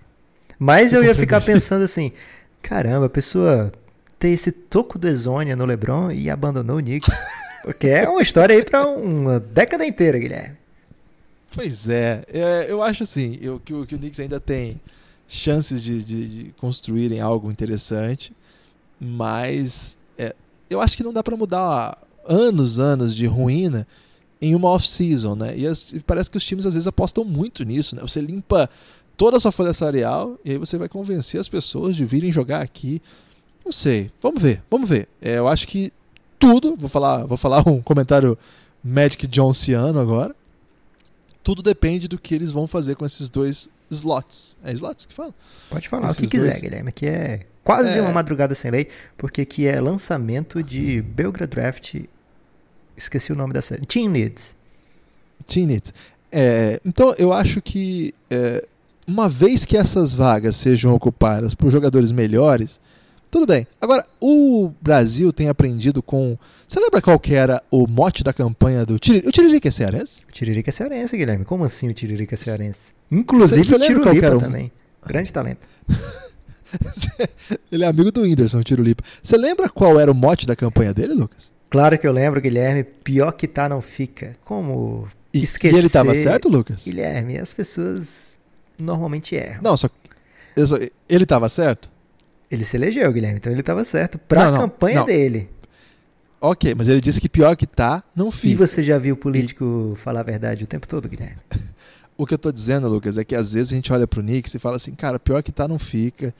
Mas 0.58 0.92
eu 0.92 1.02
ia 1.02 1.14
ficar 1.14 1.40
pensando 1.40 1.82
assim: 1.84 2.12
caramba, 2.62 3.06
a 3.06 3.10
pessoa 3.10 3.72
ter 4.18 4.28
esse 4.28 4.52
toco 4.52 4.98
do 4.98 5.08
Exônia 5.08 5.56
no 5.56 5.64
Lebron 5.64 6.10
e 6.10 6.28
abandonou 6.30 6.78
o 6.78 6.82
Knicks. 6.82 7.14
Porque 7.62 7.88
é 7.88 8.08
uma 8.08 8.22
história 8.22 8.54
aí 8.54 8.64
pra 8.64 8.86
uma 8.86 9.40
década 9.40 9.84
inteira, 9.84 10.18
Guilherme. 10.18 10.56
Pois 11.52 11.88
é, 11.88 12.22
é 12.28 12.66
eu 12.68 12.82
acho 12.82 13.02
assim, 13.02 13.38
eu, 13.40 13.58
que, 13.58 13.72
o, 13.72 13.86
que 13.86 13.94
o 13.94 13.98
Knicks 13.98 14.20
ainda 14.20 14.38
tem 14.38 14.80
chances 15.26 15.82
de, 15.82 16.02
de, 16.02 16.28
de 16.28 16.52
construírem 16.58 17.20
algo 17.20 17.50
interessante, 17.50 18.32
mas 19.00 19.96
é, 20.16 20.34
eu 20.70 20.80
acho 20.80 20.96
que 20.96 21.02
não 21.02 21.12
dá 21.12 21.22
para 21.22 21.36
mudar 21.36 21.98
anos, 22.28 22.78
anos 22.78 23.14
de 23.14 23.26
ruína 23.26 23.86
em 24.40 24.54
uma 24.54 24.68
off-season, 24.68 25.34
né? 25.34 25.56
E, 25.56 25.66
as, 25.66 25.92
e, 25.92 26.00
parece 26.00 26.30
que 26.30 26.36
os 26.36 26.44
times 26.44 26.66
às 26.66 26.74
vezes 26.74 26.86
apostam 26.86 27.24
muito 27.24 27.64
nisso, 27.64 27.96
né? 27.96 28.02
Você 28.02 28.20
limpa 28.20 28.68
toda 29.16 29.36
a 29.36 29.40
sua 29.40 29.50
folha 29.50 29.72
salarial 29.72 30.38
e 30.44 30.52
aí 30.52 30.58
você 30.58 30.76
vai 30.76 30.88
convencer 30.88 31.40
as 31.40 31.48
pessoas 31.48 31.96
de 31.96 32.04
virem 32.04 32.30
jogar 32.30 32.60
aqui. 32.60 33.00
Não 33.64 33.72
sei, 33.72 34.10
vamos 34.22 34.42
ver, 34.42 34.62
vamos 34.70 34.88
ver. 34.88 35.08
É, 35.20 35.38
eu 35.38 35.48
acho 35.48 35.66
que 35.66 35.92
tudo, 36.38 36.76
vou 36.76 36.88
falar, 36.88 37.24
vou 37.24 37.36
falar 37.36 37.66
um 37.66 37.80
comentário 37.80 38.38
Magic 38.84 39.26
Johnsiano 39.26 39.98
agora. 39.98 40.34
Tudo 41.42 41.62
depende 41.62 42.08
do 42.08 42.18
que 42.18 42.34
eles 42.34 42.50
vão 42.50 42.66
fazer 42.66 42.96
com 42.96 43.06
esses 43.06 43.28
dois 43.28 43.68
slots. 43.90 44.56
É 44.62 44.72
slots 44.72 45.06
que 45.06 45.14
fala? 45.14 45.34
Pode 45.70 45.88
falar 45.88 46.06
esses 46.08 46.18
o 46.18 46.22
que 46.22 46.28
quiser, 46.28 46.50
dois... 46.50 46.60
Guilherme, 46.60 46.92
que 46.92 47.06
é 47.06 47.46
quase 47.64 47.98
é... 47.98 48.02
uma 48.02 48.12
madrugada 48.12 48.54
sem 48.54 48.70
lei, 48.70 48.88
porque 49.16 49.40
aqui 49.40 49.66
é 49.66 49.80
lançamento 49.80 50.62
de 50.62 51.00
Belgrade 51.02 51.50
Draft 51.50 51.94
Esqueci 52.96 53.32
o 53.32 53.36
nome 53.36 53.52
da 53.52 53.62
série. 53.62 53.84
Team 53.86 54.10
Needs. 54.10 54.56
Team 55.46 55.66
Needs. 55.66 55.92
É, 56.32 56.80
então, 56.84 57.14
eu 57.18 57.32
acho 57.32 57.60
que 57.62 58.14
é, 58.30 58.66
uma 59.06 59.28
vez 59.28 59.64
que 59.64 59.76
essas 59.76 60.14
vagas 60.14 60.56
sejam 60.56 60.94
ocupadas 60.94 61.54
por 61.54 61.70
jogadores 61.70 62.10
melhores, 62.10 62.80
tudo 63.30 63.46
bem. 63.46 63.66
Agora, 63.80 64.04
o 64.20 64.72
Brasil 64.80 65.32
tem 65.32 65.48
aprendido 65.48 66.02
com. 66.02 66.38
Você 66.66 66.80
lembra 66.80 67.00
qual 67.00 67.18
que 67.18 67.34
era 67.34 67.62
o 67.70 67.86
mote 67.86 68.24
da 68.24 68.32
campanha 68.32 68.84
do 68.84 68.98
Tiririca? 68.98 69.28
O 69.28 69.32
Tiririca 69.32 69.68
é 69.68 69.70
cearense? 69.70 70.20
O 70.28 70.32
Tiririca 70.32 70.70
é 70.70 70.72
cearense, 70.72 71.16
Guilherme. 71.16 71.44
Como 71.44 71.64
assim 71.64 71.88
o 71.88 71.94
Tiririca 71.94 72.34
é 72.34 72.38
cearense? 72.38 72.94
Inclusive 73.10 73.62
você, 73.62 73.78
você 73.78 73.84
o 73.84 73.86
Tirolipa 73.86 74.36
um... 74.36 74.40
também. 74.40 74.72
Grande 75.06 75.32
talento. 75.32 75.68
Ele 77.70 77.84
é 77.84 77.86
amigo 77.86 78.10
do 78.10 78.22
Whindersson, 78.22 78.58
o 78.58 78.64
Tirolipa. 78.64 79.04
Você 79.22 79.36
lembra 79.36 79.68
qual 79.68 80.00
era 80.00 80.10
o 80.10 80.14
mote 80.14 80.46
da 80.46 80.56
campanha 80.56 80.92
dele, 80.92 81.14
Lucas? 81.14 81.50
Claro 81.68 81.98
que 81.98 82.06
eu 82.06 82.12
lembro, 82.12 82.40
Guilherme. 82.40 82.84
Pior 82.84 83.32
que 83.32 83.46
tá, 83.46 83.68
não 83.68 83.80
fica. 83.80 84.36
Como 84.44 85.08
e, 85.32 85.42
esquecer... 85.42 85.76
E 85.76 85.78
ele 85.78 85.88
tava 85.88 86.14
certo, 86.14 86.48
Lucas? 86.48 86.84
Guilherme, 86.84 87.38
as 87.38 87.52
pessoas 87.52 88.36
normalmente 88.80 89.34
erram. 89.34 89.62
Não, 89.62 89.76
só... 89.76 89.88
Ele 91.08 91.26
tava 91.26 91.48
certo? 91.48 91.90
Ele 92.50 92.64
se 92.64 92.76
elegeu, 92.76 93.12
Guilherme, 93.12 93.38
então 93.38 93.52
ele 93.52 93.62
tava 93.62 93.84
certo. 93.84 94.18
Pra 94.18 94.50
não, 94.50 94.58
campanha 94.58 95.00
não. 95.00 95.06
dele. 95.06 95.50
Ok, 96.40 96.74
mas 96.74 96.88
ele 96.88 97.00
disse 97.00 97.20
que 97.20 97.28
pior 97.28 97.56
que 97.56 97.66
tá, 97.66 98.04
não 98.14 98.30
fica. 98.30 98.48
E 98.48 98.54
você 98.54 98.82
já 98.82 98.98
viu 98.98 99.14
o 99.14 99.18
político 99.18 99.94
e... 99.96 99.98
falar 99.98 100.20
a 100.20 100.22
verdade 100.22 100.64
o 100.64 100.66
tempo 100.66 100.86
todo, 100.86 101.08
Guilherme? 101.08 101.38
o 102.16 102.24
que 102.24 102.34
eu 102.34 102.38
tô 102.38 102.52
dizendo, 102.52 102.88
Lucas, 102.88 103.18
é 103.18 103.24
que 103.24 103.34
às 103.34 103.52
vezes 103.52 103.72
a 103.72 103.74
gente 103.74 103.92
olha 103.92 104.06
pro 104.06 104.22
Knicks 104.22 104.54
e 104.54 104.58
fala 104.58 104.76
assim, 104.76 104.94
cara, 104.94 105.18
pior 105.18 105.42
que 105.42 105.50
tá, 105.50 105.66
não 105.66 105.78
fica. 105.78 106.34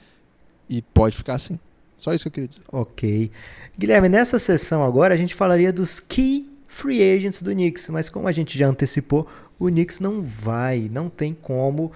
E 0.69 0.83
pode 0.83 1.17
ficar 1.17 1.35
assim. 1.35 1.59
Só 1.97 2.13
isso 2.13 2.25
que 2.25 2.29
eu 2.29 2.33
queria 2.33 2.49
dizer. 2.49 2.63
Ok. 2.71 3.31
Guilherme, 3.79 4.09
nessa 4.09 4.39
sessão 4.39 4.85
agora 4.85 5.15
a 5.15 5.17
gente 5.17 5.35
falaria 5.35 5.73
dos 5.73 6.01
key 6.01 6.49
free 6.67 7.03
agents 7.03 7.43
do 7.43 7.53
Knicks, 7.53 7.89
mas 7.89 8.09
como 8.09 8.29
a 8.29 8.33
gente 8.33 8.59
já 8.59 8.69
antecipou, 8.69 9.27
o 9.59 9.67
Knicks 9.67 9.99
não 9.99 10.21
vai, 10.21 10.91
não 10.93 11.09
tem 11.09 11.33
como 11.33 11.91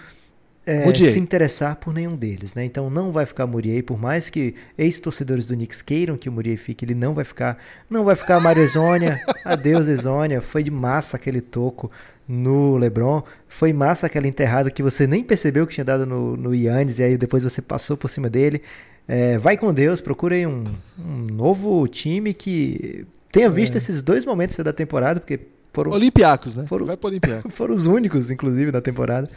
é, 0.66 0.94
se 0.94 1.18
interessar 1.18 1.76
por 1.76 1.92
nenhum 1.92 2.14
deles, 2.14 2.54
né? 2.54 2.64
Então 2.64 2.88
não 2.88 3.10
vai 3.10 3.26
ficar 3.26 3.46
Murier, 3.46 3.82
por 3.82 3.98
mais 3.98 4.30
que 4.30 4.54
ex-torcedores 4.78 5.46
do 5.46 5.54
Knicks 5.54 5.82
queiram 5.82 6.16
que 6.16 6.28
o 6.28 6.32
Murier 6.32 6.58
fique, 6.58 6.84
ele 6.84 6.94
não 6.94 7.14
vai 7.14 7.24
ficar. 7.24 7.58
Não 7.88 8.04
vai 8.04 8.14
ficar 8.14 8.40
Marizônia. 8.40 9.20
Adeus, 9.44 9.88
Exônia. 9.88 10.40
Foi 10.40 10.62
de 10.62 10.70
massa 10.70 11.16
aquele 11.16 11.40
toco 11.40 11.90
no 12.28 12.76
LeBron. 12.76 13.22
Foi 13.48 13.72
massa 13.72 14.06
aquela 14.06 14.28
enterrada 14.28 14.70
que 14.70 14.82
você 14.82 15.06
nem 15.06 15.24
percebeu 15.24 15.66
que 15.66 15.74
tinha 15.74 15.84
dado 15.84 16.06
no, 16.06 16.36
no 16.36 16.54
Yannis 16.54 16.98
e 16.98 17.02
aí 17.02 17.16
depois 17.16 17.42
você 17.42 17.60
passou 17.60 17.96
por 17.96 18.08
cima 18.08 18.30
dele. 18.30 18.62
É, 19.12 19.36
vai 19.38 19.56
com 19.56 19.74
Deus, 19.74 20.00
procurem 20.00 20.46
um, 20.46 20.62
um, 20.96 21.24
novo 21.32 21.88
time 21.88 22.32
que 22.32 23.04
tenha 23.32 23.50
visto 23.50 23.74
é. 23.74 23.78
esses 23.78 24.00
dois 24.00 24.24
momentos 24.24 24.56
da 24.58 24.72
temporada, 24.72 25.18
porque 25.18 25.40
foram. 25.72 25.90
Olimpiacos, 25.90 26.54
né? 26.54 26.64
Foram, 26.68 26.86
vai 26.86 26.96
para 26.96 27.08
Olimpiacos. 27.08 27.50
foram 27.52 27.74
os 27.74 27.88
únicos, 27.88 28.30
inclusive, 28.30 28.70
da 28.70 28.80
temporada. 28.80 29.28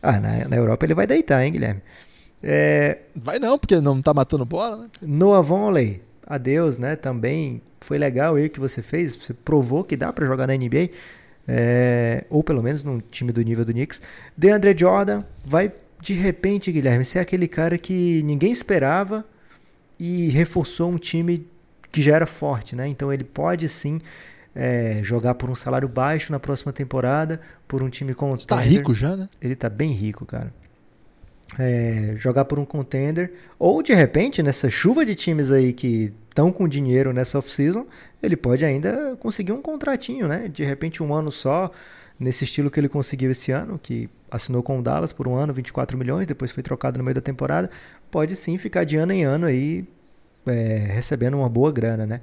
Ah, 0.00 0.20
na, 0.20 0.46
na 0.46 0.54
Europa 0.54 0.86
ele 0.86 0.94
vai 0.94 1.04
deitar, 1.04 1.44
hein, 1.44 1.50
Guilherme? 1.50 1.82
É, 2.40 2.98
vai 3.12 3.40
não, 3.40 3.58
porque 3.58 3.80
não 3.80 4.00
tá 4.00 4.14
matando 4.14 4.44
bola, 4.44 4.84
né? 4.84 4.88
Noah 5.02 5.42
Vonley, 5.42 6.00
adeus, 6.24 6.78
né? 6.78 6.94
Também 6.94 7.60
foi 7.80 7.98
legal 7.98 8.36
aí 8.36 8.48
que 8.48 8.60
você 8.60 8.82
fez, 8.82 9.16
você 9.16 9.34
provou 9.34 9.82
que 9.82 9.96
dá 9.96 10.12
para 10.12 10.26
jogar 10.26 10.46
na 10.46 10.54
NBA, 10.54 10.90
é, 11.48 12.22
ou 12.30 12.44
pelo 12.44 12.62
menos 12.62 12.84
num 12.84 13.00
time 13.00 13.32
do 13.32 13.42
nível 13.42 13.64
do 13.64 13.72
Knicks. 13.72 14.00
DeAndre 14.36 14.78
Jordan 14.78 15.24
vai 15.44 15.72
de 16.00 16.14
repente, 16.14 16.70
Guilherme, 16.70 17.04
ser 17.04 17.18
aquele 17.18 17.48
cara 17.48 17.76
que 17.76 18.22
ninguém 18.24 18.52
esperava 18.52 19.24
e 19.98 20.28
reforçou 20.28 20.90
um 20.90 20.96
time 20.96 21.46
que 21.90 22.00
já 22.00 22.14
era 22.16 22.26
forte, 22.26 22.76
né? 22.76 22.86
Então 22.86 23.12
ele 23.12 23.24
pode 23.24 23.68
sim 23.68 24.00
é, 24.54 25.00
jogar 25.02 25.34
por 25.34 25.50
um 25.50 25.54
salário 25.54 25.88
baixo 25.88 26.32
na 26.32 26.38
próxima 26.38 26.72
temporada, 26.72 27.40
por 27.66 27.82
um 27.82 27.88
time 27.88 28.14
contender. 28.14 28.46
Tá 28.46 28.56
rico 28.56 28.94
já, 28.94 29.16
né? 29.16 29.28
Ele 29.40 29.54
tá 29.54 29.68
bem 29.68 29.92
rico, 29.92 30.24
cara. 30.24 30.52
É, 31.58 32.12
jogar 32.16 32.44
por 32.44 32.58
um 32.58 32.64
contender, 32.64 33.32
ou 33.58 33.82
de 33.82 33.94
repente, 33.94 34.42
nessa 34.42 34.68
chuva 34.68 35.04
de 35.06 35.14
times 35.14 35.50
aí 35.50 35.72
que 35.72 36.12
estão 36.28 36.52
com 36.52 36.68
dinheiro 36.68 37.12
nessa 37.12 37.38
off-season, 37.38 37.86
ele 38.22 38.36
pode 38.36 38.64
ainda 38.64 39.16
conseguir 39.18 39.52
um 39.52 39.62
contratinho, 39.62 40.28
né? 40.28 40.48
De 40.48 40.62
repente, 40.62 41.02
um 41.02 41.14
ano 41.14 41.32
só, 41.32 41.70
nesse 42.18 42.44
estilo 42.44 42.70
que 42.70 42.80
ele 42.80 42.88
conseguiu 42.88 43.30
esse 43.30 43.52
ano, 43.52 43.78
que 43.78 44.08
assinou 44.30 44.62
com 44.62 44.78
o 44.78 44.82
Dallas 44.82 45.12
por 45.12 45.28
um 45.28 45.34
ano, 45.34 45.52
24 45.52 45.96
milhões, 45.96 46.26
depois 46.26 46.50
foi 46.50 46.62
trocado 46.62 46.98
no 46.98 47.04
meio 47.04 47.14
da 47.14 47.20
temporada, 47.20 47.70
pode 48.10 48.34
sim 48.36 48.58
ficar 48.58 48.84
de 48.84 48.96
ano 48.96 49.12
em 49.12 49.24
ano 49.24 49.46
aí 49.46 49.86
é, 50.46 50.76
recebendo 50.94 51.36
uma 51.36 51.48
boa 51.48 51.70
grana, 51.70 52.06
né? 52.06 52.20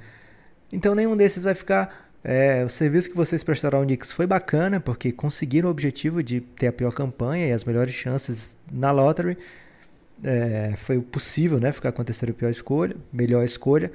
Então 0.71 0.95
nenhum 0.95 1.15
desses 1.15 1.43
vai 1.43 1.53
ficar. 1.53 2.05
É, 2.23 2.63
o 2.65 2.69
serviço 2.69 3.10
que 3.10 3.15
vocês 3.15 3.43
prestaram 3.43 3.79
ao 3.79 3.86
Knicks 3.86 4.12
foi 4.12 4.25
bacana, 4.25 4.79
porque 4.79 5.12
conseguiram 5.12 5.69
o 5.69 5.71
objetivo 5.71 6.23
de 6.23 6.41
ter 6.41 6.67
a 6.67 6.73
pior 6.73 6.91
campanha 6.91 7.47
e 7.47 7.51
as 7.51 7.63
melhores 7.63 7.93
chances 7.93 8.58
na 8.71 8.91
lottery. 8.91 9.38
É, 10.23 10.73
foi 10.77 10.99
possível, 10.99 11.60
né? 11.60 11.71
Ficar 11.71 11.91
com 11.91 12.01
a 12.01 12.05
pior 12.34 12.49
escolha, 12.49 12.95
melhor 13.13 13.43
escolha. 13.43 13.91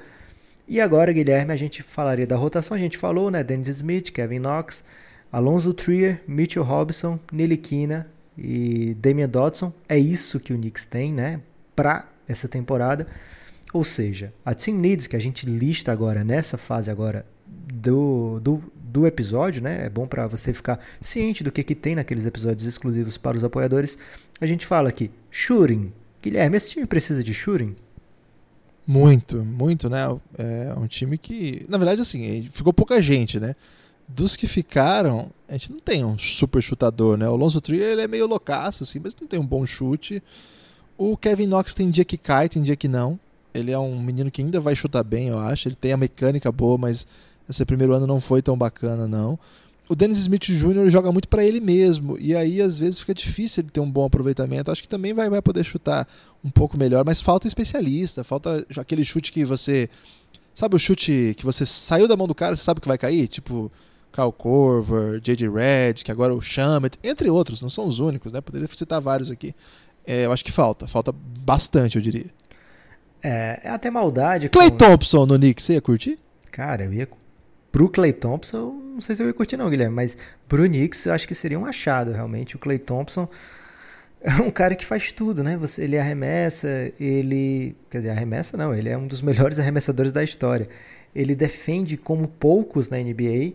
E 0.67 0.79
agora, 0.79 1.11
Guilherme, 1.11 1.51
a 1.51 1.57
gente 1.57 1.83
falaria 1.83 2.25
da 2.25 2.37
rotação. 2.37 2.75
A 2.75 2.79
gente 2.79 2.97
falou, 2.97 3.29
né? 3.29 3.43
Dennis 3.43 3.67
Smith, 3.67 4.11
Kevin 4.11 4.39
Knox, 4.39 4.83
Alonso 5.31 5.73
Trier, 5.73 6.21
Mitchell 6.27 6.63
Robinson, 6.63 7.19
Niliquina 7.31 8.07
e 8.37 8.95
Damian 8.95 9.29
Dodson. 9.29 9.71
É 9.87 9.97
isso 9.97 10.39
que 10.39 10.53
o 10.53 10.57
Knicks 10.57 10.85
tem, 10.85 11.13
né? 11.13 11.39
Para 11.75 12.07
essa 12.27 12.47
temporada. 12.47 13.07
Ou 13.73 13.85
seja, 13.85 14.33
a 14.43 14.53
Team 14.53 14.77
Needs 14.77 15.07
que 15.07 15.15
a 15.15 15.19
gente 15.19 15.45
lista 15.45 15.91
agora 15.91 16.23
nessa 16.23 16.57
fase 16.57 16.91
agora 16.91 17.25
do, 17.47 18.39
do, 18.41 18.61
do 18.75 19.07
episódio, 19.07 19.61
né? 19.61 19.85
É 19.85 19.89
bom 19.89 20.05
para 20.05 20.27
você 20.27 20.53
ficar 20.53 20.79
ciente 20.99 21.43
do 21.43 21.51
que, 21.51 21.63
que 21.63 21.75
tem 21.75 21.95
naqueles 21.95 22.25
episódios 22.25 22.67
exclusivos 22.67 23.17
para 23.17 23.37
os 23.37 23.43
apoiadores. 23.43 23.97
A 24.41 24.45
gente 24.45 24.65
fala 24.65 24.89
aqui, 24.89 25.09
shooting. 25.29 25.93
Guilherme, 26.21 26.57
esse 26.57 26.71
time 26.71 26.85
precisa 26.85 27.23
de 27.23 27.33
shooting? 27.33 27.75
Muito, 28.85 29.37
muito, 29.37 29.89
né? 29.89 30.01
É 30.37 30.73
um 30.77 30.87
time 30.87 31.17
que, 31.17 31.65
na 31.69 31.77
verdade, 31.77 32.01
assim, 32.01 32.49
ficou 32.51 32.73
pouca 32.73 33.01
gente, 33.01 33.39
né? 33.39 33.55
Dos 34.15 34.35
que 34.35 34.47
ficaram, 34.47 35.31
a 35.47 35.53
gente 35.53 35.71
não 35.71 35.79
tem 35.79 36.05
um 36.05 36.17
super 36.17 36.61
chutador, 36.61 37.17
né? 37.17 37.27
O 37.27 37.33
Alonso 37.33 37.61
Trier 37.61 37.91
ele 37.91 38.01
é 38.01 38.07
meio 38.07 38.27
loucaço, 38.27 38.83
assim, 38.83 38.99
mas 39.03 39.15
não 39.19 39.27
tem 39.27 39.39
um 39.39 39.45
bom 39.45 39.65
chute. 39.65 40.21
O 40.97 41.17
Kevin 41.17 41.47
Knox 41.47 41.73
tem 41.73 41.89
dia 41.89 42.05
que 42.05 42.17
cai, 42.17 42.47
tem 42.47 42.61
dia 42.61 42.75
que 42.75 42.87
não. 42.87 43.19
Ele 43.53 43.71
é 43.71 43.79
um 43.79 43.99
menino 43.99 44.31
que 44.31 44.41
ainda 44.41 44.59
vai 44.59 44.75
chutar 44.75 45.03
bem, 45.03 45.27
eu 45.29 45.39
acho. 45.39 45.67
Ele 45.67 45.75
tem 45.75 45.91
a 45.91 45.97
mecânica 45.97 46.51
boa, 46.51 46.77
mas 46.77 47.05
esse 47.49 47.65
primeiro 47.65 47.93
ano 47.93 48.07
não 48.07 48.21
foi 48.21 48.41
tão 48.41 48.57
bacana, 48.57 49.07
não. 49.07 49.37
O 49.89 49.95
Dennis 49.95 50.19
Smith 50.19 50.43
Jr. 50.43 50.89
joga 50.89 51.11
muito 51.11 51.27
para 51.27 51.43
ele 51.43 51.59
mesmo, 51.59 52.17
e 52.17 52.33
aí 52.33 52.61
às 52.61 52.77
vezes 52.77 52.99
fica 52.99 53.13
difícil 53.13 53.61
ele 53.61 53.71
ter 53.71 53.81
um 53.81 53.91
bom 53.91 54.05
aproveitamento. 54.05 54.71
Acho 54.71 54.81
que 54.81 54.87
também 54.87 55.13
vai, 55.13 55.29
vai 55.29 55.41
poder 55.41 55.65
chutar 55.65 56.07
um 56.41 56.49
pouco 56.49 56.77
melhor, 56.77 57.03
mas 57.03 57.19
falta 57.19 57.45
especialista, 57.47 58.23
falta 58.23 58.65
aquele 58.77 59.03
chute 59.03 59.33
que 59.33 59.43
você. 59.43 59.89
Sabe 60.53 60.75
o 60.75 60.79
chute 60.79 61.33
que 61.37 61.45
você 61.45 61.65
saiu 61.65 62.07
da 62.07 62.15
mão 62.15 62.27
do 62.27 62.35
cara, 62.35 62.55
você 62.55 62.63
sabe 62.63 62.79
que 62.79 62.87
vai 62.87 62.97
cair? 62.97 63.27
Tipo, 63.27 63.71
Cal 64.11 64.31
Corver, 64.31 65.19
J.J. 65.21 65.49
Red, 65.49 65.93
que 66.03 66.11
agora 66.11 66.33
é 66.33 66.35
o 66.35 66.41
Shamet, 66.41 66.97
entre 67.03 67.29
outros, 67.29 67.61
não 67.61 67.69
são 67.69 67.87
os 67.87 67.99
únicos, 67.99 68.31
né? 68.31 68.41
Poderia 68.41 68.67
citar 68.67 68.99
vários 68.99 69.31
aqui. 69.31 69.55
É, 70.05 70.25
eu 70.25 70.31
acho 70.31 70.43
que 70.43 70.51
falta, 70.51 70.87
falta 70.87 71.11
bastante, 71.11 71.95
eu 71.95 72.01
diria. 72.01 72.25
É, 73.23 73.61
é 73.63 73.69
até 73.69 73.89
maldade. 73.89 74.49
Clay 74.49 74.71
com... 74.71 74.77
Thompson 74.77 75.25
no 75.25 75.37
Knicks, 75.37 75.65
você 75.65 75.73
ia 75.73 75.81
curtir? 75.81 76.19
Cara, 76.51 76.83
eu 76.83 76.93
ia. 76.93 77.07
Pro 77.71 77.87
Clay 77.87 78.11
Thompson, 78.11 78.81
não 78.93 78.99
sei 78.99 79.15
se 79.15 79.23
eu 79.23 79.27
ia 79.27 79.33
curtir, 79.33 79.55
não, 79.55 79.69
Guilherme, 79.69 79.95
mas 79.95 80.17
pro 80.47 80.63
Knicks 80.63 81.05
eu 81.05 81.13
acho 81.13 81.25
que 81.25 81.33
seria 81.33 81.57
um 81.57 81.65
achado, 81.65 82.11
realmente. 82.11 82.57
O 82.57 82.59
Clay 82.59 82.77
Thompson 82.77 83.29
é 84.19 84.33
um 84.35 84.51
cara 84.51 84.75
que 84.75 84.85
faz 84.85 85.11
tudo, 85.11 85.43
né? 85.43 85.55
Você, 85.57 85.83
ele 85.83 85.97
arremessa, 85.97 86.91
ele. 86.99 87.75
Quer 87.89 87.99
dizer, 87.99 88.09
arremessa 88.09 88.57
não, 88.57 88.73
ele 88.73 88.89
é 88.89 88.97
um 88.97 89.07
dos 89.07 89.21
melhores 89.21 89.57
arremessadores 89.59 90.11
da 90.11 90.23
história. 90.23 90.67
Ele 91.15 91.33
defende 91.33 91.95
como 91.95 92.27
poucos 92.27 92.89
na 92.89 92.97
NBA 92.97 93.53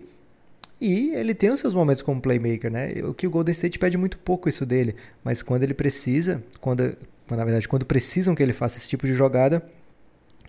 e 0.81 1.15
ele 1.15 1.35
tem 1.35 1.51
os 1.51 1.61
seus 1.61 1.75
momentos 1.75 2.03
como 2.03 2.21
playmaker, 2.21 2.71
né? 2.71 2.93
O 3.05 3.15
que 3.15 3.27
o 3.27 3.31
Golden 3.31 3.53
State 3.53 3.79
pede 3.79 3.97
muito 3.97 4.19
pouco 4.19 4.49
isso 4.49 4.67
dele, 4.67 4.95
mas 5.25 5.43
quando 5.43 5.63
ele 5.63 5.75
precisa, 5.75 6.43
quando 6.61 6.97
na 7.31 7.45
verdade 7.45 7.67
quando 7.69 7.85
precisam 7.85 8.35
que 8.35 8.43
ele 8.43 8.53
faça 8.53 8.79
esse 8.79 8.89
tipo 8.89 9.07
de 9.07 9.15
jogada, 9.15 9.63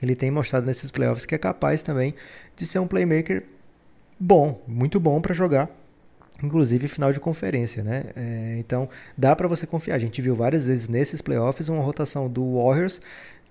ele 0.01 0.15
tem 0.15 0.29
mostrado 0.29 0.65
nesses 0.65 0.91
playoffs 0.91 1.25
que 1.25 1.33
é 1.33 1.37
capaz 1.37 1.81
também 1.81 2.13
de 2.55 2.65
ser 2.67 2.79
um 2.79 2.87
playmaker 2.87 3.43
bom, 4.19 4.61
muito 4.67 4.99
bom 4.99 5.21
para 5.21 5.33
jogar 5.33 5.69
inclusive 6.43 6.87
final 6.87 7.11
de 7.11 7.19
conferência, 7.19 7.83
né? 7.83 8.05
É, 8.15 8.57
então 8.59 8.89
dá 9.17 9.35
para 9.35 9.47
você 9.47 9.65
confiar. 9.65 9.95
A 9.95 9.99
gente 9.99 10.21
viu 10.21 10.35
várias 10.35 10.67
vezes 10.67 10.87
nesses 10.87 11.21
playoffs 11.21 11.69
uma 11.69 11.81
rotação 11.81 12.29
do 12.29 12.57
Warriors 12.57 13.01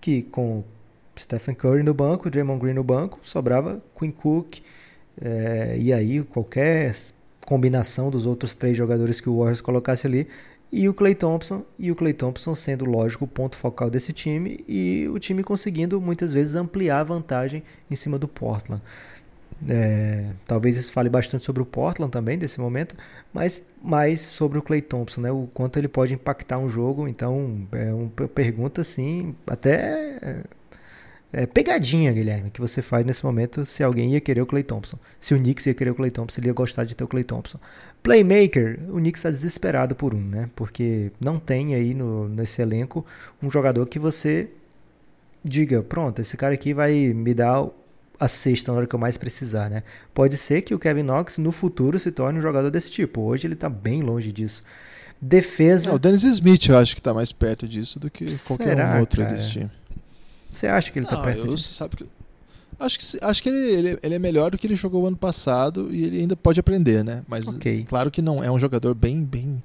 que 0.00 0.22
com 0.22 0.62
Stephen 1.18 1.54
Curry 1.54 1.82
no 1.82 1.94
banco, 1.94 2.30
Draymond 2.30 2.60
Green 2.60 2.74
no 2.74 2.84
banco, 2.84 3.18
sobrava 3.22 3.82
Quinn 3.98 4.10
Cook 4.10 4.60
é, 5.20 5.76
e 5.78 5.92
aí 5.92 6.22
qualquer 6.22 6.94
combinação 7.46 8.10
dos 8.10 8.26
outros 8.26 8.54
três 8.54 8.76
jogadores 8.76 9.20
que 9.20 9.28
o 9.28 9.38
Warriors 9.38 9.60
colocasse 9.60 10.06
ali 10.06 10.26
e 10.72 10.88
o 10.88 10.94
Clay 10.94 11.14
Thompson 11.14 11.64
e 11.78 11.90
o 11.90 11.96
Clay 11.96 12.12
Thompson 12.12 12.54
sendo 12.54 12.84
lógico 12.84 13.24
o 13.24 13.28
ponto 13.28 13.56
focal 13.56 13.88
desse 13.88 14.12
time 14.12 14.64
e 14.68 15.08
o 15.08 15.18
time 15.18 15.42
conseguindo 15.42 16.00
muitas 16.00 16.32
vezes 16.32 16.56
ampliar 16.56 17.00
a 17.00 17.04
vantagem 17.04 17.62
em 17.90 17.96
cima 17.96 18.18
do 18.18 18.26
Portland. 18.26 18.82
É, 19.68 20.32
talvez 20.46 20.76
isso 20.76 20.92
fale 20.92 21.08
bastante 21.08 21.44
sobre 21.46 21.62
o 21.62 21.66
Portland 21.66 22.12
também, 22.12 22.36
desse 22.36 22.60
momento, 22.60 22.94
mas 23.32 23.62
mais 23.82 24.20
sobre 24.20 24.58
o 24.58 24.62
Clay 24.62 24.82
Thompson, 24.82 25.22
né? 25.22 25.30
O 25.30 25.48
quanto 25.54 25.78
ele 25.78 25.88
pode 25.88 26.12
impactar 26.12 26.58
um 26.58 26.68
jogo. 26.68 27.08
Então, 27.08 27.66
é 27.72 27.92
uma 27.92 28.10
pergunta 28.28 28.82
assim, 28.82 29.34
até 29.46 30.42
é, 31.32 31.42
é, 31.42 31.46
pegadinha, 31.46 32.12
Guilherme, 32.12 32.50
que 32.50 32.60
você 32.60 32.80
faz 32.82 33.04
nesse 33.04 33.24
momento 33.24 33.64
se 33.66 33.82
alguém 33.82 34.12
ia 34.12 34.20
querer 34.20 34.40
o 34.42 34.46
Clay 34.46 34.62
Thompson. 34.62 34.98
Se 35.20 35.34
o 35.34 35.38
Knicks 35.38 35.66
ia 35.66 35.74
querer 35.74 35.90
o 35.90 35.94
Clay 35.94 36.10
Thompson, 36.10 36.40
ele 36.40 36.48
ia 36.48 36.52
gostar 36.54 36.84
de 36.84 36.94
ter 36.94 37.04
o 37.04 37.08
Clay 37.08 37.24
Thompson. 37.24 37.58
Playmaker, 38.02 38.80
o 38.88 38.96
Knicks 38.96 39.20
está 39.20 39.30
desesperado 39.30 39.94
por 39.94 40.14
um, 40.14 40.20
né? 40.20 40.48
Porque 40.54 41.10
não 41.20 41.38
tem 41.38 41.74
aí 41.74 41.94
no, 41.94 42.28
nesse 42.28 42.62
elenco 42.62 43.04
um 43.42 43.50
jogador 43.50 43.86
que 43.86 43.98
você 43.98 44.48
diga, 45.44 45.82
pronto, 45.82 46.20
esse 46.20 46.36
cara 46.36 46.54
aqui 46.54 46.74
vai 46.74 47.12
me 47.14 47.32
dar 47.34 47.66
a 48.18 48.28
sexta 48.28 48.72
na 48.72 48.78
hora 48.78 48.86
que 48.86 48.94
eu 48.94 48.98
mais 48.98 49.16
precisar, 49.16 49.68
né? 49.68 49.82
Pode 50.14 50.36
ser 50.36 50.62
que 50.62 50.74
o 50.74 50.78
Kevin 50.78 51.02
Knox 51.02 51.38
no 51.38 51.52
futuro 51.52 51.98
se 51.98 52.10
torne 52.10 52.38
um 52.38 52.42
jogador 52.42 52.70
desse 52.70 52.90
tipo. 52.90 53.20
Hoje 53.20 53.46
ele 53.46 53.54
está 53.54 53.68
bem 53.68 54.02
longe 54.02 54.32
disso. 54.32 54.62
Defesa. 55.20 55.94
o 55.94 55.98
Dennis 55.98 56.24
Smith 56.24 56.68
eu 56.68 56.76
acho 56.76 56.94
que 56.94 57.00
está 57.00 57.14
mais 57.14 57.32
perto 57.32 57.66
disso 57.66 57.98
do 57.98 58.10
que 58.10 58.28
Será, 58.28 58.44
qualquer 58.46 58.76
um 58.76 59.00
outro 59.00 59.22
cara? 59.22 59.34
desse 59.34 59.48
time. 59.48 59.70
Você 60.56 60.66
acha 60.66 60.90
que 60.90 60.98
ele 60.98 61.06
está 61.06 61.20
perto 61.20 61.46
eu, 61.46 61.54
disso? 61.54 61.72
Sabe 61.74 61.96
que, 61.96 62.06
acho 62.80 62.98
que, 62.98 63.18
acho 63.20 63.42
que 63.42 63.48
ele, 63.48 63.58
ele, 63.58 63.98
ele, 64.02 64.14
é 64.14 64.18
melhor 64.18 64.50
do 64.50 64.58
que 64.58 64.66
ele 64.66 64.76
jogou 64.76 65.06
ano 65.06 65.16
passado 65.16 65.94
e 65.94 66.04
ele 66.04 66.20
ainda 66.20 66.36
pode 66.36 66.58
aprender, 66.58 67.04
né? 67.04 67.22
Mas 67.28 67.46
okay. 67.46 67.84
claro 67.84 68.10
que 68.10 68.22
não 68.22 68.42
é 68.42 68.50
um 68.50 68.58
jogador 68.58 68.94
bem, 68.94 69.22
bem 69.22 69.62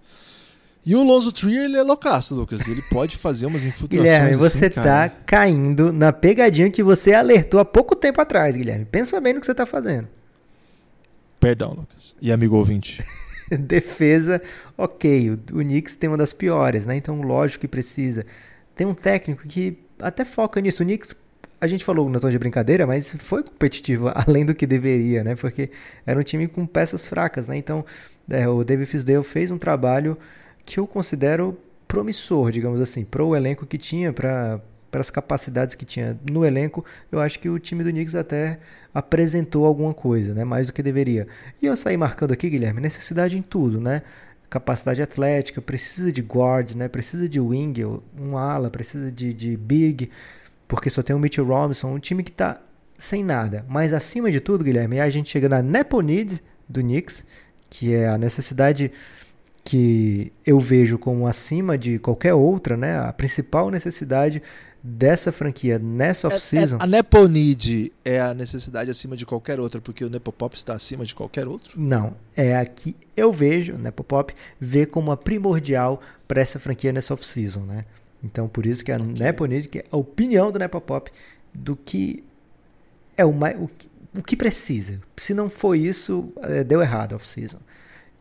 e 0.83 0.95
o 0.95 1.03
Lonzo 1.03 1.31
Trier, 1.31 1.65
ele 1.65 1.77
é 1.77 1.83
loucaço, 1.83 2.33
Lucas. 2.33 2.67
Ele 2.67 2.81
pode 2.81 3.15
fazer 3.15 3.45
umas 3.45 3.63
infiltrações 3.65 4.11
Guilherme, 4.11 4.35
você 4.35 4.65
assim, 4.65 4.75
tá 4.75 5.09
caindo 5.09 5.93
na 5.93 6.11
pegadinha 6.11 6.71
que 6.71 6.81
você 6.81 7.13
alertou 7.13 7.59
há 7.59 7.65
pouco 7.65 7.95
tempo 7.95 8.19
atrás, 8.19 8.55
Guilherme. 8.55 8.85
Pensa 8.85 9.21
bem 9.21 9.33
no 9.33 9.39
que 9.39 9.45
você 9.45 9.53
tá 9.53 9.65
fazendo. 9.65 10.07
Perdão, 11.39 11.71
Lucas. 11.71 12.15
E 12.21 12.31
amigo 12.31 12.55
ouvinte. 12.55 13.03
Defesa, 13.49 14.41
ok. 14.77 15.31
O, 15.31 15.33
o 15.33 15.59
Knicks 15.59 15.95
tem 15.95 16.09
uma 16.09 16.17
das 16.17 16.33
piores, 16.33 16.85
né? 16.85 16.95
Então, 16.95 17.21
lógico 17.21 17.61
que 17.61 17.67
precisa. 17.67 18.25
Tem 18.75 18.87
um 18.87 18.93
técnico 18.93 19.47
que 19.47 19.77
até 20.01 20.25
foca 20.25 20.59
nisso. 20.61 20.83
O 20.83 20.85
Knicks, 20.85 21.15
a 21.59 21.67
gente 21.67 21.83
falou 21.83 22.09
no 22.09 22.19
tom 22.19 22.29
de 22.29 22.39
brincadeira, 22.39 22.87
mas 22.87 23.15
foi 23.19 23.43
competitivo 23.43 24.11
além 24.15 24.45
do 24.45 24.55
que 24.55 24.65
deveria, 24.65 25.23
né? 25.23 25.35
Porque 25.35 25.69
era 26.05 26.19
um 26.19 26.23
time 26.23 26.47
com 26.47 26.65
peças 26.65 27.07
fracas, 27.07 27.47
né? 27.47 27.57
Então, 27.57 27.85
é, 28.29 28.47
o 28.47 28.63
David 28.63 28.89
Fisdale 28.89 29.23
fez 29.23 29.51
um 29.51 29.57
trabalho 29.57 30.17
que 30.65 30.79
eu 30.79 30.87
considero 30.87 31.57
promissor, 31.87 32.51
digamos 32.51 32.79
assim, 32.79 33.03
para 33.03 33.23
o 33.23 33.35
elenco 33.35 33.65
que 33.65 33.77
tinha, 33.77 34.13
para 34.13 34.61
as 34.93 35.09
capacidades 35.09 35.75
que 35.75 35.83
tinha 35.83 36.17
no 36.31 36.45
elenco, 36.45 36.85
eu 37.11 37.19
acho 37.19 37.37
que 37.39 37.49
o 37.49 37.59
time 37.59 37.83
do 37.83 37.89
Knicks 37.89 38.15
até 38.15 38.59
apresentou 38.93 39.65
alguma 39.65 39.93
coisa, 39.93 40.33
né? 40.33 40.43
Mais 40.43 40.67
do 40.67 40.73
que 40.73 40.81
deveria. 40.81 41.27
E 41.61 41.65
eu 41.65 41.75
saí 41.75 41.97
marcando 41.97 42.31
aqui, 42.31 42.49
Guilherme, 42.49 42.79
necessidade 42.79 43.37
em 43.37 43.41
tudo, 43.41 43.79
né? 43.79 44.03
Capacidade 44.51 45.01
atlética, 45.01 45.61
precisa 45.61 46.11
de 46.11 46.21
guard, 46.21 46.75
né? 46.75 46.87
Precisa 46.87 47.27
de 47.27 47.39
wing, 47.39 47.83
um 48.19 48.37
ala, 48.37 48.69
precisa 48.69 49.11
de, 49.11 49.33
de 49.33 49.55
big, 49.57 50.11
porque 50.67 50.89
só 50.89 51.01
tem 51.01 51.15
o 51.15 51.19
Mitchell 51.19 51.45
Robinson, 51.45 51.87
um 51.87 51.99
time 51.99 52.21
que 52.21 52.31
está 52.31 52.61
sem 52.99 53.23
nada. 53.23 53.65
Mas 53.67 53.93
acima 53.93 54.29
de 54.29 54.39
tudo, 54.39 54.63
Guilherme, 54.63 54.99
a 54.99 55.09
gente 55.09 55.29
chega 55.29 55.47
na 55.47 55.61
Nepo 55.63 56.01
Need 56.01 56.43
do 56.67 56.81
Knicks, 56.81 57.25
que 57.69 57.93
é 57.93 58.09
a 58.09 58.17
necessidade 58.17 58.91
que 59.63 60.33
eu 60.45 60.59
vejo 60.59 60.97
como 60.97 61.27
acima 61.27 61.77
de 61.77 61.97
qualquer 61.97 62.33
outra, 62.33 62.75
né? 62.75 62.99
A 62.99 63.13
principal 63.13 63.71
necessidade 63.71 64.43
dessa 64.83 65.31
franquia 65.31 65.77
nessa 65.77 66.27
é, 66.27 66.29
off-season. 66.29 66.77
É, 66.77 66.79
é, 66.79 66.83
a 66.83 66.87
Neponid 66.87 67.91
é 68.03 68.19
a 68.19 68.33
necessidade 68.33 68.89
acima 68.89 69.15
de 69.15 69.25
qualquer 69.25 69.59
outra, 69.59 69.79
porque 69.79 70.03
o 70.03 70.09
Nepopop 70.09 70.55
está 70.55 70.73
acima 70.73 71.05
de 71.05 71.13
qualquer 71.13 71.47
outro? 71.47 71.79
Não, 71.79 72.15
é 72.35 72.57
a 72.57 72.65
que 72.65 72.95
eu 73.15 73.31
vejo, 73.31 73.75
o 73.75 73.77
Nepopop, 73.77 74.33
vê 74.59 74.85
como 74.85 75.11
a 75.11 75.17
primordial 75.17 76.01
para 76.27 76.41
essa 76.41 76.59
franquia 76.59 76.91
nessa 76.91 77.13
off-season, 77.13 77.61
né? 77.61 77.85
Então, 78.23 78.47
por 78.47 78.65
isso 78.65 78.83
que 78.83 78.91
a 78.91 78.97
okay. 78.97 79.07
Neponid, 79.07 79.67
que 79.67 79.79
é 79.79 79.85
a 79.91 79.97
opinião 79.97 80.51
do 80.51 80.59
Nepopop 80.59 81.11
do 81.53 81.75
que 81.75 82.23
é 83.17 83.25
o, 83.25 83.33
mais, 83.33 83.57
o, 83.59 83.69
o 84.17 84.23
que 84.23 84.35
precisa. 84.35 84.99
Se 85.17 85.33
não 85.33 85.49
for 85.49 85.75
isso, 85.75 86.31
é, 86.41 86.63
deu 86.63 86.81
errado 86.81 87.13
a 87.13 87.15
off-season. 87.15 87.59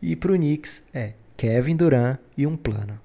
E 0.01 0.15
para 0.15 0.31
o 0.31 0.35
Knicks 0.35 0.83
é 0.93 1.13
Kevin 1.37 1.75
Durant 1.75 2.17
e 2.37 2.45
um 2.45 2.57
plano. 2.57 2.99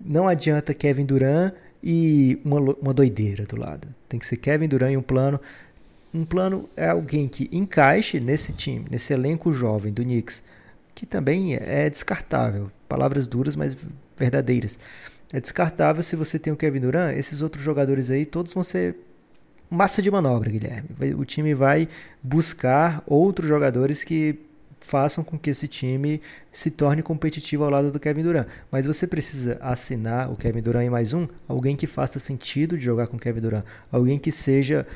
Não 0.00 0.26
adianta 0.26 0.74
Kevin 0.74 1.06
Durant 1.06 1.54
e 1.86 2.40
uma, 2.42 2.58
uma 2.58 2.94
doideira 2.94 3.44
do 3.44 3.56
lado. 3.56 3.86
Tem 4.08 4.18
que 4.18 4.26
ser 4.26 4.38
Kevin 4.38 4.66
Durant 4.66 4.94
e 4.94 4.96
um 4.96 5.02
plano. 5.02 5.38
Um 6.14 6.24
plano 6.24 6.66
é 6.74 6.88
alguém 6.88 7.28
que 7.28 7.48
encaixe 7.52 8.18
nesse 8.18 8.54
time, 8.54 8.86
nesse 8.90 9.12
elenco 9.12 9.52
jovem 9.52 9.92
do 9.92 10.02
Knicks, 10.02 10.42
que 10.94 11.04
também 11.04 11.54
é 11.54 11.90
descartável. 11.90 12.70
Palavras 12.88 13.26
duras, 13.26 13.54
mas 13.54 13.76
verdadeiras. 14.16 14.78
É 15.30 15.38
descartável 15.38 16.02
se 16.02 16.16
você 16.16 16.38
tem 16.38 16.52
o 16.52 16.56
Kevin 16.56 16.80
Durant, 16.80 17.18
esses 17.18 17.42
outros 17.42 17.62
jogadores 17.62 18.10
aí 18.10 18.24
todos 18.24 18.54
vão 18.54 18.62
ser 18.62 18.96
massa 19.68 20.00
de 20.00 20.10
manobra, 20.10 20.50
Guilherme. 20.50 20.88
O 21.18 21.24
time 21.24 21.52
vai 21.52 21.88
buscar 22.22 23.02
outros 23.06 23.46
jogadores 23.46 24.04
que 24.04 24.38
façam 24.84 25.24
com 25.24 25.38
que 25.38 25.50
esse 25.50 25.66
time 25.66 26.20
se 26.52 26.70
torne 26.70 27.02
competitivo 27.02 27.64
ao 27.64 27.70
lado 27.70 27.90
do 27.90 27.98
Kevin 27.98 28.22
Durant. 28.22 28.46
Mas 28.70 28.86
você 28.86 29.06
precisa 29.06 29.58
assinar 29.60 30.30
o 30.30 30.36
Kevin 30.36 30.60
Durant 30.60 30.84
em 30.84 30.90
mais 30.90 31.12
um, 31.12 31.26
alguém 31.48 31.74
que 31.74 31.86
faça 31.86 32.18
sentido 32.18 32.76
de 32.76 32.84
jogar 32.84 33.06
com 33.06 33.16
o 33.16 33.20
Kevin 33.20 33.40
Durant, 33.40 33.64
alguém 33.90 34.18
que 34.18 34.30
seja 34.30 34.86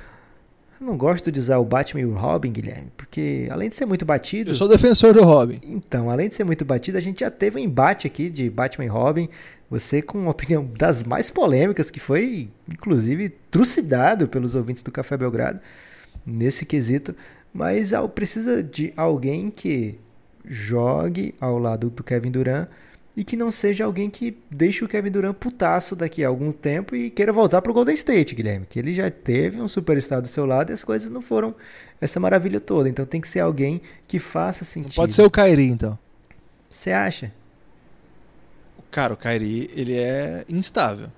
eu 0.80 0.86
não 0.86 0.96
gosto 0.96 1.32
de 1.32 1.40
usar 1.40 1.58
o 1.58 1.64
Batman 1.64 2.02
e 2.02 2.04
o 2.04 2.14
Robin, 2.14 2.52
Guilherme, 2.52 2.92
porque 2.96 3.48
além 3.50 3.68
de 3.68 3.74
ser 3.74 3.84
muito 3.84 4.04
batido. 4.04 4.52
Eu 4.52 4.54
sou 4.54 4.68
defensor 4.68 5.12
do 5.12 5.24
Robin. 5.24 5.58
Então, 5.64 6.08
além 6.08 6.28
de 6.28 6.36
ser 6.36 6.44
muito 6.44 6.64
batido, 6.64 6.96
a 6.96 7.00
gente 7.00 7.20
já 7.20 7.30
teve 7.32 7.58
um 7.58 7.62
embate 7.62 8.06
aqui 8.06 8.30
de 8.30 8.48
Batman 8.48 8.84
e 8.84 8.88
Robin. 8.88 9.28
Você 9.68 10.00
com 10.00 10.16
uma 10.18 10.30
opinião 10.30 10.64
das 10.78 11.02
mais 11.02 11.32
polêmicas, 11.32 11.90
que 11.90 11.98
foi, 11.98 12.48
inclusive, 12.68 13.30
trucidado 13.50 14.28
pelos 14.28 14.54
ouvintes 14.54 14.84
do 14.84 14.92
Café 14.92 15.16
Belgrado, 15.16 15.58
nesse 16.24 16.64
quesito. 16.64 17.12
Mas 17.52 17.92
precisa 18.14 18.62
de 18.62 18.92
alguém 18.96 19.50
que 19.50 19.98
jogue 20.44 21.34
ao 21.40 21.58
lado 21.58 21.90
do 21.90 22.02
Kevin 22.02 22.30
Durant 22.30 22.68
e 23.16 23.24
que 23.24 23.36
não 23.36 23.50
seja 23.50 23.84
alguém 23.84 24.08
que 24.08 24.38
deixe 24.48 24.84
o 24.84 24.88
Kevin 24.88 25.10
Durant 25.10 25.34
putaço 25.34 25.96
daqui 25.96 26.24
a 26.24 26.28
algum 26.28 26.52
tempo 26.52 26.94
e 26.94 27.10
queira 27.10 27.32
voltar 27.32 27.60
para 27.60 27.70
o 27.70 27.74
Golden 27.74 27.94
State, 27.94 28.32
Guilherme. 28.32 28.64
Que 28.64 28.78
ele 28.78 28.94
já 28.94 29.10
teve 29.10 29.60
um 29.60 29.66
superstar 29.66 30.22
do 30.22 30.28
seu 30.28 30.46
lado 30.46 30.70
e 30.70 30.72
as 30.72 30.84
coisas 30.84 31.10
não 31.10 31.20
foram 31.20 31.52
essa 32.00 32.20
maravilha 32.20 32.60
toda. 32.60 32.88
Então 32.88 33.04
tem 33.04 33.20
que 33.20 33.26
ser 33.26 33.40
alguém 33.40 33.82
que 34.06 34.20
faça 34.20 34.64
sentido. 34.64 34.90
Não 34.90 35.02
pode 35.02 35.14
ser 35.14 35.22
o 35.22 35.30
Kyrie, 35.30 35.68
então. 35.68 35.98
Você 36.70 36.92
acha? 36.92 37.32
Cara, 38.88 39.14
o 39.14 39.16
Kyrie, 39.16 39.68
ele 39.74 39.96
é 39.96 40.44
instável. 40.48 41.08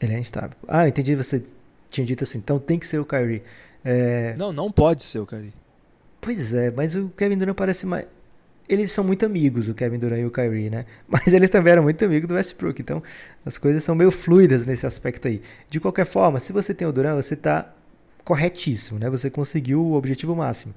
Ele 0.00 0.14
é 0.14 0.18
instável. 0.20 0.56
Ah, 0.68 0.86
entendi. 0.86 1.16
Você 1.16 1.42
tinha 1.90 2.06
dito 2.06 2.22
assim, 2.22 2.38
então 2.38 2.60
tem 2.60 2.78
que 2.78 2.86
ser 2.86 3.00
o 3.00 3.04
Kyrie. 3.04 3.42
É... 3.84 4.34
Não, 4.36 4.52
não 4.52 4.70
pode 4.70 5.02
ser 5.02 5.18
o 5.18 5.26
Kyrie. 5.26 5.52
Pois 6.20 6.54
é, 6.54 6.70
mas 6.70 6.96
o 6.96 7.10
Kevin 7.10 7.36
Durant 7.36 7.54
parece 7.54 7.84
mais. 7.84 8.06
Eles 8.66 8.90
são 8.92 9.04
muito 9.04 9.26
amigos, 9.26 9.68
o 9.68 9.74
Kevin 9.74 9.98
Durant 9.98 10.20
e 10.20 10.24
o 10.24 10.30
Kyrie, 10.30 10.70
né? 10.70 10.86
Mas 11.06 11.26
ele 11.26 11.46
também 11.46 11.72
era 11.72 11.82
muito 11.82 12.02
amigo 12.02 12.26
do 12.26 12.32
Westbrook, 12.32 12.80
então 12.80 13.02
as 13.44 13.58
coisas 13.58 13.84
são 13.84 13.94
meio 13.94 14.10
fluidas 14.10 14.64
nesse 14.64 14.86
aspecto 14.86 15.28
aí. 15.28 15.42
De 15.68 15.78
qualquer 15.78 16.06
forma, 16.06 16.40
se 16.40 16.50
você 16.50 16.72
tem 16.72 16.88
o 16.88 16.92
Durant, 16.92 17.14
você 17.14 17.34
está 17.34 17.74
corretíssimo, 18.24 18.98
né? 18.98 19.10
Você 19.10 19.28
conseguiu 19.28 19.82
o 19.82 19.92
objetivo 19.92 20.34
máximo. 20.34 20.74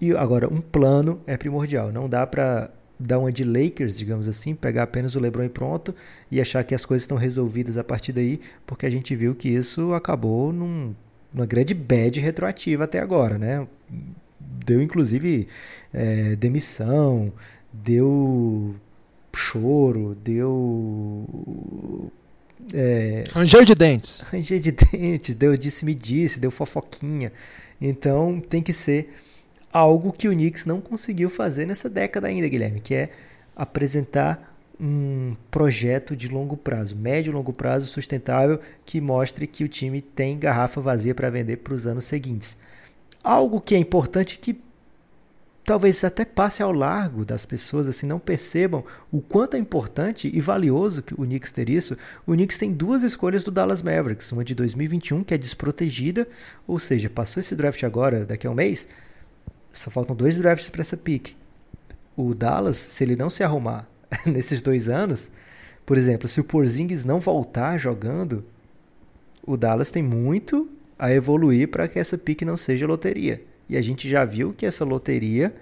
E 0.00 0.12
agora, 0.12 0.50
um 0.50 0.62
plano 0.62 1.20
é 1.26 1.36
primordial. 1.36 1.92
Não 1.92 2.08
dá 2.08 2.26
para 2.26 2.70
dar 2.98 3.18
uma 3.18 3.30
de 3.30 3.44
Lakers, 3.44 3.98
digamos 3.98 4.26
assim, 4.26 4.54
pegar 4.54 4.84
apenas 4.84 5.14
o 5.14 5.20
LeBron 5.20 5.44
e 5.44 5.48
pronto 5.50 5.94
e 6.30 6.40
achar 6.40 6.64
que 6.64 6.74
as 6.74 6.86
coisas 6.86 7.02
estão 7.02 7.18
resolvidas 7.18 7.76
a 7.76 7.84
partir 7.84 8.12
daí, 8.12 8.40
porque 8.66 8.86
a 8.86 8.90
gente 8.90 9.14
viu 9.14 9.34
que 9.34 9.48
isso 9.48 9.92
acabou 9.92 10.50
num 10.50 10.94
uma 11.36 11.44
grande 11.44 11.74
bad 11.74 12.18
retroativa 12.18 12.84
até 12.84 12.98
agora, 12.98 13.36
né? 13.38 13.66
Deu 14.40 14.80
inclusive 14.82 15.46
é, 15.92 16.34
demissão, 16.34 17.30
deu 17.70 18.74
choro, 19.34 20.16
deu. 20.24 22.10
É, 22.72 23.24
ranger 23.30 23.64
de 23.64 23.74
dentes. 23.74 24.22
Ranger 24.22 24.58
de 24.58 24.72
dentes, 24.90 25.34
deu 25.34 25.54
disse-me 25.56 25.94
disse, 25.94 26.40
deu 26.40 26.50
fofoquinha. 26.50 27.30
Então 27.78 28.40
tem 28.40 28.62
que 28.62 28.72
ser 28.72 29.14
algo 29.70 30.12
que 30.12 30.28
o 30.28 30.32
Knicks 30.32 30.64
não 30.64 30.80
conseguiu 30.80 31.28
fazer 31.28 31.66
nessa 31.66 31.90
década 31.90 32.28
ainda, 32.28 32.48
Guilherme, 32.48 32.80
que 32.80 32.94
é 32.94 33.10
apresentar 33.54 34.55
um 34.78 35.34
projeto 35.50 36.14
de 36.14 36.28
longo 36.28 36.56
prazo, 36.56 36.94
médio 36.94 37.30
e 37.30 37.34
longo 37.34 37.52
prazo 37.52 37.86
sustentável 37.86 38.60
que 38.84 39.00
mostre 39.00 39.46
que 39.46 39.64
o 39.64 39.68
time 39.68 40.00
tem 40.00 40.38
garrafa 40.38 40.80
vazia 40.80 41.14
para 41.14 41.30
vender 41.30 41.58
para 41.58 41.74
os 41.74 41.86
anos 41.86 42.04
seguintes. 42.04 42.56
Algo 43.22 43.60
que 43.60 43.74
é 43.74 43.78
importante 43.78 44.38
que 44.38 44.60
talvez 45.64 46.04
até 46.04 46.24
passe 46.24 46.62
ao 46.62 46.72
largo 46.72 47.24
das 47.24 47.44
pessoas, 47.44 47.88
assim, 47.88 48.06
não 48.06 48.20
percebam 48.20 48.84
o 49.10 49.20
quanto 49.20 49.56
é 49.56 49.58
importante 49.58 50.30
e 50.32 50.40
valioso 50.40 51.02
que 51.02 51.14
o 51.14 51.24
Knicks 51.24 51.50
ter 51.50 51.68
isso. 51.68 51.96
O 52.24 52.32
Knicks 52.32 52.56
tem 52.56 52.72
duas 52.72 53.02
escolhas 53.02 53.42
do 53.42 53.50
Dallas 53.50 53.82
Mavericks, 53.82 54.30
uma 54.30 54.44
de 54.44 54.54
2021 54.54 55.24
que 55.24 55.34
é 55.34 55.38
desprotegida, 55.38 56.28
ou 56.68 56.78
seja, 56.78 57.10
passou 57.10 57.40
esse 57.40 57.56
draft 57.56 57.82
agora, 57.82 58.24
daqui 58.24 58.46
a 58.46 58.50
um 58.50 58.54
mês, 58.54 58.86
só 59.72 59.90
faltam 59.90 60.14
dois 60.14 60.36
drafts 60.36 60.68
para 60.68 60.82
essa 60.82 60.96
pick. 60.96 61.34
O 62.16 62.34
Dallas, 62.34 62.76
se 62.76 63.02
ele 63.02 63.16
não 63.16 63.28
se 63.28 63.42
arrumar 63.42 63.88
nesses 64.26 64.60
dois 64.60 64.88
anos, 64.88 65.30
por 65.84 65.96
exemplo, 65.96 66.26
se 66.28 66.40
o 66.40 66.44
Porzingis 66.44 67.04
não 67.04 67.20
voltar 67.20 67.78
jogando, 67.78 68.44
o 69.46 69.56
Dallas 69.56 69.90
tem 69.90 70.02
muito 70.02 70.68
a 70.98 71.12
evoluir 71.12 71.68
para 71.68 71.86
que 71.86 71.98
essa 71.98 72.18
pique 72.18 72.44
não 72.44 72.56
seja 72.56 72.86
loteria. 72.86 73.42
E 73.68 73.76
a 73.76 73.82
gente 73.82 74.08
já 74.08 74.24
viu 74.24 74.52
que 74.52 74.66
essa 74.66 74.84
loteria 74.84 75.54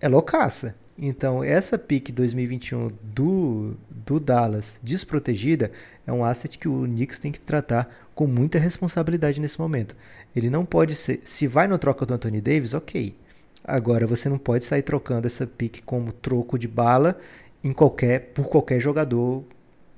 é 0.00 0.08
loucaça. 0.08 0.74
Então, 0.98 1.44
essa 1.44 1.76
pique 1.76 2.10
2021 2.10 2.88
do, 3.02 3.74
do 3.90 4.18
Dallas 4.18 4.80
desprotegida 4.82 5.70
é 6.06 6.12
um 6.12 6.24
asset 6.24 6.58
que 6.58 6.68
o 6.68 6.84
Knicks 6.84 7.18
tem 7.18 7.30
que 7.30 7.40
tratar 7.40 7.94
com 8.14 8.26
muita 8.26 8.58
responsabilidade 8.58 9.40
nesse 9.40 9.58
momento. 9.58 9.94
Ele 10.34 10.48
não 10.48 10.64
pode 10.64 10.94
ser. 10.94 11.20
Se 11.24 11.46
vai 11.46 11.68
na 11.68 11.76
troca 11.76 12.06
do 12.06 12.14
Anthony 12.14 12.40
Davis, 12.40 12.72
ok. 12.72 13.14
Agora, 13.62 14.06
você 14.06 14.28
não 14.28 14.38
pode 14.38 14.64
sair 14.64 14.82
trocando 14.82 15.26
essa 15.26 15.46
pique 15.46 15.82
como 15.82 16.12
troco 16.12 16.58
de 16.58 16.68
bala 16.68 17.18
em 17.62 17.72
qualquer 17.72 18.32
por 18.32 18.48
qualquer 18.48 18.80
jogador, 18.80 19.44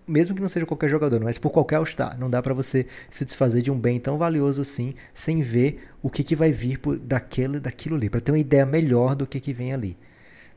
mesmo 0.08 0.34
que 0.34 0.40
não 0.40 0.48
seja 0.48 0.64
qualquer 0.64 0.88
jogador, 0.88 1.20
mas 1.20 1.36
por 1.36 1.50
qualquer 1.50 1.76
All-Star. 1.76 2.18
Não 2.18 2.30
dá 2.30 2.42
para 2.42 2.54
você 2.54 2.86
se 3.10 3.24
desfazer 3.24 3.60
de 3.62 3.70
um 3.70 3.78
bem 3.78 4.00
tão 4.00 4.16
valioso 4.16 4.62
assim, 4.62 4.94
sem 5.12 5.42
ver 5.42 5.88
o 6.02 6.08
que, 6.08 6.24
que 6.24 6.34
vai 6.34 6.50
vir 6.50 6.78
por 6.78 6.98
daquele, 6.98 7.60
daquilo 7.60 7.96
ali, 7.96 8.08
para 8.08 8.20
ter 8.20 8.32
uma 8.32 8.38
ideia 8.38 8.64
melhor 8.64 9.14
do 9.14 9.26
que, 9.26 9.38
que 9.38 9.52
vem 9.52 9.72
ali. 9.72 9.96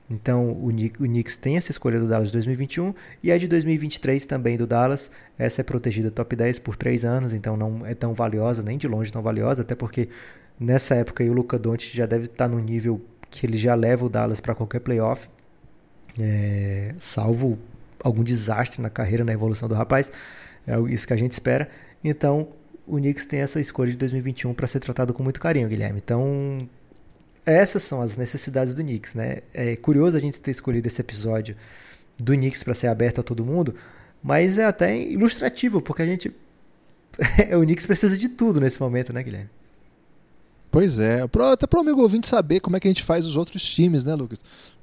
Então, 0.10 0.50
o, 0.52 0.68
o 0.68 1.06
Knicks 1.06 1.38
tem 1.38 1.56
essa 1.56 1.72
escolha 1.72 2.00
do 2.00 2.08
Dallas 2.08 2.28
de 2.28 2.34
2021 2.34 2.94
e 3.24 3.32
a 3.32 3.38
de 3.38 3.48
2023 3.48 4.26
também 4.26 4.58
do 4.58 4.68
Dallas. 4.68 5.10
Essa 5.38 5.62
é 5.62 5.64
protegida 5.64 6.12
top 6.12 6.36
10 6.36 6.60
por 6.60 6.76
3 6.76 7.06
anos, 7.06 7.34
então 7.34 7.56
não 7.56 7.86
é 7.86 7.94
tão 7.94 8.14
valiosa, 8.14 8.62
nem 8.62 8.78
de 8.78 8.88
longe 8.88 9.12
tão 9.12 9.22
valiosa, 9.22 9.62
até 9.62 9.74
porque 9.74 10.10
nessa 10.60 10.96
época 10.96 11.24
o 11.24 11.34
Luca 11.34 11.58
Doncic 11.58 11.96
já 11.96 12.06
deve 12.06 12.26
estar 12.26 12.48
no 12.50 12.60
nível 12.60 13.02
que 13.30 13.46
ele 13.46 13.58
já 13.58 13.74
leva 13.74 14.06
o 14.06 14.10
Dallas 14.10 14.42
para 14.42 14.54
qualquer 14.54 14.80
playoff 14.80 15.30
é, 16.20 16.94
salvo 17.00 17.58
algum 18.04 18.24
desastre 18.24 18.82
na 18.82 18.90
carreira, 18.90 19.24
na 19.24 19.34
evolução 19.34 19.68
do 19.68 19.76
rapaz. 19.76 20.12
É 20.68 20.80
isso 20.92 21.08
que 21.08 21.14
a 21.14 21.18
gente 21.18 21.32
espera. 21.32 21.70
Então, 22.04 22.50
o 22.88 22.98
Knicks 22.98 23.26
tem 23.26 23.40
essa 23.40 23.60
escolha 23.60 23.92
de 23.92 23.98
2021 23.98 24.54
para 24.54 24.68
ser 24.68 24.80
tratado 24.80 25.14
com 25.14 25.24
muito 25.24 25.40
carinho, 25.40 25.68
Guilherme. 25.68 26.02
Então, 26.04 26.68
essas 27.46 27.84
são 27.84 28.02
as 28.02 28.18
necessidades 28.18 28.76
do 28.76 28.84
Knicks, 28.84 29.14
né? 29.14 29.40
É 29.54 29.76
curioso 29.76 30.18
a 30.18 30.20
gente 30.20 30.40
ter 30.40 30.52
escolhido 30.52 30.88
esse 30.88 31.02
episódio 31.02 31.56
do 32.18 32.34
Knicks 32.34 32.64
para 32.64 32.74
ser 32.74 32.88
aberto 32.88 33.22
a 33.22 33.24
todo 33.24 33.46
mundo, 33.46 33.76
mas 34.22 34.58
é 34.58 34.66
até 34.66 34.96
ilustrativo, 34.98 35.82
porque 35.82 36.02
a 36.02 36.06
gente 36.06 36.32
o 37.58 37.62
Knicks 37.62 37.86
precisa 37.86 38.18
de 38.18 38.30
tudo 38.30 38.60
nesse 38.60 38.80
momento, 38.80 39.12
né, 39.12 39.24
Guilherme? 39.24 39.50
Pois 40.70 41.00
é, 41.00 41.22
até 41.22 41.68
para 41.68 41.80
o 41.80 41.82
amigo 41.82 42.02
ouvinte 42.02 42.28
saber 42.28 42.62
como 42.62 42.78
é 42.78 42.80
que 42.80 42.88
a 42.88 42.92
gente 42.92 43.04
faz 43.04 43.26
os 43.26 43.36
outros 43.36 43.62
times, 43.62 44.04
né, 44.06 44.16
Lucas? 44.16 44.40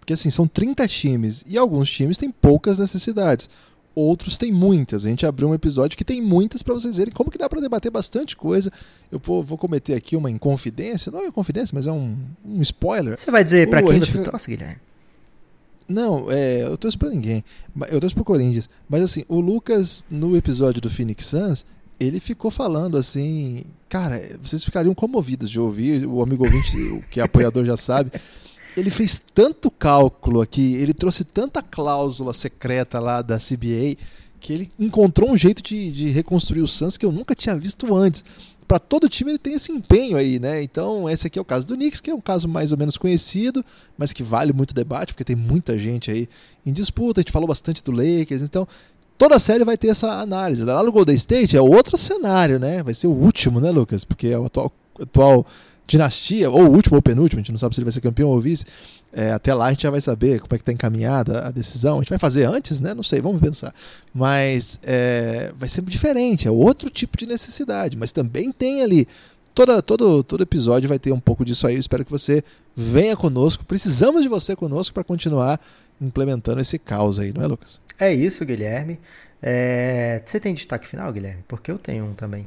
Porque 0.08 0.14
assim, 0.14 0.30
são 0.30 0.48
30 0.48 0.88
times 0.88 1.44
e 1.46 1.58
alguns 1.58 1.90
times 1.90 2.16
têm 2.16 2.30
poucas 2.30 2.78
necessidades. 2.78 3.50
Outros 3.94 4.38
têm 4.38 4.50
muitas. 4.50 5.04
A 5.04 5.10
gente 5.10 5.26
abriu 5.26 5.50
um 5.50 5.52
episódio 5.52 5.98
que 5.98 6.04
tem 6.04 6.22
muitas 6.22 6.62
para 6.62 6.72
vocês 6.72 6.96
verem 6.96 7.12
como 7.12 7.30
que 7.30 7.36
dá 7.36 7.46
para 7.46 7.60
debater 7.60 7.92
bastante 7.92 8.34
coisa. 8.34 8.72
Eu 9.12 9.18
vou 9.18 9.58
cometer 9.58 9.92
aqui 9.92 10.16
uma 10.16 10.30
inconfidência, 10.30 11.12
não 11.12 11.26
é 11.26 11.30
confidência, 11.30 11.74
mas 11.74 11.86
é 11.86 11.92
um, 11.92 12.16
um 12.42 12.62
spoiler. 12.62 13.18
Você 13.18 13.30
vai 13.30 13.44
dizer 13.44 13.68
para 13.68 13.82
quem 13.82 14.00
gente... 14.00 14.10
você 14.10 14.22
torce, 14.30 14.50
Guilherme? 14.50 14.78
Não, 15.86 16.32
é, 16.32 16.62
eu 16.62 16.78
torço 16.78 16.98
pra 16.98 17.10
ninguém. 17.10 17.44
Eu 17.90 18.00
torço 18.00 18.14
pro 18.14 18.24
Corinthians. 18.24 18.70
Mas 18.88 19.02
assim, 19.02 19.26
o 19.28 19.40
Lucas, 19.40 20.06
no 20.10 20.34
episódio 20.38 20.80
do 20.80 20.88
Phoenix 20.88 21.26
Suns, 21.26 21.66
ele 22.00 22.18
ficou 22.18 22.50
falando 22.50 22.96
assim. 22.96 23.64
Cara, 23.90 24.18
vocês 24.42 24.64
ficariam 24.64 24.94
comovidos 24.94 25.50
de 25.50 25.60
ouvir, 25.60 26.06
o 26.06 26.22
amigo 26.22 26.46
ouvinte, 26.46 27.04
que 27.10 27.20
é 27.20 27.24
apoiador 27.24 27.66
já 27.66 27.76
sabe 27.76 28.10
ele 28.78 28.90
fez 28.90 29.20
tanto 29.34 29.70
cálculo 29.70 30.40
aqui, 30.40 30.74
ele 30.76 30.94
trouxe 30.94 31.24
tanta 31.24 31.62
cláusula 31.62 32.32
secreta 32.32 33.00
lá 33.00 33.20
da 33.22 33.36
CBA, 33.38 33.96
que 34.40 34.52
ele 34.52 34.70
encontrou 34.78 35.30
um 35.30 35.36
jeito 35.36 35.62
de, 35.62 35.90
de 35.90 36.08
reconstruir 36.10 36.62
o 36.62 36.68
Suns 36.68 36.96
que 36.96 37.04
eu 37.04 37.10
nunca 37.10 37.34
tinha 37.34 37.56
visto 37.56 37.94
antes. 37.94 38.24
Para 38.68 38.78
todo 38.78 39.08
time 39.08 39.32
ele 39.32 39.38
tem 39.38 39.54
esse 39.54 39.72
empenho 39.72 40.16
aí, 40.16 40.38
né? 40.38 40.62
Então, 40.62 41.08
esse 41.08 41.26
aqui 41.26 41.38
é 41.38 41.42
o 41.42 41.44
caso 41.44 41.66
do 41.66 41.74
Knicks, 41.74 42.00
que 42.00 42.10
é 42.10 42.14
um 42.14 42.20
caso 42.20 42.46
mais 42.46 42.70
ou 42.70 42.78
menos 42.78 42.98
conhecido, 42.98 43.64
mas 43.96 44.12
que 44.12 44.22
vale 44.22 44.52
muito 44.52 44.74
debate, 44.74 45.14
porque 45.14 45.24
tem 45.24 45.34
muita 45.34 45.78
gente 45.78 46.10
aí 46.10 46.28
em 46.64 46.72
disputa. 46.72 47.20
A 47.20 47.22
gente 47.22 47.32
falou 47.32 47.48
bastante 47.48 47.82
do 47.82 47.90
Lakers, 47.90 48.42
então 48.42 48.68
toda 49.16 49.38
série 49.38 49.64
vai 49.64 49.76
ter 49.76 49.88
essa 49.88 50.20
análise. 50.20 50.62
Lá 50.62 50.82
no 50.82 50.92
Golden 50.92 51.16
State 51.16 51.56
é 51.56 51.60
outro 51.60 51.96
cenário, 51.96 52.58
né? 52.58 52.82
Vai 52.82 52.94
ser 52.94 53.06
o 53.06 53.12
último, 53.12 53.58
né, 53.58 53.70
Lucas? 53.70 54.04
Porque 54.04 54.28
é 54.28 54.38
o 54.38 54.44
atual, 54.44 54.70
atual 55.00 55.46
dinastia, 55.88 56.50
ou 56.50 56.68
último 56.68 56.96
ou 56.96 57.02
penúltimo, 57.02 57.40
a 57.40 57.42
gente 57.42 57.50
não 57.50 57.58
sabe 57.58 57.74
se 57.74 57.80
ele 57.80 57.86
vai 57.86 57.92
ser 57.92 58.02
campeão 58.02 58.28
ou 58.28 58.40
vice. 58.40 58.64
É, 59.10 59.32
até 59.32 59.54
lá 59.54 59.66
a 59.66 59.70
gente 59.70 59.82
já 59.82 59.90
vai 59.90 60.02
saber 60.02 60.38
como 60.38 60.54
é 60.54 60.58
que 60.58 60.62
está 60.62 60.70
encaminhada 60.70 61.46
a 61.46 61.50
decisão. 61.50 61.96
A 61.96 62.00
gente 62.00 62.10
vai 62.10 62.18
fazer 62.18 62.44
antes, 62.44 62.78
né? 62.78 62.92
Não 62.92 63.02
sei, 63.02 63.22
vamos 63.22 63.40
pensar. 63.40 63.74
Mas 64.14 64.78
é, 64.82 65.50
vai 65.58 65.68
ser 65.68 65.82
diferente, 65.82 66.46
é 66.46 66.50
outro 66.50 66.90
tipo 66.90 67.16
de 67.16 67.26
necessidade, 67.26 67.96
mas 67.96 68.12
também 68.12 68.52
tem 68.52 68.82
ali. 68.82 69.08
Toda, 69.54 69.82
todo, 69.82 70.22
todo 70.22 70.42
episódio 70.42 70.88
vai 70.88 70.98
ter 70.98 71.10
um 71.10 71.18
pouco 71.18 71.44
disso 71.44 71.66
aí. 71.66 71.74
Eu 71.74 71.80
espero 71.80 72.04
que 72.04 72.10
você 72.10 72.44
venha 72.76 73.16
conosco. 73.16 73.64
Precisamos 73.64 74.22
de 74.22 74.28
você 74.28 74.54
conosco 74.54 74.94
para 74.94 75.02
continuar 75.02 75.58
implementando 76.00 76.60
esse 76.60 76.78
caos 76.78 77.18
aí, 77.18 77.32
não 77.32 77.42
é, 77.42 77.46
Lucas? 77.46 77.80
É 77.98 78.14
isso, 78.14 78.44
Guilherme. 78.44 79.00
É... 79.42 80.22
Você 80.24 80.38
tem 80.38 80.54
destaque 80.54 80.86
final, 80.86 81.12
Guilherme? 81.12 81.42
Porque 81.48 81.72
eu 81.72 81.78
tenho 81.78 82.04
um 82.04 82.12
também. 82.12 82.44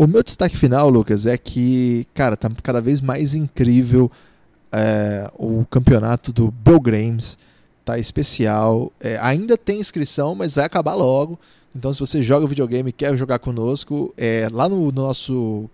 O 0.00 0.06
meu 0.06 0.22
destaque 0.22 0.56
final, 0.56 0.88
Lucas, 0.88 1.26
é 1.26 1.36
que, 1.36 2.06
cara, 2.14 2.34
tá 2.34 2.50
cada 2.62 2.80
vez 2.80 3.02
mais 3.02 3.34
incrível 3.34 4.10
é, 4.72 5.30
o 5.34 5.66
campeonato 5.70 6.32
do 6.32 6.50
Bill 6.50 6.80
Games. 6.80 7.36
Tá 7.84 7.98
especial. 7.98 8.90
É, 8.98 9.18
ainda 9.20 9.58
tem 9.58 9.78
inscrição, 9.78 10.34
mas 10.34 10.54
vai 10.54 10.64
acabar 10.64 10.94
logo. 10.94 11.38
Então, 11.76 11.92
se 11.92 12.00
você 12.00 12.22
joga 12.22 12.46
videogame 12.46 12.88
e 12.88 12.92
quer 12.94 13.14
jogar 13.14 13.40
conosco, 13.40 14.14
é, 14.16 14.48
lá 14.50 14.70
no, 14.70 14.86
no 14.86 15.02
nosso 15.02 15.68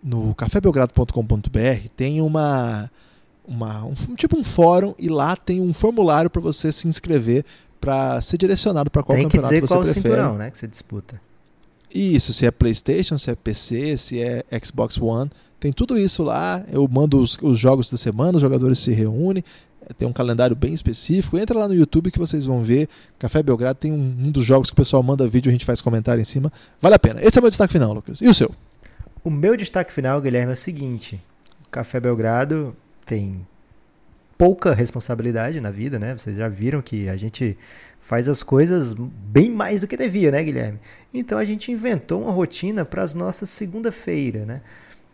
no 0.00 0.36
cafébelgrado.com.br 0.36 1.88
tem 1.96 2.22
uma, 2.22 2.88
uma 3.44 3.84
um, 3.84 3.94
tipo 4.14 4.38
um 4.38 4.44
fórum 4.44 4.94
e 4.96 5.08
lá 5.08 5.34
tem 5.34 5.60
um 5.60 5.74
formulário 5.74 6.30
para 6.30 6.40
você 6.40 6.70
se 6.70 6.86
inscrever 6.86 7.44
para 7.80 8.20
ser 8.20 8.38
direcionado 8.38 8.88
para 8.88 9.02
qual 9.02 9.16
tem 9.16 9.24
campeonato 9.24 9.52
que 9.52 9.60
dizer 9.62 9.66
você 9.66 9.74
qual 9.74 9.82
prefere. 9.82 10.14
cinturão, 10.14 10.38
né, 10.38 10.48
que 10.48 10.58
você 10.58 10.68
disputa. 10.68 11.20
Isso, 11.92 12.32
se 12.32 12.46
é 12.46 12.50
PlayStation, 12.50 13.18
se 13.18 13.30
é 13.30 13.34
PC, 13.34 13.96
se 13.96 14.20
é 14.20 14.44
Xbox 14.62 14.98
One, 14.98 15.30
tem 15.58 15.72
tudo 15.72 15.98
isso 15.98 16.22
lá. 16.22 16.64
Eu 16.70 16.86
mando 16.88 17.18
os, 17.18 17.38
os 17.40 17.58
jogos 17.58 17.90
da 17.90 17.96
semana, 17.96 18.36
os 18.36 18.42
jogadores 18.42 18.78
se 18.78 18.92
reúnem, 18.92 19.42
tem 19.96 20.06
um 20.06 20.12
calendário 20.12 20.54
bem 20.54 20.72
específico. 20.72 21.38
Entra 21.38 21.58
lá 21.58 21.68
no 21.68 21.74
YouTube 21.74 22.10
que 22.10 22.18
vocês 22.18 22.44
vão 22.44 22.62
ver. 22.62 22.88
Café 23.18 23.42
Belgrado 23.42 23.78
tem 23.78 23.92
um, 23.92 23.96
um 23.96 24.30
dos 24.30 24.44
jogos 24.44 24.68
que 24.68 24.74
o 24.74 24.76
pessoal 24.76 25.02
manda 25.02 25.26
vídeo, 25.26 25.48
a 25.48 25.52
gente 25.52 25.64
faz 25.64 25.80
comentário 25.80 26.20
em 26.20 26.24
cima. 26.24 26.52
Vale 26.80 26.94
a 26.94 26.98
pena. 26.98 27.22
Esse 27.22 27.38
é 27.38 27.40
o 27.40 27.42
meu 27.42 27.50
destaque 27.50 27.72
final, 27.72 27.92
Lucas. 27.92 28.20
E 28.20 28.28
o 28.28 28.34
seu? 28.34 28.54
O 29.24 29.30
meu 29.30 29.56
destaque 29.56 29.92
final, 29.92 30.20
Guilherme, 30.20 30.50
é 30.50 30.54
o 30.54 30.56
seguinte: 30.56 31.20
Café 31.70 31.98
Belgrado 31.98 32.76
tem 33.04 33.46
pouca 34.36 34.72
responsabilidade 34.72 35.60
na 35.60 35.70
vida, 35.70 35.98
né? 35.98 36.16
Vocês 36.16 36.36
já 36.36 36.48
viram 36.48 36.80
que 36.80 37.08
a 37.08 37.16
gente 37.16 37.58
faz 38.08 38.26
as 38.26 38.42
coisas 38.42 38.94
bem 38.94 39.50
mais 39.50 39.82
do 39.82 39.86
que 39.86 39.94
devia, 39.94 40.30
né, 40.30 40.42
Guilherme? 40.42 40.80
Então 41.12 41.36
a 41.36 41.44
gente 41.44 41.70
inventou 41.70 42.22
uma 42.22 42.32
rotina 42.32 42.82
para 42.82 43.02
as 43.02 43.14
nossas 43.14 43.50
segunda-feira, 43.50 44.46
né? 44.46 44.62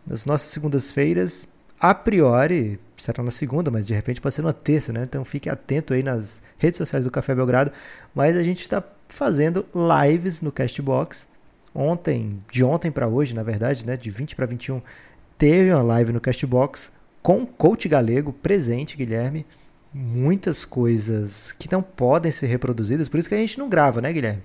As 0.09 0.25
nossas 0.25 0.49
segundas-feiras, 0.51 1.45
a 1.77 1.93
priori, 1.93 2.79
será 2.95 3.21
na 3.21 3.31
segunda, 3.31 3.69
mas 3.69 3.85
de 3.85 3.93
repente 3.93 4.21
pode 4.21 4.33
ser 4.33 4.43
na 4.43 4.53
terça, 4.53 4.93
né? 4.93 5.03
Então 5.03 5.25
fique 5.25 5.49
atento 5.49 5.93
aí 5.93 6.01
nas 6.01 6.41
redes 6.57 6.77
sociais 6.77 7.03
do 7.03 7.11
Café 7.11 7.35
Belgrado. 7.35 7.69
Mas 8.15 8.37
a 8.37 8.43
gente 8.43 8.61
está 8.61 8.81
fazendo 9.09 9.65
lives 9.75 10.39
no 10.39 10.49
Castbox. 10.49 11.27
Ontem, 11.73 12.41
de 12.49 12.63
ontem 12.63 12.89
para 12.91 13.09
hoje, 13.09 13.35
na 13.35 13.43
verdade, 13.43 13.85
né? 13.85 13.97
De 13.97 14.09
20 14.09 14.37
para 14.37 14.45
21, 14.45 14.81
teve 15.37 15.69
uma 15.73 15.83
live 15.83 16.13
no 16.13 16.21
Castbox 16.21 16.93
com 17.21 17.41
o 17.41 17.45
coach 17.45 17.89
galego 17.89 18.31
presente, 18.31 18.95
Guilherme 18.95 19.45
muitas 19.97 20.65
coisas 20.65 21.53
que 21.57 21.71
não 21.71 21.81
podem 21.81 22.29
ser 22.29 22.47
reproduzidas, 22.47 23.07
por 23.07 23.17
isso 23.17 23.29
que 23.29 23.35
a 23.35 23.37
gente 23.37 23.57
não 23.57 23.69
grava, 23.69 24.01
né, 24.01 24.11
Guilherme? 24.11 24.43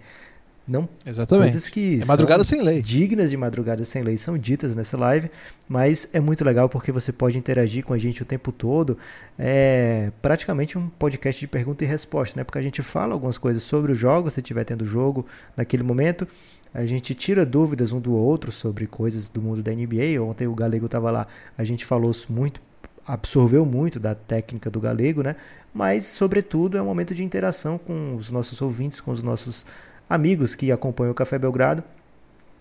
Não 0.68 0.88
Exatamente. 1.04 1.50
coisas 1.50 1.68
que 1.68 2.00
É 2.00 2.04
madrugada 2.04 2.44
são 2.44 2.56
sem 2.56 2.64
lei. 2.64 2.80
dignas 2.80 3.32
de 3.32 3.36
madrugada 3.36 3.84
sem 3.84 4.04
lei 4.04 4.16
são 4.16 4.38
ditas 4.38 4.76
nessa 4.76 4.96
live, 4.96 5.28
mas 5.68 6.08
é 6.12 6.20
muito 6.20 6.44
legal 6.44 6.68
porque 6.68 6.92
você 6.92 7.10
pode 7.10 7.36
interagir 7.36 7.84
com 7.84 7.92
a 7.92 7.98
gente 7.98 8.22
o 8.22 8.24
tempo 8.24 8.52
todo. 8.52 8.96
É 9.36 10.12
praticamente 10.22 10.78
um 10.78 10.88
podcast 10.88 11.40
de 11.40 11.48
pergunta 11.48 11.82
e 11.82 11.88
resposta, 11.88 12.38
né? 12.38 12.44
Porque 12.44 12.58
a 12.58 12.62
gente 12.62 12.82
fala 12.82 13.14
algumas 13.14 13.36
coisas 13.36 13.64
sobre 13.64 13.90
o 13.90 13.94
jogo, 13.96 14.30
se 14.30 14.38
estiver 14.38 14.62
tendo 14.62 14.84
jogo 14.84 15.26
naquele 15.56 15.82
momento. 15.82 16.28
A 16.72 16.86
gente 16.86 17.12
tira 17.16 17.44
dúvidas 17.44 17.90
um 17.90 17.98
do 17.98 18.12
outro 18.14 18.52
sobre 18.52 18.86
coisas 18.86 19.28
do 19.28 19.42
mundo 19.42 19.60
da 19.64 19.72
NBA. 19.72 20.22
Ontem 20.22 20.46
o 20.46 20.54
Galego 20.54 20.86
estava 20.86 21.10
lá, 21.10 21.26
a 21.58 21.64
gente 21.64 21.84
falou 21.84 22.12
muito, 22.28 22.62
absorveu 23.06 23.64
muito 23.64 23.98
da 23.98 24.14
técnica 24.14 24.70
do 24.70 24.80
Galego, 24.80 25.22
né? 25.22 25.36
Mas, 25.72 26.06
sobretudo, 26.06 26.76
é 26.76 26.82
um 26.82 26.86
momento 26.86 27.14
de 27.14 27.22
interação 27.22 27.78
com 27.78 28.14
os 28.16 28.30
nossos 28.30 28.60
ouvintes, 28.60 29.00
com 29.00 29.10
os 29.10 29.22
nossos 29.22 29.64
amigos 30.08 30.54
que 30.54 30.72
acompanham 30.72 31.12
o 31.12 31.14
Café 31.14 31.38
Belgrado. 31.38 31.82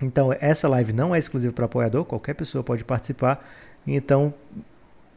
Então, 0.01 0.33
essa 0.39 0.67
live 0.67 0.93
não 0.93 1.13
é 1.13 1.19
exclusiva 1.19 1.53
para 1.53 1.65
apoiador, 1.65 2.05
qualquer 2.05 2.33
pessoa 2.33 2.63
pode 2.63 2.83
participar. 2.83 3.45
Então, 3.85 4.33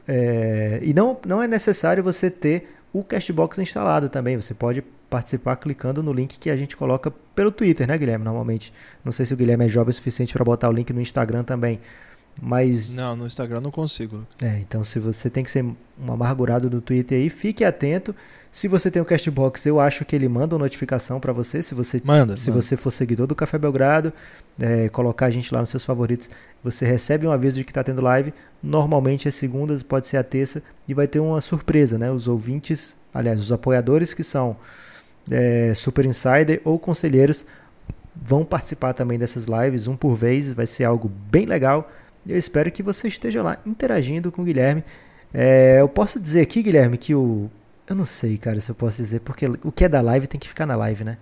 é, 0.08 0.80
e 0.82 0.92
não, 0.92 1.18
não 1.26 1.42
é 1.42 1.46
necessário 1.46 2.02
você 2.02 2.30
ter 2.30 2.74
o 2.92 3.04
Castbox 3.04 3.58
instalado 3.58 4.08
também. 4.08 4.36
Você 4.36 4.54
pode 4.54 4.82
participar 5.08 5.56
clicando 5.56 6.02
no 6.02 6.12
link 6.12 6.38
que 6.38 6.50
a 6.50 6.56
gente 6.56 6.76
coloca 6.76 7.12
pelo 7.34 7.50
Twitter, 7.50 7.86
né, 7.86 7.96
Guilherme? 7.96 8.24
Normalmente. 8.24 8.72
Não 9.04 9.12
sei 9.12 9.26
se 9.26 9.34
o 9.34 9.36
Guilherme 9.36 9.66
é 9.66 9.68
jovem 9.68 9.90
o 9.90 9.94
suficiente 9.94 10.32
para 10.32 10.44
botar 10.44 10.68
o 10.68 10.72
link 10.72 10.92
no 10.92 11.00
Instagram 11.00 11.44
também. 11.44 11.80
Mas 12.40 12.88
Não, 12.88 13.14
no 13.14 13.26
Instagram 13.26 13.60
não 13.60 13.70
consigo. 13.70 14.26
é, 14.40 14.58
então 14.60 14.82
se 14.82 14.98
você 14.98 15.28
tem 15.30 15.44
que 15.44 15.50
ser 15.50 15.62
um 15.64 15.76
amargurado 16.12 16.68
do 16.68 16.80
Twitter 16.80 17.18
aí, 17.18 17.30
fique 17.30 17.64
atento. 17.64 18.14
Se 18.50 18.68
você 18.68 18.90
tem 18.90 19.00
o 19.00 19.04
Castbox, 19.04 19.64
eu 19.64 19.80
acho 19.80 20.04
que 20.04 20.14
ele 20.14 20.28
manda 20.28 20.54
uma 20.54 20.64
notificação 20.64 21.18
para 21.18 21.32
você. 21.32 21.62
Se 21.62 21.74
você 21.74 22.00
Manda. 22.04 22.36
se 22.36 22.50
manda. 22.50 22.62
você 22.62 22.76
for 22.76 22.90
seguidor 22.90 23.26
do 23.26 23.34
Café 23.34 23.56
Belgrado, 23.58 24.12
é, 24.58 24.88
colocar 24.90 25.26
a 25.26 25.30
gente 25.30 25.52
lá 25.54 25.60
nos 25.60 25.70
seus 25.70 25.84
favoritos, 25.84 26.28
você 26.62 26.84
recebe 26.84 27.26
um 27.26 27.30
aviso 27.32 27.56
de 27.56 27.64
que 27.64 27.70
está 27.70 27.82
tendo 27.82 28.02
live. 28.02 28.34
Normalmente 28.62 29.26
as 29.26 29.34
segundas, 29.34 29.82
pode 29.82 30.06
ser 30.06 30.18
a 30.18 30.22
terça, 30.24 30.62
e 30.86 30.92
vai 30.92 31.06
ter 31.06 31.18
uma 31.20 31.40
surpresa, 31.40 31.96
né? 31.96 32.10
Os 32.10 32.28
ouvintes, 32.28 32.94
aliás, 33.14 33.40
os 33.40 33.50
apoiadores 33.52 34.12
que 34.12 34.22
são 34.22 34.56
é, 35.30 35.72
Super 35.74 36.04
Insider 36.04 36.60
ou 36.64 36.78
conselheiros 36.78 37.46
vão 38.14 38.44
participar 38.44 38.92
também 38.92 39.18
dessas 39.18 39.46
lives, 39.46 39.86
um 39.86 39.96
por 39.96 40.14
vez. 40.14 40.52
Vai 40.52 40.66
ser 40.66 40.84
algo 40.84 41.08
bem 41.30 41.46
legal. 41.46 41.90
E 42.26 42.32
eu 42.32 42.38
espero 42.38 42.70
que 42.70 42.82
você 42.82 43.08
esteja 43.08 43.42
lá 43.42 43.58
interagindo 43.66 44.30
com 44.30 44.42
o 44.42 44.44
Guilherme. 44.44 44.84
É, 45.34 45.80
eu 45.80 45.88
posso 45.88 46.20
dizer 46.20 46.40
aqui, 46.42 46.62
Guilherme, 46.62 46.96
que 46.98 47.14
o. 47.14 47.50
Eu 47.86 47.96
não 47.96 48.04
sei, 48.04 48.38
cara, 48.38 48.60
se 48.60 48.70
eu 48.70 48.74
posso 48.74 48.98
dizer, 48.98 49.20
porque 49.20 49.46
o 49.64 49.72
que 49.72 49.84
é 49.84 49.88
da 49.88 50.00
live 50.00 50.26
tem 50.26 50.38
que 50.38 50.48
ficar 50.48 50.66
na 50.66 50.76
live, 50.76 51.02
né? 51.04 51.18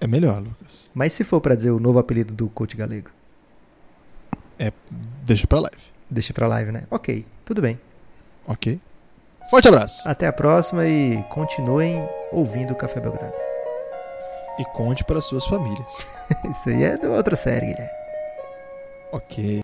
É 0.00 0.06
melhor, 0.06 0.40
Lucas. 0.40 0.90
Mas 0.94 1.12
se 1.12 1.22
for 1.22 1.40
pra 1.40 1.54
dizer 1.54 1.70
o 1.70 1.78
novo 1.78 1.98
apelido 1.98 2.32
do 2.34 2.48
coach 2.48 2.76
galego, 2.76 3.10
Deixa 5.24 5.46
pra 5.46 5.60
live. 5.60 5.82
deixa 6.10 6.32
pra 6.32 6.46
live, 6.46 6.72
né? 6.72 6.84
Ok, 6.90 7.24
tudo 7.44 7.60
bem. 7.62 7.80
Ok? 8.46 8.80
Forte 9.50 9.68
abraço. 9.68 10.08
Até 10.08 10.26
a 10.26 10.32
próxima 10.32 10.86
e 10.86 11.22
continuem 11.30 12.08
ouvindo 12.32 12.72
o 12.72 12.76
Café 12.76 13.00
Belgrado. 13.00 13.34
E 14.58 14.64
conte 14.66 15.04
para 15.04 15.20
suas 15.20 15.46
famílias. 15.46 15.86
Isso 16.50 16.68
aí 16.68 16.82
é 16.84 16.94
de 16.94 17.06
outra 17.06 17.34
série, 17.36 17.66
Guilherme. 17.66 18.01
Ok. 19.12 19.62